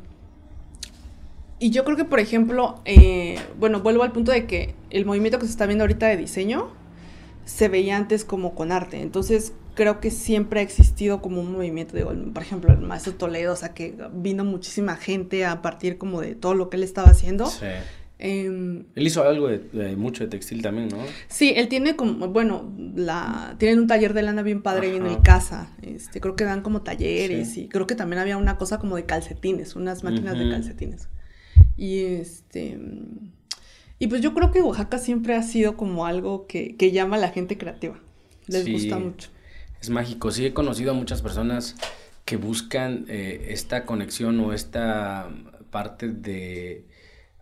Y 1.58 1.70
yo 1.70 1.84
creo 1.84 1.96
que, 1.96 2.04
por 2.04 2.18
ejemplo, 2.18 2.80
eh, 2.84 3.38
bueno, 3.56 3.82
vuelvo 3.82 4.02
al 4.02 4.10
punto 4.10 4.32
de 4.32 4.46
que 4.46 4.74
el 4.90 5.06
movimiento 5.06 5.38
que 5.38 5.44
se 5.44 5.52
está 5.52 5.64
viendo 5.66 5.84
ahorita 5.84 6.08
de 6.08 6.16
diseño, 6.16 6.72
se 7.44 7.68
veía 7.68 7.96
antes 7.96 8.24
como 8.24 8.54
con 8.54 8.72
arte. 8.72 9.00
Entonces 9.00 9.52
creo 9.74 10.00
que 10.00 10.10
siempre 10.10 10.60
ha 10.60 10.62
existido 10.62 11.22
como 11.22 11.40
un 11.40 11.52
movimiento, 11.52 11.96
digo, 11.96 12.12
por 12.32 12.42
ejemplo, 12.42 12.72
el 12.72 12.80
maestro 12.80 13.14
Toledo, 13.14 13.52
o 13.52 13.56
sea, 13.56 13.74
que 13.74 13.96
vino 14.12 14.44
muchísima 14.44 14.96
gente 14.96 15.44
a 15.44 15.62
partir 15.62 15.98
como 15.98 16.20
de 16.20 16.34
todo 16.34 16.54
lo 16.54 16.70
que 16.70 16.76
él 16.76 16.82
estaba 16.82 17.08
haciendo. 17.08 17.46
Sí. 17.46 17.66
Em, 18.24 18.84
él 18.94 19.06
hizo 19.06 19.24
algo 19.24 19.48
de, 19.48 19.96
mucho 19.96 20.22
de 20.22 20.30
textil 20.30 20.62
también, 20.62 20.88
¿no? 20.88 20.98
Sí, 21.26 21.54
él 21.56 21.66
tiene 21.66 21.96
como, 21.96 22.28
bueno, 22.28 22.72
la, 22.94 23.56
tienen 23.58 23.80
un 23.80 23.88
taller 23.88 24.14
de 24.14 24.22
lana 24.22 24.42
bien 24.42 24.62
padre 24.62 24.94
en 24.94 25.06
el 25.06 25.22
casa. 25.22 25.74
Este, 25.82 26.20
creo 26.20 26.36
que 26.36 26.44
dan 26.44 26.62
como 26.62 26.82
talleres 26.82 27.56
y 27.56 27.68
creo 27.68 27.88
que 27.88 27.96
también 27.96 28.20
había 28.20 28.36
una 28.36 28.58
cosa 28.58 28.78
como 28.78 28.94
de 28.94 29.06
calcetines, 29.06 29.74
unas 29.74 30.04
máquinas 30.04 30.38
de 30.38 30.48
calcetines. 30.48 31.08
Y 31.76 32.04
este 32.04 32.78
y 34.02 34.08
pues 34.08 34.20
yo 34.20 34.34
creo 34.34 34.50
que 34.50 34.60
Oaxaca 34.60 34.98
siempre 34.98 35.36
ha 35.36 35.42
sido 35.44 35.76
como 35.76 36.06
algo 36.06 36.48
que, 36.48 36.74
llama 36.92 37.14
a 37.14 37.20
la 37.20 37.28
gente 37.28 37.56
creativa. 37.56 38.00
Les 38.48 38.68
gusta 38.68 38.98
mucho. 38.98 39.30
Es 39.80 39.90
mágico. 39.90 40.32
Sí, 40.32 40.44
he 40.44 40.52
conocido 40.52 40.90
a 40.90 40.94
muchas 40.94 41.22
personas 41.22 41.76
que 42.24 42.36
buscan 42.36 43.04
eh, 43.08 43.46
esta 43.50 43.86
conexión 43.86 44.40
o 44.40 44.52
esta 44.52 45.30
parte 45.70 46.08
de 46.08 46.84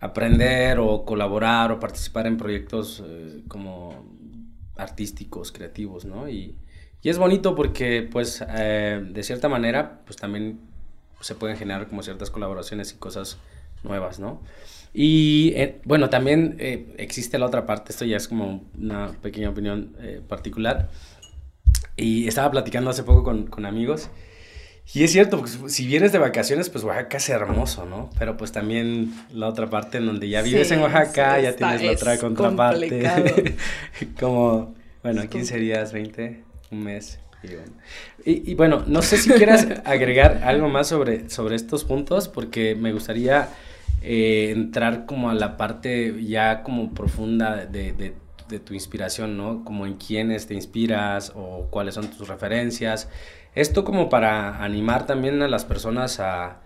aprender 0.00 0.80
o 0.80 1.06
colaborar 1.06 1.72
o 1.72 1.80
participar 1.80 2.26
en 2.26 2.36
proyectos 2.36 3.02
eh, 3.06 3.40
como 3.48 4.04
artísticos, 4.76 5.52
creativos, 5.52 6.04
¿no? 6.04 6.28
Y, 6.28 6.56
es 7.02 7.16
bonito 7.16 7.54
porque, 7.54 8.02
pues, 8.02 8.44
eh, 8.46 9.02
de 9.02 9.22
cierta 9.22 9.48
manera, 9.48 10.02
pues 10.04 10.18
también 10.18 10.60
se 11.22 11.34
pueden 11.34 11.56
generar 11.56 11.88
como 11.88 12.02
ciertas 12.02 12.28
colaboraciones 12.28 12.92
y 12.92 12.96
cosas 12.96 13.38
nuevas, 13.82 14.18
¿no? 14.18 14.40
Y 14.92 15.52
eh, 15.54 15.80
bueno, 15.84 16.10
también 16.10 16.56
eh, 16.58 16.94
existe 16.98 17.38
la 17.38 17.46
otra 17.46 17.64
parte, 17.64 17.92
esto 17.92 18.04
ya 18.04 18.16
es 18.16 18.26
como 18.26 18.64
una 18.78 19.12
pequeña 19.22 19.50
opinión 19.50 19.94
eh, 20.00 20.20
particular. 20.26 20.88
Y 21.96 22.26
estaba 22.26 22.50
platicando 22.50 22.90
hace 22.90 23.02
poco 23.02 23.22
con, 23.22 23.46
con, 23.46 23.66
amigos. 23.66 24.08
Y 24.92 25.04
es 25.04 25.12
cierto, 25.12 25.38
pues, 25.38 25.58
si 25.68 25.86
vienes 25.86 26.12
de 26.12 26.18
vacaciones, 26.18 26.70
pues 26.70 26.82
Oaxaca 26.82 27.18
es 27.18 27.28
hermoso, 27.28 27.84
¿no? 27.84 28.10
Pero 28.18 28.36
pues 28.36 28.50
también 28.50 29.14
la 29.32 29.46
otra 29.46 29.70
parte 29.70 29.98
en 29.98 30.06
donde 30.06 30.28
ya 30.28 30.42
vives 30.42 30.70
en 30.72 30.80
Oaxaca, 30.80 31.38
ya 31.40 31.54
tienes 31.54 31.82
la 31.82 31.92
otra 31.92 32.18
contraparte. 32.18 33.56
como, 34.20 34.74
bueno, 35.02 35.28
15 35.28 35.58
días, 35.58 35.92
20, 35.92 36.42
un 36.72 36.82
mes. 36.82 37.20
Y 38.24 38.54
bueno. 38.54 38.84
no 38.86 39.00
sé 39.02 39.16
si 39.16 39.30
quieras 39.30 39.66
agregar 39.84 40.42
algo 40.44 40.68
más 40.68 40.88
sobre, 40.88 41.30
sobre 41.30 41.56
estos 41.56 41.84
puntos, 41.84 42.28
porque 42.28 42.74
me 42.74 42.92
gustaría 42.92 43.48
eh, 44.02 44.50
entrar 44.50 45.04
como 45.06 45.30
a 45.30 45.34
la 45.34 45.56
parte 45.56 46.24
ya 46.24 46.62
como 46.62 46.92
profunda 46.94 47.66
de, 47.66 47.92
de, 47.92 48.14
tu 48.60 48.74
inspiración, 48.74 49.36
¿no? 49.36 49.64
Como 49.64 49.86
en 49.86 49.94
quiénes 49.94 50.48
te 50.48 50.54
inspiras 50.54 51.32
o 51.36 51.68
cuáles 51.70 51.94
son 51.94 52.08
tus 52.08 52.26
referencias. 52.26 53.08
Esto 53.54 53.84
como 53.84 54.08
para 54.08 54.64
animar 54.64 55.06
también 55.06 55.40
a 55.42 55.48
las 55.48 55.64
personas 55.64 56.18
a, 56.18 56.60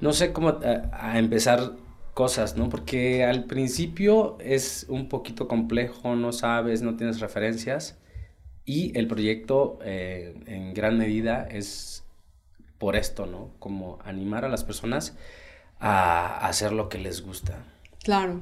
no 0.00 0.12
sé, 0.12 0.32
cómo 0.32 0.58
a, 0.92 1.18
empezar 1.18 1.72
cosas, 2.12 2.56
¿no? 2.56 2.68
Porque 2.68 3.24
al 3.24 3.44
principio 3.44 4.36
es 4.40 4.86
un 4.88 5.08
poquito 5.08 5.48
complejo, 5.48 6.14
no 6.16 6.32
sabes, 6.32 6.82
no 6.82 6.96
tienes 6.96 7.20
referencias 7.20 7.98
y 8.64 8.96
el 8.98 9.06
proyecto 9.06 9.78
eh, 9.82 10.34
en 10.46 10.74
gran 10.74 10.98
medida 10.98 11.46
es 11.50 12.04
por 12.78 12.96
esto, 12.96 13.26
¿no? 13.26 13.50
Como 13.58 13.98
animar 14.04 14.44
a 14.44 14.48
las 14.48 14.64
personas 14.64 15.16
a 15.86 16.46
hacer 16.46 16.72
lo 16.72 16.88
que 16.88 16.98
les 16.98 17.20
gusta. 17.20 17.58
Claro. 18.02 18.40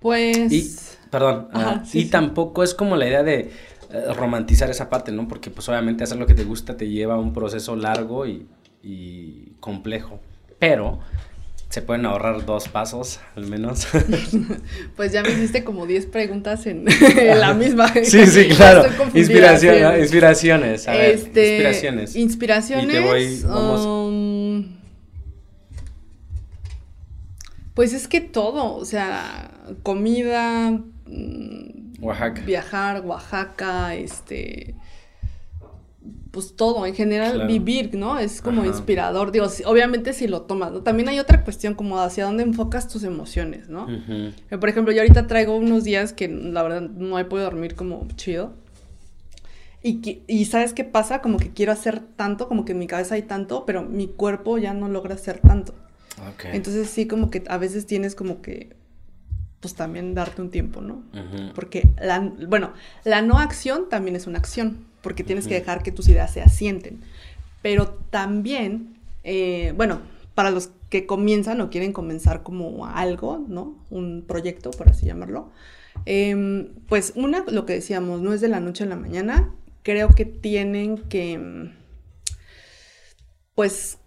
Pues... 0.00 0.52
Y, 0.52 0.76
perdón, 1.10 1.48
ah, 1.52 1.84
y 1.92 2.06
tampoco 2.06 2.64
es 2.64 2.74
como 2.74 2.96
la 2.96 3.06
idea 3.06 3.22
de 3.22 3.52
eh, 3.90 4.12
romantizar 4.14 4.68
esa 4.68 4.90
parte, 4.90 5.12
¿no? 5.12 5.28
Porque 5.28 5.50
pues 5.50 5.68
obviamente 5.68 6.02
hacer 6.02 6.18
lo 6.18 6.26
que 6.26 6.34
te 6.34 6.42
gusta 6.42 6.76
te 6.76 6.88
lleva 6.88 7.14
a 7.14 7.18
un 7.18 7.32
proceso 7.32 7.76
largo 7.76 8.26
y, 8.26 8.48
y 8.82 9.52
complejo. 9.60 10.18
Pero 10.58 10.98
se 11.68 11.82
pueden 11.82 12.04
ahorrar 12.04 12.44
dos 12.44 12.68
pasos, 12.68 13.20
al 13.36 13.46
menos. 13.46 13.86
pues 14.96 15.12
ya 15.12 15.22
me 15.22 15.30
hiciste 15.30 15.62
como 15.62 15.86
10 15.86 16.06
preguntas 16.06 16.66
en, 16.66 16.84
la 17.38 17.54
misma. 17.54 17.92
Sí, 18.02 18.26
sí, 18.26 18.48
claro. 18.56 18.90
Inspiración, 19.14 20.00
inspiraciones. 20.00 20.88
A 20.88 20.92
ver, 20.92 21.10
este, 21.12 21.50
inspiraciones. 21.50 22.16
Inspiraciones. 22.16 22.86
Y 22.86 22.88
te 22.88 23.00
voy, 23.00 23.40
vamos. 23.44 23.86
Um, 23.86 24.81
pues 27.74 27.92
es 27.92 28.08
que 28.08 28.20
todo, 28.20 28.76
o 28.76 28.84
sea, 28.84 29.50
comida. 29.82 30.70
Mm, 31.06 32.02
Oaxaca. 32.02 32.42
Viajar, 32.42 33.04
Oaxaca, 33.04 33.94
este 33.94 34.74
pues 36.32 36.56
todo, 36.56 36.86
en 36.86 36.94
general 36.94 37.46
vivir, 37.46 37.94
¿no? 37.94 38.18
Es 38.18 38.40
como 38.40 38.64
inspirador, 38.64 39.32
digo, 39.32 39.46
obviamente 39.66 40.14
si 40.14 40.26
lo 40.26 40.42
tomas, 40.42 40.72
¿no? 40.72 40.80
También 40.80 41.10
hay 41.10 41.18
otra 41.18 41.44
cuestión 41.44 41.74
como 41.74 42.00
hacia 42.00 42.24
dónde 42.24 42.42
enfocas 42.42 42.88
tus 42.88 43.04
emociones, 43.04 43.68
¿no? 43.68 43.86
Eh, 43.88 44.58
por 44.58 44.70
ejemplo, 44.70 44.92
yo 44.94 45.02
ahorita 45.02 45.26
traigo 45.26 45.54
unos 45.54 45.84
días 45.84 46.14
que 46.14 46.28
la 46.28 46.62
verdad 46.62 46.80
no 46.80 47.18
he 47.18 47.26
podido 47.26 47.44
dormir 47.44 47.74
como 47.74 48.08
chido. 48.16 48.54
Y, 49.82 50.22
y 50.26 50.44
¿sabes 50.46 50.72
qué 50.72 50.84
pasa? 50.84 51.20
Como 51.20 51.36
que 51.36 51.50
quiero 51.50 51.72
hacer 51.72 52.00
tanto, 52.00 52.48
como 52.48 52.64
que 52.64 52.72
en 52.72 52.78
mi 52.78 52.86
cabeza 52.86 53.16
hay 53.16 53.22
tanto, 53.22 53.66
pero 53.66 53.82
mi 53.82 54.06
cuerpo 54.06 54.56
ya 54.56 54.72
no 54.72 54.88
logra 54.88 55.16
hacer 55.16 55.38
tanto. 55.40 55.74
Entonces 56.52 56.88
sí, 56.88 57.06
como 57.06 57.30
que 57.30 57.42
a 57.48 57.58
veces 57.58 57.86
tienes 57.86 58.14
como 58.14 58.42
que 58.42 58.76
pues 59.60 59.74
también 59.74 60.14
darte 60.14 60.42
un 60.42 60.50
tiempo, 60.50 60.80
¿no? 60.80 61.04
Porque 61.54 61.88
la, 62.00 62.18
bueno, 62.48 62.72
la 63.04 63.22
no 63.22 63.38
acción 63.38 63.88
también 63.88 64.16
es 64.16 64.26
una 64.26 64.38
acción 64.38 64.84
porque 65.02 65.22
tienes 65.24 65.46
que 65.46 65.54
dejar 65.54 65.82
que 65.82 65.92
tus 65.92 66.08
ideas 66.08 66.32
se 66.32 66.42
asienten. 66.42 67.00
Pero 67.62 67.88
también, 68.10 68.98
eh, 69.22 69.72
bueno, 69.76 70.00
para 70.34 70.50
los 70.50 70.70
que 70.88 71.06
comienzan 71.06 71.60
o 71.60 71.70
quieren 71.70 71.92
comenzar 71.92 72.42
como 72.42 72.86
algo, 72.86 73.44
¿no? 73.48 73.76
Un 73.90 74.24
proyecto, 74.26 74.72
por 74.72 74.88
así 74.88 75.06
llamarlo. 75.06 75.50
Em, 76.06 76.68
pues 76.88 77.12
una, 77.14 77.44
lo 77.48 77.66
que 77.66 77.74
decíamos, 77.74 78.20
no 78.20 78.32
es 78.32 78.40
de 78.40 78.48
la 78.48 78.60
noche 78.60 78.84
a 78.84 78.88
la 78.88 78.96
mañana. 78.96 79.54
Creo 79.82 80.08
que 80.10 80.24
tienen 80.24 80.98
que, 80.98 81.70
pues, 83.54 83.98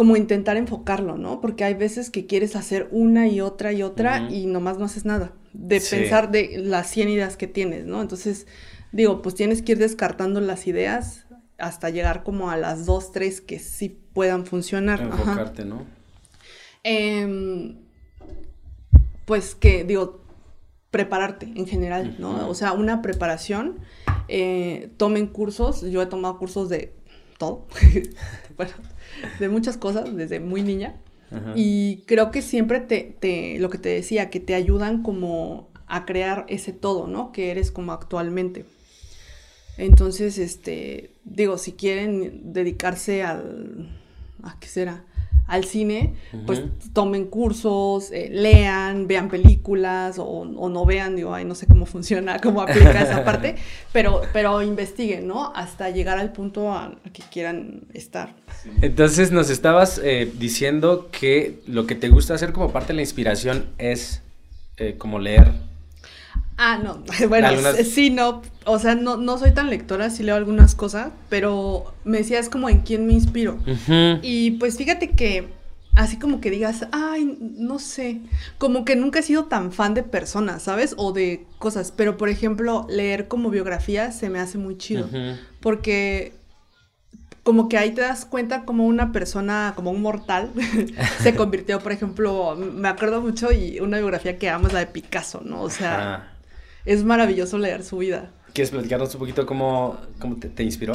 como 0.00 0.16
intentar 0.16 0.56
enfocarlo, 0.56 1.18
¿no? 1.18 1.42
Porque 1.42 1.62
hay 1.62 1.74
veces 1.74 2.08
que 2.08 2.24
quieres 2.24 2.56
hacer 2.56 2.88
una 2.90 3.28
y 3.28 3.42
otra 3.42 3.74
y 3.74 3.82
otra 3.82 4.30
y 4.30 4.46
nomás 4.46 4.78
no 4.78 4.86
haces 4.86 5.04
nada. 5.04 5.34
De 5.52 5.78
pensar 5.78 6.30
de 6.30 6.56
las 6.56 6.88
100 6.88 7.10
ideas 7.10 7.36
que 7.36 7.46
tienes, 7.46 7.84
¿no? 7.84 8.00
Entonces, 8.00 8.46
digo, 8.92 9.20
pues 9.20 9.34
tienes 9.34 9.60
que 9.60 9.72
ir 9.72 9.78
descartando 9.78 10.40
las 10.40 10.66
ideas 10.66 11.26
hasta 11.58 11.90
llegar 11.90 12.22
como 12.22 12.48
a 12.48 12.56
las 12.56 12.86
dos, 12.86 13.12
tres 13.12 13.42
que 13.42 13.58
sí 13.58 13.90
puedan 14.14 14.46
funcionar. 14.46 15.02
Enfocarte, 15.02 15.66
¿no? 15.66 15.84
Em, 16.82 17.76
pues 19.26 19.54
que, 19.54 19.84
digo, 19.84 20.24
prepararte 20.90 21.52
en 21.54 21.66
general, 21.66 22.16
¿no? 22.18 22.48
O 22.48 22.54
sea, 22.54 22.72
una 22.72 23.02
preparación, 23.02 23.80
eh, 24.28 24.94
tomen 24.96 25.26
cursos, 25.26 25.82
yo 25.82 26.00
he 26.00 26.06
tomado 26.06 26.38
cursos 26.38 26.70
de 26.70 26.94
todo, 27.36 27.66
bueno, 28.56 28.72
de 29.38 29.48
muchas 29.48 29.76
cosas 29.76 30.14
desde 30.16 30.40
muy 30.40 30.62
niña. 30.62 30.96
Y 31.54 32.02
creo 32.06 32.32
que 32.32 32.42
siempre 32.42 32.80
te, 32.80 33.16
te, 33.20 33.60
lo 33.60 33.70
que 33.70 33.78
te 33.78 33.88
decía, 33.88 34.30
que 34.30 34.40
te 34.40 34.56
ayudan 34.56 35.04
como 35.04 35.68
a 35.86 36.04
crear 36.04 36.44
ese 36.48 36.72
todo, 36.72 37.06
¿no? 37.06 37.30
Que 37.30 37.52
eres 37.52 37.70
como 37.70 37.92
actualmente. 37.92 38.64
Entonces, 39.76 40.38
este, 40.38 41.12
digo, 41.24 41.56
si 41.56 41.72
quieren 41.72 42.52
dedicarse 42.52 43.22
al, 43.22 43.88
¿a 44.42 44.58
qué 44.58 44.66
será? 44.66 45.04
Al 45.50 45.64
cine, 45.64 46.14
pues 46.46 46.62
tomen 46.92 47.26
cursos, 47.26 48.12
eh, 48.12 48.28
lean, 48.30 49.08
vean 49.08 49.28
películas 49.28 50.16
o, 50.18 50.44
no 50.44 50.86
vean, 50.86 51.16
digo, 51.16 51.34
ay, 51.34 51.44
no 51.44 51.56
sé 51.56 51.66
cómo 51.66 51.86
funciona, 51.94 52.38
cómo 52.38 52.62
aplica 52.62 53.02
esa 53.02 53.24
parte, 53.24 53.56
pero, 53.92 54.22
pero 54.32 54.62
investiguen, 54.62 55.26
¿no? 55.26 55.52
Hasta 55.56 55.90
llegar 55.90 56.18
al 56.18 56.32
punto 56.32 56.72
a, 56.72 56.94
que 57.12 57.24
quieran 57.32 57.82
estar. 57.94 58.36
Entonces 58.80 59.32
nos 59.32 59.50
estabas 59.50 60.00
eh, 60.04 60.30
diciendo 60.38 61.08
que 61.10 61.60
lo 61.66 61.84
que 61.86 61.96
te 61.96 62.10
gusta 62.10 62.34
hacer 62.34 62.52
como 62.52 62.70
parte 62.70 62.88
de 62.88 62.94
la 62.94 63.02
inspiración 63.02 63.66
es 63.78 64.22
eh, 64.76 64.94
como 64.98 65.18
leer 65.18 65.52
Ah, 66.62 66.78
no, 66.82 67.02
bueno, 67.28 67.48
sí, 67.84 68.10
no, 68.10 68.42
o 68.66 68.78
sea, 68.78 68.94
no, 68.94 69.16
no 69.16 69.38
soy 69.38 69.52
tan 69.52 69.70
lectora, 69.70 70.10
sí 70.10 70.22
leo 70.22 70.36
algunas 70.36 70.74
cosas, 70.74 71.10
pero 71.30 71.94
me 72.04 72.18
decías 72.18 72.50
como 72.50 72.68
en 72.68 72.80
quién 72.80 73.06
me 73.06 73.14
inspiro. 73.14 73.58
Y 74.22 74.52
pues 74.52 74.76
fíjate 74.76 75.10
que 75.10 75.48
así 75.94 76.18
como 76.18 76.40
que 76.40 76.50
digas, 76.50 76.86
ay, 76.92 77.38
no 77.40 77.78
sé, 77.78 78.20
como 78.58 78.84
que 78.84 78.94
nunca 78.94 79.20
he 79.20 79.22
sido 79.22 79.46
tan 79.46 79.72
fan 79.72 79.94
de 79.94 80.02
personas, 80.02 80.62
¿sabes? 80.62 80.94
O 80.98 81.12
de 81.12 81.46
cosas, 81.58 81.92
pero 81.96 82.16
por 82.16 82.28
ejemplo, 82.28 82.86
leer 82.90 83.26
como 83.26 83.50
biografía 83.50 84.12
se 84.12 84.28
me 84.28 84.38
hace 84.38 84.58
muy 84.58 84.76
chido, 84.76 85.08
porque 85.60 86.34
como 87.50 87.68
que 87.68 87.76
ahí 87.76 87.90
te 87.90 88.02
das 88.02 88.24
cuenta 88.24 88.64
como 88.64 88.86
una 88.86 89.10
persona, 89.10 89.72
como 89.74 89.90
un 89.90 90.02
mortal, 90.02 90.52
se 91.20 91.34
convirtió, 91.34 91.80
por 91.80 91.90
ejemplo, 91.90 92.54
me 92.56 92.88
acuerdo 92.88 93.20
mucho 93.20 93.50
y 93.50 93.80
una 93.80 93.96
biografía 93.96 94.38
que 94.38 94.48
amo 94.48 94.68
es 94.68 94.72
la 94.72 94.78
de 94.78 94.86
Picasso, 94.86 95.40
¿no? 95.44 95.62
O 95.62 95.68
sea 95.70 96.30
es 96.84 97.04
maravilloso 97.04 97.58
leer 97.58 97.82
su 97.84 97.98
vida. 97.98 98.30
¿Quieres 98.52 98.70
platicarnos 98.70 99.14
un 99.14 99.20
poquito 99.20 99.46
cómo, 99.46 99.98
cómo 100.18 100.36
te, 100.36 100.62
inspiró? 100.62 100.94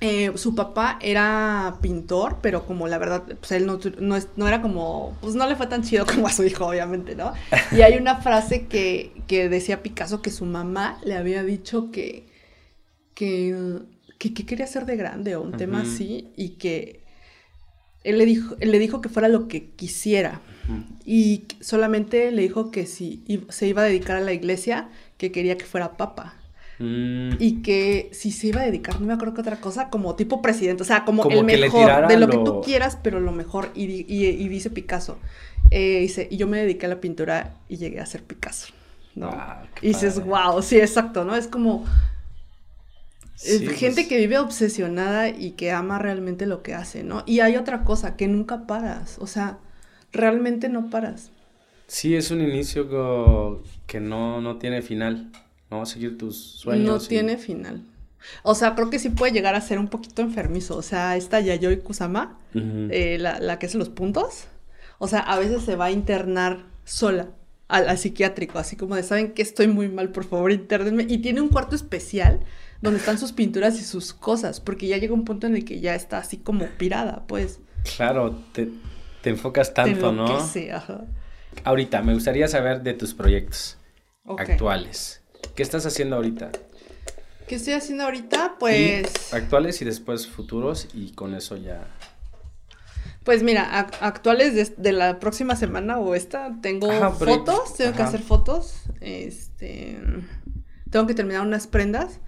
Eh, 0.00 0.32
su 0.36 0.54
papá 0.54 0.98
era 1.00 1.76
pintor, 1.80 2.38
pero 2.42 2.66
como 2.66 2.88
la 2.88 2.98
verdad, 2.98 3.22
pues 3.38 3.52
él 3.52 3.66
no, 3.66 3.78
no, 4.00 4.48
era 4.48 4.60
como, 4.60 5.16
pues 5.20 5.34
no 5.36 5.46
le 5.48 5.54
fue 5.54 5.68
tan 5.68 5.82
chido 5.82 6.04
como 6.12 6.26
a 6.26 6.32
su 6.32 6.44
hijo, 6.44 6.66
obviamente, 6.66 7.14
¿no? 7.14 7.32
Y 7.70 7.82
hay 7.82 7.96
una 7.96 8.16
frase 8.20 8.66
que, 8.66 9.12
que 9.28 9.48
decía 9.48 9.82
Picasso 9.82 10.22
que 10.22 10.30
su 10.30 10.44
mamá 10.44 10.98
le 11.04 11.16
había 11.16 11.44
dicho 11.44 11.90
que, 11.92 12.26
que, 13.14 13.82
que, 14.30 14.46
quería 14.46 14.66
ser 14.66 14.86
de 14.86 14.96
grande 14.96 15.34
o 15.36 15.42
un 15.42 15.52
tema 15.52 15.80
así 15.80 16.28
y 16.36 16.50
que 16.50 17.00
él 18.04 18.18
le 18.18 18.26
dijo, 18.26 18.56
él 18.60 18.70
le 18.70 18.78
dijo 18.78 19.00
que 19.00 19.08
fuera 19.08 19.28
lo 19.28 19.48
que 19.48 19.70
quisiera. 19.70 20.40
Y 21.04 21.44
solamente 21.60 22.30
le 22.30 22.42
dijo 22.42 22.70
que 22.70 22.86
si 22.86 23.24
se 23.48 23.66
iba 23.66 23.82
a 23.82 23.84
dedicar 23.84 24.16
a 24.16 24.20
la 24.20 24.32
iglesia, 24.32 24.88
que 25.18 25.32
quería 25.32 25.56
que 25.56 25.64
fuera 25.64 25.96
papa. 25.96 26.34
Mm. 26.78 27.32
Y 27.38 27.62
que 27.62 28.10
si 28.12 28.30
se 28.30 28.48
iba 28.48 28.60
a 28.60 28.64
dedicar, 28.64 29.00
no 29.00 29.06
me 29.06 29.12
acuerdo 29.12 29.34
que 29.34 29.40
otra 29.40 29.60
cosa, 29.60 29.90
como 29.90 30.14
tipo 30.14 30.40
presidente, 30.40 30.82
o 30.82 30.86
sea, 30.86 31.04
como, 31.04 31.24
el 31.28 31.44
mejor, 31.44 32.08
de 32.08 32.16
lo, 32.16 32.28
que 32.28 32.38
tú 32.38 32.60
quieras, 32.60 32.98
pero 33.02 33.20
lo 33.20 33.32
mejor. 33.32 33.70
Y, 33.74 34.04
dice 34.48 34.70
Picasso, 34.70 35.18
eh, 35.70 36.00
dice, 36.00 36.28
y 36.30 36.36
yo 36.36 36.46
me 36.46 36.58
dediqué 36.58 36.86
a 36.86 36.88
la 36.88 37.00
pintura 37.00 37.54
y 37.68 37.76
llegué 37.76 38.00
a 38.00 38.06
ser 38.06 38.22
Picasso. 38.22 38.72
¿no? 39.14 39.28
Ah, 39.32 39.64
y 39.82 39.88
dices, 39.88 40.24
wow, 40.24 40.62
sí, 40.62 40.78
exacto, 40.78 41.24
¿no? 41.24 41.36
Es 41.36 41.46
como 41.46 41.84
gente 43.42 43.94
pues. 43.94 44.08
que 44.08 44.18
vive 44.18 44.38
obsesionada 44.38 45.28
y 45.28 45.52
que 45.52 45.72
ama 45.72 45.98
realmente 45.98 46.46
lo 46.46 46.62
que 46.62 46.74
hace, 46.74 47.02
¿no? 47.02 47.22
Y 47.26 47.40
hay 47.40 47.56
otra 47.56 47.84
cosa, 47.84 48.16
que 48.16 48.28
nunca 48.28 48.66
paras, 48.66 49.18
o 49.18 49.26
sea, 49.26 49.58
realmente 50.12 50.68
no 50.68 50.90
paras. 50.90 51.30
Sí, 51.86 52.16
es 52.16 52.30
un 52.30 52.40
inicio 52.40 53.62
que 53.86 54.00
no, 54.00 54.40
no 54.40 54.56
tiene 54.56 54.82
final, 54.82 55.30
¿no? 55.70 55.84
Seguir 55.84 56.16
tus 56.16 56.36
sueños. 56.36 56.86
No 56.86 56.98
tiene 56.98 57.36
final. 57.36 57.82
O 58.42 58.54
sea, 58.54 58.74
creo 58.74 58.88
que 58.88 58.98
sí 58.98 59.10
puede 59.10 59.32
llegar 59.32 59.54
a 59.54 59.60
ser 59.60 59.78
un 59.78 59.88
poquito 59.88 60.22
enfermizo. 60.22 60.76
O 60.76 60.82
sea, 60.82 61.16
esta 61.16 61.40
Yayoi 61.40 61.80
Kusama, 61.80 62.38
eh, 62.54 63.18
la, 63.20 63.40
la, 63.40 63.58
que 63.58 63.66
hace 63.66 63.78
los 63.78 63.88
puntos, 63.88 64.44
o 64.98 65.08
sea, 65.08 65.20
a 65.20 65.38
veces 65.38 65.62
se 65.64 65.76
va 65.76 65.86
a 65.86 65.90
internar 65.90 66.64
sola 66.84 67.28
al, 67.68 67.98
psiquiátrico, 67.98 68.58
así 68.58 68.76
como 68.76 68.96
de, 68.96 69.02
¿saben 69.02 69.32
que 69.32 69.42
estoy 69.42 69.66
muy 69.66 69.88
mal? 69.88 70.10
Por 70.10 70.24
favor, 70.24 70.52
internenme. 70.52 71.06
Y 71.08 71.18
tiene 71.18 71.40
un 71.40 71.48
cuarto 71.48 71.74
especial 71.74 72.40
donde 72.82 72.98
están 72.98 73.16
sus 73.16 73.32
pinturas 73.32 73.78
y 73.80 73.84
sus 73.84 74.12
cosas, 74.12 74.60
porque 74.60 74.88
ya 74.88 74.98
llega 74.98 75.14
un 75.14 75.24
punto 75.24 75.46
en 75.46 75.56
el 75.56 75.64
que 75.64 75.80
ya 75.80 75.94
está 75.94 76.18
así 76.18 76.36
como 76.36 76.66
pirada, 76.66 77.24
pues. 77.28 77.60
Claro, 77.96 78.36
te, 78.52 78.68
te 79.22 79.30
enfocas 79.30 79.72
tanto, 79.72 80.12
¿no? 80.12 80.44
Sí, 80.46 80.68
ajá. 80.68 81.04
Ahorita, 81.64 82.02
me 82.02 82.12
gustaría 82.12 82.48
saber 82.48 82.82
de 82.82 82.94
tus 82.94 83.14
proyectos 83.14 83.78
actuales. 84.36 85.22
¿Qué 85.54 85.62
estás 85.62 85.86
haciendo 85.86 86.16
ahorita? 86.16 86.50
¿Qué 87.46 87.54
estoy 87.54 87.74
haciendo 87.74 88.04
ahorita? 88.04 88.56
Pues... 88.58 89.32
actuales 89.32 89.80
y 89.82 89.84
después 89.84 90.26
futuros 90.26 90.88
y 90.92 91.12
con 91.12 91.34
eso 91.34 91.56
ya... 91.56 91.86
Pues 93.24 93.44
mira, 93.44 93.78
actuales 94.00 94.76
de, 94.76 94.92
la 94.92 95.20
próxima 95.20 95.54
semana 95.54 96.00
o 96.00 96.16
esta, 96.16 96.56
tengo 96.60 96.90
fotos, 97.12 97.76
tengo 97.76 97.94
que 97.94 98.02
hacer 98.02 98.20
fotos. 98.20 98.82
Este 99.00 100.00
tengo 100.92 101.06
que 101.06 101.14
terminar 101.14 101.40
unas 101.40 101.66
prendas. 101.66 102.20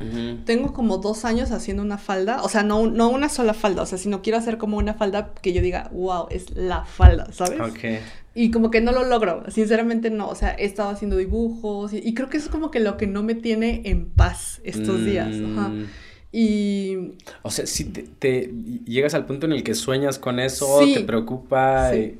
Tengo 0.46 0.72
como 0.72 0.96
dos 0.96 1.26
años 1.26 1.50
haciendo 1.50 1.82
una 1.82 1.98
falda, 1.98 2.42
o 2.42 2.48
sea, 2.48 2.62
no, 2.62 2.86
no 2.86 3.10
una 3.10 3.28
sola 3.28 3.52
falda, 3.52 3.82
o 3.82 3.86
sea, 3.86 3.98
si 3.98 4.08
no 4.08 4.22
quiero 4.22 4.38
hacer 4.38 4.56
como 4.56 4.78
una 4.78 4.94
falda 4.94 5.34
que 5.42 5.52
yo 5.52 5.60
diga, 5.60 5.90
wow, 5.92 6.28
es 6.30 6.56
la 6.56 6.86
falda, 6.86 7.30
¿sabes? 7.30 7.60
Ok. 7.60 8.00
Y 8.34 8.50
como 8.50 8.70
que 8.70 8.80
no 8.80 8.90
lo 8.90 9.04
logro, 9.04 9.44
sinceramente 9.50 10.08
no, 10.08 10.30
o 10.30 10.34
sea, 10.34 10.56
he 10.58 10.64
estado 10.64 10.88
haciendo 10.88 11.18
dibujos 11.18 11.92
y, 11.92 12.14
creo 12.14 12.30
que 12.30 12.38
eso 12.38 12.46
es 12.46 12.52
como 12.52 12.70
que 12.70 12.80
lo 12.80 12.96
que 12.96 13.06
no 13.06 13.22
me 13.22 13.34
tiene 13.34 13.82
en 13.84 14.06
paz 14.06 14.62
estos 14.64 15.04
días. 15.04 15.28
Ajá. 15.28 15.68
Mm. 15.68 15.86
Y... 16.32 16.96
O 17.42 17.50
sea, 17.50 17.66
si 17.66 17.84
te, 17.84 18.50
llegas 18.86 19.12
al 19.12 19.26
punto 19.26 19.44
en 19.44 19.52
el 19.52 19.62
que 19.62 19.74
sueñas 19.74 20.18
con 20.18 20.40
eso, 20.40 20.80
te 20.92 21.00
preocupa. 21.00 21.92
Sí. 21.92 22.14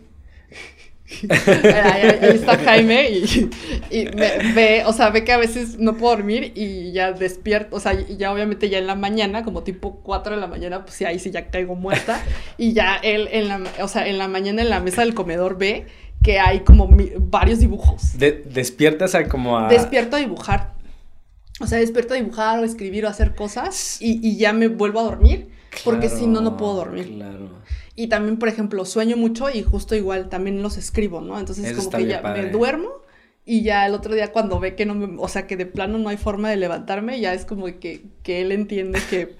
Ahí, 1.29 2.19
está 2.23 2.57
Jaime 2.57 3.11
y, 3.11 4.05
me, 4.17 4.53
ve, 4.55 4.83
o 4.87 4.93
sea, 4.93 5.11
ve 5.11 5.23
que 5.23 5.33
a 5.33 5.37
veces 5.37 5.79
no 5.79 5.97
puedo 5.97 6.17
dormir 6.17 6.53
y 6.55 6.93
ya 6.93 7.13
despierto, 7.13 7.77
o 7.77 7.81
sea, 7.81 7.93
ya 7.93 8.33
obviamente 8.33 8.71
ya 8.71 8.79
en 8.79 8.87
la 8.87 8.95
mañana, 8.95 9.45
como 9.45 9.63
tipo 9.63 10.01
4 10.03 10.35
de 10.35 10.41
la 10.41 10.47
mañana, 10.47 10.85
pues 10.85 11.03
ahí 11.03 11.19
sí 11.19 11.31
ya 11.31 11.51
caigo 11.51 11.75
muerta 11.75 12.23
y 12.57 12.73
ya 12.73 12.97
él 12.97 13.29
en 13.33 13.49
la, 13.49 13.61
o 13.83 13.89
sea, 13.89 14.07
en 14.07 14.19
la 14.19 14.29
mañana 14.29 14.63
en 14.63 14.71
la 14.71 14.81
mesa 14.81 15.03
del 15.03 15.15
comedor 15.15 15.59
ve 15.59 15.87
que 16.23 16.41
hay 16.41 16.61
como 16.61 16.89
varios 17.19 17.61
dibujos. 17.61 18.19
despiertas 18.19 19.15
a 19.15 19.29
como 19.29 19.59
a... 19.59 19.69
Despierto 19.69 20.17
a 20.17 20.21
dibujar. 20.21 20.73
O 21.61 21.67
sea, 21.67 21.79
despierto 21.79 22.15
a 22.15 22.17
dibujar 22.17 22.59
o 22.59 22.65
escribir 22.65 23.05
o 23.05 23.09
hacer 23.09 23.35
cosas 23.35 23.99
y, 24.01 24.37
ya 24.37 24.53
me 24.53 24.69
vuelvo 24.69 25.01
a 25.01 25.03
dormir, 25.05 25.51
porque 25.85 26.09
si 26.09 26.27
no, 26.27 26.41
no 26.41 26.57
puedo 26.57 26.75
dormir. 26.75 27.13
Claro. 27.15 27.51
Y 27.97 28.09
también, 28.09 28.39
por 28.39 28.49
ejemplo, 28.49 28.85
sueño 28.85 29.17
mucho 29.17 29.51
y 29.51 29.63
justo 29.63 29.95
igual 29.95 30.29
también 30.29 30.63
los 30.63 30.77
escribo, 30.77 31.21
¿no? 31.21 31.39
Entonces 31.39 31.77
como 31.77 31.91
que 31.91 32.07
ya 32.07 32.23
me 32.23 32.51
duermo 32.51 32.91
y 33.45 33.63
ya 33.63 33.87
el 33.87 33.95
otro 33.95 34.15
día 34.15 34.33
cuando 34.33 34.59
ve 34.59 34.75
que 34.75 34.87
no 34.87 34.95
me, 34.95 35.17
o 35.19 35.29
sea, 35.29 35.47
que 35.47 35.57
de 35.57 35.67
plano 35.67 35.99
no 35.99 36.09
hay 36.09 36.17
forma 36.17 36.51
de 36.51 36.57
levantarme, 36.57 37.21
ya 37.21 37.35
es 37.35 37.45
como 37.45 37.67
que, 37.67 38.05
que 38.23 38.41
él 38.41 38.53
entiende 38.53 38.99
que 39.11 39.37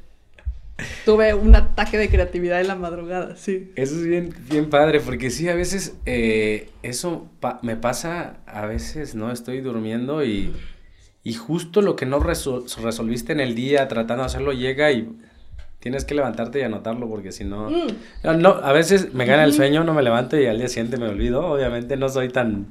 tuve 1.05 1.35
un 1.35 1.57
ataque 1.57 1.99
de 1.99 2.09
creatividad 2.09 2.61
en 2.61 2.69
la 2.69 2.77
madrugada, 2.77 3.35
sí. 3.37 3.73
Eso 3.75 3.97
es 3.97 4.07
bien, 4.07 4.35
bien 4.49 4.71
padre, 4.71 5.01
porque 5.01 5.31
sí, 5.31 5.49
a 5.49 5.55
veces 5.55 5.97
eh, 6.07 6.71
eso 6.83 7.29
me 7.63 7.77
pasa, 7.77 8.37
a 8.47 8.67
veces, 8.67 9.15
¿no? 9.15 9.33
Estoy 9.33 9.61
durmiendo 9.61 10.25
y 10.25 10.53
y 11.25 11.33
justo 11.33 11.81
lo 11.81 11.97
que 11.97 12.05
no 12.05 12.21
resolviste 12.21 13.33
en 13.33 13.41
el 13.41 13.55
día 13.55 13.89
tratando 13.89 14.23
de 14.23 14.27
hacerlo 14.27 14.53
llega 14.53 14.93
y 14.93 15.09
tienes 15.85 16.07
que 16.07 16.15
levantarte 16.15 16.61
y 16.61 16.63
anotarlo 16.63 17.07
porque 17.11 17.31
si 17.31 17.45
no, 17.45 17.69
mm. 17.69 18.41
no, 18.41 18.49
a 18.49 18.73
veces 18.73 19.13
me 19.13 19.27
gana 19.27 19.45
el 19.45 19.53
sueño, 19.53 19.85
no 19.85 19.93
me 19.93 20.03
levanto 20.03 20.41
y 20.41 20.47
al 20.47 20.57
día 20.57 20.67
siguiente 20.69 20.97
me 20.97 21.09
olvido. 21.09 21.47
Obviamente 21.47 21.99
no 21.99 22.09
soy 22.09 22.31
tan 22.31 22.69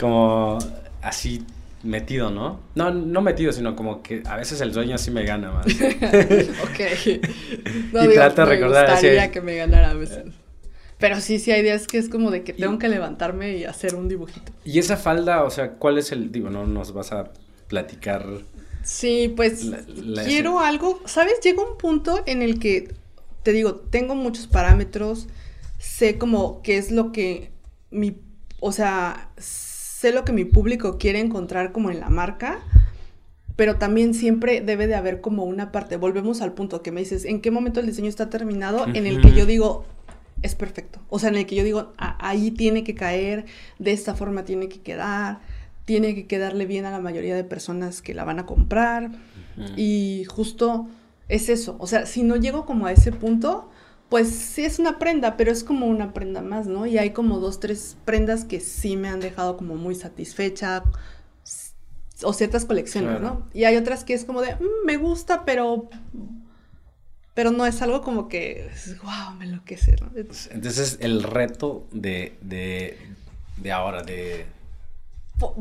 como 0.00 0.56
así 1.02 1.44
metido, 1.82 2.30
¿no? 2.30 2.60
No, 2.74 2.90
no 2.90 3.20
metido, 3.20 3.52
sino 3.52 3.76
como 3.76 4.02
que 4.02 4.22
a 4.24 4.36
veces 4.36 4.62
el 4.62 4.72
sueño 4.72 4.96
sí 4.96 5.10
me 5.10 5.24
gana 5.24 5.52
más. 5.52 5.66
ok. 5.66 6.80
y 8.02 8.14
trato 8.14 8.40
de 8.40 8.46
recordar. 8.46 8.86
Me 8.86 8.92
gustaría 8.92 9.30
que 9.30 9.42
me 9.42 9.56
ganara 9.56 9.90
a 9.90 9.94
veces. 9.94 10.24
Pero 10.96 11.20
sí, 11.20 11.38
sí 11.38 11.52
hay 11.52 11.62
días 11.62 11.86
que 11.86 11.98
es 11.98 12.08
como 12.08 12.30
de 12.30 12.44
que 12.44 12.54
tengo 12.54 12.78
que 12.78 12.88
levantarme 12.88 13.58
y 13.58 13.64
hacer 13.64 13.94
un 13.94 14.08
dibujito. 14.08 14.52
Y 14.64 14.78
esa 14.78 14.96
falda, 14.96 15.44
o 15.44 15.50
sea, 15.50 15.72
¿cuál 15.72 15.98
es 15.98 16.12
el, 16.12 16.32
digo, 16.32 16.48
no 16.48 16.66
nos 16.66 16.94
vas 16.94 17.12
a 17.12 17.28
platicar. 17.68 18.24
Sí, 18.82 19.32
pues 19.34 19.70
quiero 20.26 20.60
algo, 20.60 21.00
¿sabes? 21.04 21.40
Llega 21.42 21.62
un 21.62 21.76
punto 21.78 22.22
en 22.26 22.42
el 22.42 22.58
que, 22.58 22.94
te 23.42 23.52
digo, 23.52 23.76
tengo 23.76 24.14
muchos 24.14 24.46
parámetros, 24.46 25.28
sé 25.78 26.18
como 26.18 26.62
qué 26.62 26.78
es 26.78 26.90
lo 26.90 27.12
que 27.12 27.50
mi, 27.90 28.16
o 28.60 28.72
sea, 28.72 29.30
sé 29.38 30.12
lo 30.12 30.24
que 30.24 30.32
mi 30.32 30.44
público 30.44 30.98
quiere 30.98 31.20
encontrar 31.20 31.72
como 31.72 31.90
en 31.90 32.00
la 32.00 32.08
marca, 32.08 32.60
pero 33.56 33.76
también 33.76 34.14
siempre 34.14 34.60
debe 34.60 34.86
de 34.86 34.94
haber 34.94 35.20
como 35.20 35.44
una 35.44 35.72
parte, 35.72 35.96
volvemos 35.96 36.40
al 36.40 36.52
punto 36.52 36.82
que 36.82 36.90
me 36.90 37.00
dices, 37.00 37.24
¿en 37.24 37.40
qué 37.40 37.50
momento 37.50 37.80
el 37.80 37.86
diseño 37.86 38.08
está 38.08 38.30
terminado? 38.30 38.86
En 38.94 39.06
el 39.06 39.20
que 39.20 39.32
yo 39.32 39.46
digo, 39.46 39.84
es 40.42 40.54
perfecto. 40.54 41.00
O 41.08 41.18
sea, 41.18 41.28
en 41.28 41.36
el 41.36 41.46
que 41.46 41.54
yo 41.54 41.64
digo, 41.64 41.92
ahí 41.96 42.50
tiene 42.50 42.82
que 42.82 42.94
caer, 42.94 43.44
de 43.78 43.92
esta 43.92 44.14
forma 44.14 44.44
tiene 44.44 44.68
que 44.68 44.80
quedar 44.80 45.40
tiene 45.84 46.14
que 46.14 46.26
quedarle 46.26 46.66
bien 46.66 46.84
a 46.84 46.90
la 46.90 47.00
mayoría 47.00 47.34
de 47.34 47.44
personas 47.44 48.02
que 48.02 48.14
la 48.14 48.24
van 48.24 48.38
a 48.38 48.46
comprar. 48.46 49.10
Y 49.76 50.24
justo 50.28 50.88
es 51.28 51.48
eso. 51.48 51.76
O 51.78 51.86
sea, 51.86 52.06
si 52.06 52.22
no 52.22 52.36
llego 52.36 52.64
como 52.64 52.86
a 52.86 52.92
ese 52.92 53.12
punto, 53.12 53.70
pues 54.08 54.28
sí 54.28 54.64
es 54.64 54.78
una 54.78 54.98
prenda, 54.98 55.36
pero 55.36 55.52
es 55.52 55.64
como 55.64 55.86
una 55.86 56.12
prenda 56.14 56.42
más, 56.42 56.66
¿no? 56.66 56.86
Y 56.86 56.98
hay 56.98 57.10
como 57.10 57.38
dos, 57.38 57.60
tres 57.60 57.96
prendas 58.04 58.44
que 58.44 58.60
sí 58.60 58.96
me 58.96 59.08
han 59.08 59.20
dejado 59.20 59.56
como 59.56 59.74
muy 59.76 59.94
satisfecha. 59.94 60.84
O 62.24 62.32
ciertas 62.32 62.64
colecciones, 62.64 63.20
¿no? 63.20 63.48
Y 63.52 63.64
hay 63.64 63.76
otras 63.76 64.04
que 64.04 64.14
es 64.14 64.24
como 64.24 64.42
de, 64.42 64.54
mm, 64.54 64.86
me 64.86 64.96
gusta, 64.96 65.44
pero 65.44 65.90
pero 67.34 67.50
no 67.50 67.64
es 67.64 67.80
algo 67.80 68.02
como 68.02 68.28
que, 68.28 68.70
wow, 69.02 69.34
me 69.38 69.46
enloquece, 69.46 69.96
¿no? 70.00 70.10
Entonces 70.14 70.98
el 71.00 71.22
reto 71.22 71.88
de, 71.90 72.36
de, 72.42 72.98
de 73.56 73.72
ahora, 73.72 74.02
de, 74.02 74.44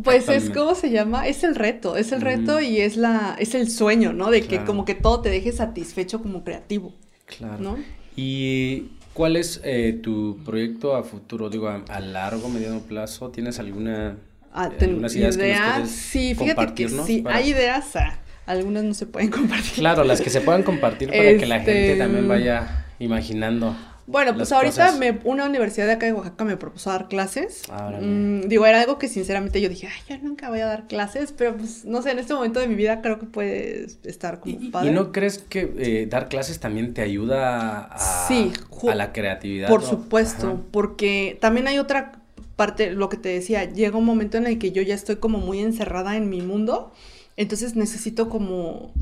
pues 0.03 0.29
es 0.29 0.49
como 0.49 0.75
se 0.75 0.91
llama, 0.91 1.27
es 1.27 1.43
el 1.43 1.55
reto, 1.55 1.97
es 1.97 2.11
el 2.11 2.21
reto 2.21 2.61
y 2.61 2.79
es 2.79 2.97
la, 2.97 3.35
es 3.39 3.55
el 3.55 3.69
sueño, 3.69 4.13
¿no? 4.13 4.29
De 4.29 4.41
que 4.43 4.63
como 4.63 4.85
que 4.85 4.95
todo 4.95 5.21
te 5.21 5.29
deje 5.29 5.51
satisfecho 5.51 6.21
como 6.21 6.43
creativo. 6.43 6.93
Claro. 7.25 7.57
¿no? 7.59 7.77
Y 8.15 8.91
¿cuál 9.13 9.35
es 9.35 9.61
eh, 9.63 9.99
tu 10.01 10.39
proyecto 10.45 10.95
a 10.95 11.03
futuro? 11.03 11.49
Digo, 11.49 11.69
a, 11.69 11.99
largo, 11.99 12.49
mediano 12.49 12.79
plazo, 12.79 13.29
¿tienes 13.29 13.59
alguna 13.59 14.17
ah, 14.53 14.69
eh, 14.79 14.85
algunas 14.85 15.15
ideas, 15.15 15.37
que 15.37 15.87
sí, 15.87 16.35
fíjate 16.35 16.73
que 16.73 16.89
sí, 16.89 17.23
hay 17.27 17.49
ideas, 17.49 17.95
ah, 17.95 18.19
algunas 18.45 18.83
no 18.83 18.93
se 18.93 19.05
pueden 19.05 19.29
compartir. 19.31 19.75
Claro, 19.75 20.03
las 20.03 20.21
que 20.21 20.29
se 20.29 20.41
puedan 20.41 20.63
compartir 20.63 21.09
para 21.09 21.37
que 21.37 21.45
la 21.45 21.59
gente 21.59 21.95
también 21.97 22.25
este, 22.25 22.27
vaya 22.27 22.85
imaginando. 22.99 23.75
Bueno, 24.11 24.35
pues 24.35 24.51
ahorita 24.51 24.91
me, 24.93 25.19
una 25.23 25.45
universidad 25.45 25.87
de 25.87 25.93
acá 25.93 26.05
de 26.05 26.13
Oaxaca 26.13 26.43
me 26.43 26.57
propuso 26.57 26.89
dar 26.89 27.07
clases. 27.07 27.63
Ah, 27.69 27.97
mm, 28.01 28.41
digo, 28.47 28.65
era 28.65 28.81
algo 28.81 28.99
que 28.99 29.07
sinceramente 29.07 29.61
yo 29.61 29.69
dije, 29.69 29.87
ay, 29.87 30.01
yo 30.17 30.23
nunca 30.23 30.49
voy 30.49 30.59
a 30.59 30.65
dar 30.65 30.87
clases, 30.87 31.31
pero 31.31 31.55
pues 31.55 31.85
no 31.85 32.01
sé, 32.01 32.11
en 32.11 32.19
este 32.19 32.33
momento 32.33 32.59
de 32.59 32.67
mi 32.67 32.75
vida 32.75 33.01
creo 33.01 33.19
que 33.19 33.25
puede 33.25 33.87
estar 34.03 34.39
como 34.39 34.57
¿Y, 34.59 34.69
padre. 34.69 34.89
¿Y 34.89 34.93
no 34.93 35.11
crees 35.11 35.39
que 35.39 35.73
eh, 35.77 36.07
dar 36.07 36.27
clases 36.27 36.59
también 36.59 36.93
te 36.93 37.01
ayuda 37.01 37.85
a, 37.85 38.27
sí, 38.27 38.51
a 38.89 38.95
la 38.95 39.13
creatividad? 39.13 39.69
Por 39.69 39.83
supuesto, 39.83 40.61
porque 40.71 41.37
también 41.39 41.67
hay 41.67 41.79
otra 41.79 42.21
parte, 42.55 42.91
lo 42.91 43.09
que 43.09 43.17
te 43.17 43.29
decía, 43.29 43.63
llega 43.63 43.97
un 43.97 44.05
momento 44.05 44.37
en 44.37 44.45
el 44.45 44.59
que 44.59 44.71
yo 44.71 44.81
ya 44.81 44.93
estoy 44.93 45.15
como 45.15 45.37
muy 45.39 45.59
encerrada 45.59 46.17
en 46.17 46.29
mi 46.29 46.41
mundo, 46.41 46.91
entonces 47.37 47.75
necesito 47.75 48.29
como 48.29 48.93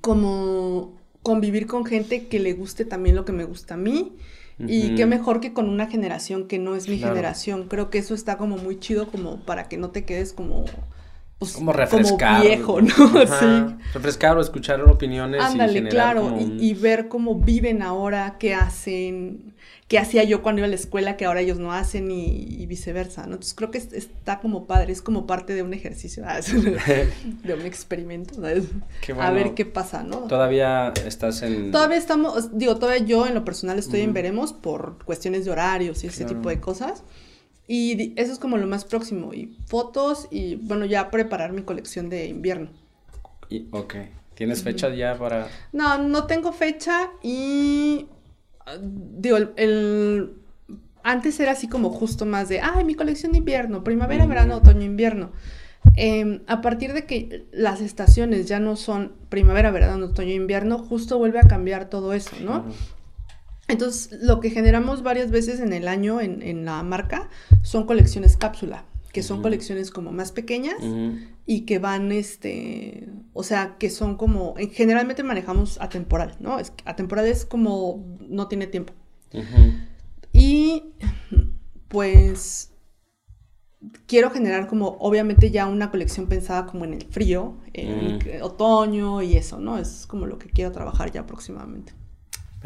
como 0.00 0.95
convivir 1.26 1.66
con 1.66 1.84
gente 1.84 2.28
que 2.28 2.38
le 2.38 2.52
guste 2.52 2.84
también 2.84 3.16
lo 3.16 3.24
que 3.24 3.32
me 3.32 3.42
gusta 3.42 3.74
a 3.74 3.76
mí. 3.76 4.12
Y 4.60 4.94
qué 4.94 5.06
mejor 5.06 5.40
que 5.40 5.52
con 5.52 5.68
una 5.68 5.88
generación 5.88 6.46
que 6.46 6.60
no 6.60 6.76
es 6.76 6.88
mi 6.88 6.98
generación. 6.98 7.66
Creo 7.68 7.90
que 7.90 7.98
eso 7.98 8.14
está 8.14 8.38
como 8.38 8.56
muy 8.58 8.78
chido 8.78 9.10
como 9.10 9.44
para 9.44 9.68
que 9.68 9.76
no 9.76 9.90
te 9.90 10.04
quedes 10.04 10.32
como... 10.32 10.64
Pues, 11.38 11.52
como 11.52 11.72
refrescar. 11.72 12.38
Como 12.38 12.48
viejo, 12.48 12.80
¿no? 12.80 12.88
sí. 13.26 13.76
Refrescar 13.92 14.38
o 14.38 14.40
escuchar 14.40 14.80
opiniones. 14.80 15.42
Ándale, 15.42 15.86
claro. 15.88 16.38
y, 16.40 16.72
ver 16.74 17.08
cómo 17.08 17.34
viven 17.34 17.82
ahora, 17.82 18.36
qué 18.38 18.54
hacen, 18.54 19.54
que 19.86 19.98
hacía 19.98 20.24
yo 20.24 20.42
cuando 20.42 20.60
iba 20.60 20.66
a 20.66 20.70
la 20.70 20.76
escuela 20.76 21.18
que 21.18 21.26
ahora 21.26 21.42
ellos 21.42 21.58
no 21.58 21.72
hacen 21.72 22.10
y, 22.10 22.64
viceversa, 22.64 23.22
¿no? 23.26 23.34
Entonces 23.34 23.52
creo 23.52 23.70
que 23.70 23.76
está 23.76 24.40
como 24.40 24.66
padre, 24.66 24.92
es 24.92 25.02
como 25.02 25.26
parte 25.26 25.54
de 25.54 25.62
un 25.62 25.74
ejercicio, 25.74 26.24
de 27.44 27.54
un 27.54 27.62
experimento, 27.62 28.34
¿sabes? 28.36 28.64
a 29.20 29.30
ver 29.30 29.52
qué 29.52 29.66
pasa, 29.66 30.02
¿no? 30.02 30.20
Todavía 30.28 30.94
estás 31.04 31.42
en... 31.42 31.70
Todavía 31.70 31.98
estamos, 31.98 32.56
digo, 32.58 32.76
todavía 32.78 33.04
yo 33.04 33.26
en 33.26 33.34
lo 33.34 33.44
personal 33.44 33.78
estoy 33.78 34.00
en 34.00 34.14
veremos 34.14 34.54
por 34.54 35.04
cuestiones 35.04 35.44
de 35.44 35.50
horarios 35.50 36.02
y 36.02 36.06
ese 36.06 36.24
tipo 36.24 36.48
de 36.48 36.60
cosas. 36.60 37.04
Y 37.68 38.12
eso 38.20 38.32
es 38.32 38.38
como 38.38 38.56
lo 38.56 38.66
más 38.66 38.84
próximo. 38.84 39.34
Y 39.34 39.56
fotos 39.66 40.28
y, 40.30 40.56
bueno, 40.56 40.84
ya 40.84 41.10
preparar 41.10 41.52
mi 41.52 41.62
colección 41.62 42.08
de 42.08 42.26
invierno. 42.26 42.70
Y, 43.48 43.66
ok. 43.70 43.94
¿Tienes 44.34 44.62
fecha 44.62 44.90
ya 44.94 45.18
para...? 45.18 45.48
No, 45.72 45.98
no 45.98 46.26
tengo 46.26 46.52
fecha 46.52 47.10
y 47.22 48.06
digo, 48.80 49.38
el, 49.56 50.34
antes 51.02 51.38
era 51.40 51.52
así 51.52 51.68
como 51.68 51.90
justo 51.90 52.26
más 52.26 52.48
de, 52.48 52.60
ay, 52.60 52.84
mi 52.84 52.94
colección 52.94 53.32
de 53.32 53.38
invierno, 53.38 53.84
primavera, 53.84 54.26
verano, 54.26 54.56
otoño, 54.56 54.82
invierno. 54.82 55.32
Em, 55.94 56.40
a 56.48 56.60
partir 56.60 56.92
de 56.92 57.06
que 57.06 57.46
las 57.52 57.80
estaciones 57.80 58.48
ya 58.48 58.58
no 58.58 58.74
son 58.76 59.12
primavera, 59.28 59.70
verano, 59.70 60.06
otoño, 60.06 60.32
invierno, 60.32 60.78
justo 60.78 61.16
vuelve 61.18 61.38
a 61.38 61.44
cambiar 61.44 61.88
todo 61.88 62.12
eso, 62.12 62.36
¿no? 62.40 62.64
Entonces, 63.68 64.20
lo 64.22 64.40
que 64.40 64.50
generamos 64.50 65.02
varias 65.02 65.30
veces 65.30 65.60
en 65.60 65.72
el 65.72 65.88
año 65.88 66.20
en, 66.20 66.64
la 66.64 66.82
marca 66.82 67.28
son 67.62 67.84
colecciones 67.84 68.36
cápsula, 68.36 68.84
que 69.12 69.22
son 69.22 69.42
colecciones 69.42 69.90
como 69.90 70.12
más 70.12 70.30
pequeñas 70.30 70.76
y 71.46 71.62
que 71.62 71.78
van, 71.78 72.12
este, 72.12 73.08
o 73.32 73.42
sea, 73.42 73.76
que 73.78 73.90
son 73.90 74.16
como, 74.16 74.54
generalmente 74.72 75.22
manejamos 75.22 75.80
atemporal, 75.80 76.36
¿no? 76.38 76.58
Es, 76.58 76.72
atemporal 76.84 77.26
es 77.26 77.44
como, 77.44 78.04
no 78.20 78.46
tiene 78.46 78.66
tiempo. 78.66 78.92
Y, 80.32 80.84
pues, 81.88 82.72
quiero 84.06 84.30
generar 84.30 84.68
como, 84.68 84.96
obviamente 85.00 85.50
ya 85.50 85.66
una 85.66 85.90
colección 85.90 86.26
pensada 86.26 86.66
como 86.66 86.84
en 86.84 86.94
el 86.94 87.04
frío, 87.06 87.56
en 87.72 88.20
el 88.20 88.42
otoño 88.42 89.22
y 89.22 89.36
eso, 89.36 89.58
¿no? 89.58 89.78
Es 89.78 90.06
como 90.06 90.26
lo 90.26 90.38
que 90.38 90.50
quiero 90.50 90.72
trabajar 90.72 91.10
ya 91.10 91.26
próximamente. 91.26 91.94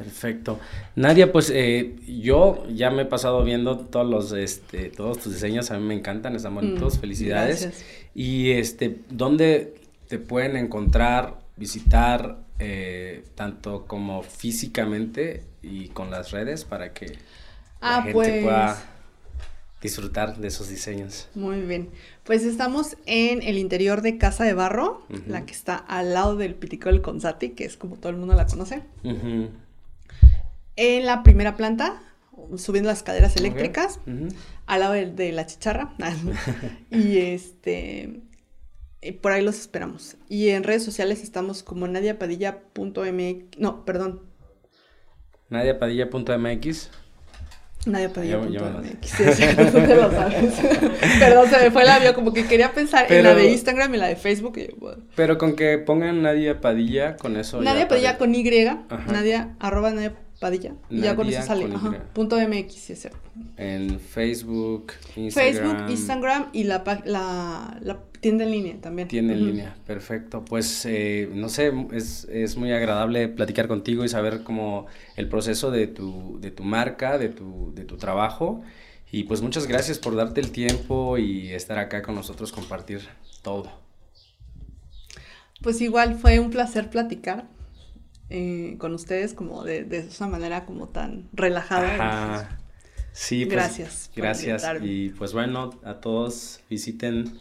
Perfecto. 0.02 0.58
Nadia, 0.96 1.30
pues 1.30 1.52
eh, 1.54 1.94
yo 2.06 2.66
ya 2.72 2.90
me 2.90 3.02
he 3.02 3.04
pasado 3.04 3.44
viendo 3.44 3.78
todos 3.78 4.08
los, 4.08 4.32
este, 4.32 4.88
todos 4.88 5.18
tus 5.18 5.34
diseños, 5.34 5.70
a 5.70 5.78
mí 5.78 5.84
me 5.84 5.94
encantan, 5.94 6.34
están 6.34 6.54
bonitos, 6.54 6.96
mm, 6.96 7.00
felicidades. 7.00 7.62
Gracias. 7.62 7.84
Y 8.14 8.52
este, 8.52 9.00
¿dónde 9.10 9.74
te 10.08 10.18
pueden 10.18 10.56
encontrar, 10.56 11.38
visitar, 11.56 12.38
eh, 12.58 13.24
tanto 13.34 13.84
como 13.86 14.22
físicamente 14.22 15.44
y 15.60 15.88
con 15.88 16.10
las 16.10 16.30
redes 16.30 16.64
para 16.64 16.94
que 16.94 17.06
la 17.06 17.18
ah, 17.80 18.02
gente 18.02 18.12
pues... 18.14 18.42
pueda 18.42 18.82
disfrutar 19.82 20.38
de 20.38 20.48
esos 20.48 20.68
diseños. 20.68 21.28
Muy 21.34 21.60
bien. 21.60 21.90
Pues 22.24 22.42
estamos 22.42 22.96
en 23.06 23.42
el 23.42 23.58
interior 23.58 24.00
de 24.02 24.18
Casa 24.18 24.44
de 24.44 24.54
Barro, 24.54 25.06
la 25.26 25.46
que 25.46 25.52
está 25.52 25.76
al 25.76 26.14
lado 26.14 26.36
del 26.36 26.54
Piticol 26.54 27.02
Consati, 27.02 27.50
que 27.50 27.64
es 27.64 27.76
como 27.76 27.96
todo 27.96 28.10
el 28.10 28.16
mundo 28.16 28.34
la 28.34 28.46
conoce. 28.46 28.82
En 30.82 31.04
la 31.04 31.22
primera 31.22 31.58
planta, 31.58 32.00
subiendo 32.56 32.88
las 32.88 33.00
escaleras 33.00 33.36
eléctricas, 33.36 34.00
al 34.64 34.80
lado 34.80 34.94
de, 34.94 35.30
la 35.30 35.44
chicharra. 35.44 35.92
y 36.90 37.18
este, 37.18 38.22
por 39.20 39.32
ahí 39.32 39.44
los 39.44 39.58
esperamos. 39.58 40.16
Y 40.30 40.48
en 40.48 40.62
redes 40.62 40.82
sociales 40.82 41.22
estamos 41.22 41.62
como 41.62 41.86
nadiapadilla.mx, 41.86 43.58
no, 43.58 43.84
perdón. 43.84 44.22
Nadiapadilla.mx. 45.50 46.90
Nadia 47.84 48.10
Padilla.mx. 48.10 49.08
Sí, 49.08 49.24
lo 49.56 50.10
sabes. 50.10 50.54
Perdón, 51.18 51.48
se 51.48 51.58
me 51.58 51.70
fue 51.70 51.84
la 51.84 51.94
avión, 51.96 52.14
como 52.14 52.32
que 52.32 52.46
quería 52.46 52.72
pensar 52.72 53.10
en 53.10 53.24
la 53.24 53.34
de 53.34 53.50
Instagram 53.50 53.94
y 53.94 53.98
la 53.98 54.06
de 54.06 54.16
Facebook. 54.16 54.58
Pero 55.16 55.38
con 55.38 55.56
que 55.56 55.78
pongan 55.78 56.22
Nadia 56.22 56.60
Padilla, 56.60 57.16
con 57.16 57.36
eso. 57.38 57.60
Nadia 57.60 57.88
Padilla 57.88 58.18
con 58.18 58.34
Y, 58.34 58.44
Nadia, 59.06 59.56
arroba 59.60 59.90
Nadia 59.92 60.14
Padilla. 60.40 60.74
y 60.88 61.02
ya 61.02 61.14
con 61.14 61.28
eso 61.28 61.42
sale. 61.42 61.66
Ajá, 61.72 62.02
punto 62.14 62.36
MX, 62.36 62.72
sí 62.72 62.92
es 62.94 63.00
cierto. 63.02 63.18
En 63.58 64.00
Facebook, 64.00 64.94
Instagram. 65.14 65.54
Facebook, 65.54 65.90
Instagram 65.90 66.46
y 66.54 66.64
la, 66.64 66.82
la, 67.04 67.78
la 67.82 67.98
tienda 68.20 68.44
en 68.44 68.50
línea 68.50 68.80
también. 68.80 69.06
Tienda 69.06 69.34
en 69.34 69.46
línea, 69.46 69.76
perfecto. 69.86 70.42
Pues, 70.42 70.86
eh, 70.86 71.28
no 71.34 71.50
sé, 71.50 71.70
es, 71.92 72.24
es, 72.24 72.56
muy 72.56 72.72
agradable 72.72 73.28
platicar 73.28 73.68
contigo 73.68 74.02
y 74.02 74.08
saber 74.08 74.42
cómo 74.42 74.86
el 75.16 75.28
proceso 75.28 75.70
de 75.70 75.86
tu, 75.86 76.38
de 76.40 76.50
tu 76.50 76.64
marca, 76.64 77.18
de 77.18 77.28
tu, 77.28 77.72
de 77.74 77.84
tu 77.84 77.98
trabajo. 77.98 78.62
Y 79.12 79.24
pues 79.24 79.42
muchas 79.42 79.66
gracias 79.66 79.98
por 79.98 80.16
darte 80.16 80.40
el 80.40 80.52
tiempo 80.52 81.18
y 81.18 81.48
estar 81.52 81.78
acá 81.78 82.00
con 82.00 82.14
nosotros, 82.14 82.50
compartir 82.50 83.06
todo. 83.42 83.70
Pues 85.60 85.82
igual 85.82 86.14
fue 86.14 86.40
un 86.40 86.48
placer 86.48 86.88
platicar 86.88 87.46
eh, 88.30 88.76
con 88.78 88.94
ustedes 88.94 89.34
como 89.34 89.64
de, 89.64 89.84
de, 89.84 89.98
esa 89.98 90.28
manera 90.28 90.64
como 90.64 90.88
tan 90.88 91.28
relajada. 91.32 92.58
Sí, 93.12 93.44
pues, 93.44 93.54
gracias. 93.54 94.10
Gracias. 94.14 94.64
Y 94.82 95.10
pues 95.10 95.32
bueno, 95.32 95.70
a 95.84 95.94
todos 95.94 96.60
visiten 96.70 97.38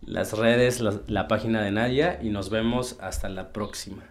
las 0.00 0.32
redes, 0.32 0.80
la 0.80 1.28
página 1.28 1.62
de 1.62 1.72
Nadia 1.72 2.20
y 2.22 2.30
nos 2.30 2.48
vemos 2.48 2.96
hasta 3.00 3.28
la 3.28 3.52
próxima. 3.52 4.09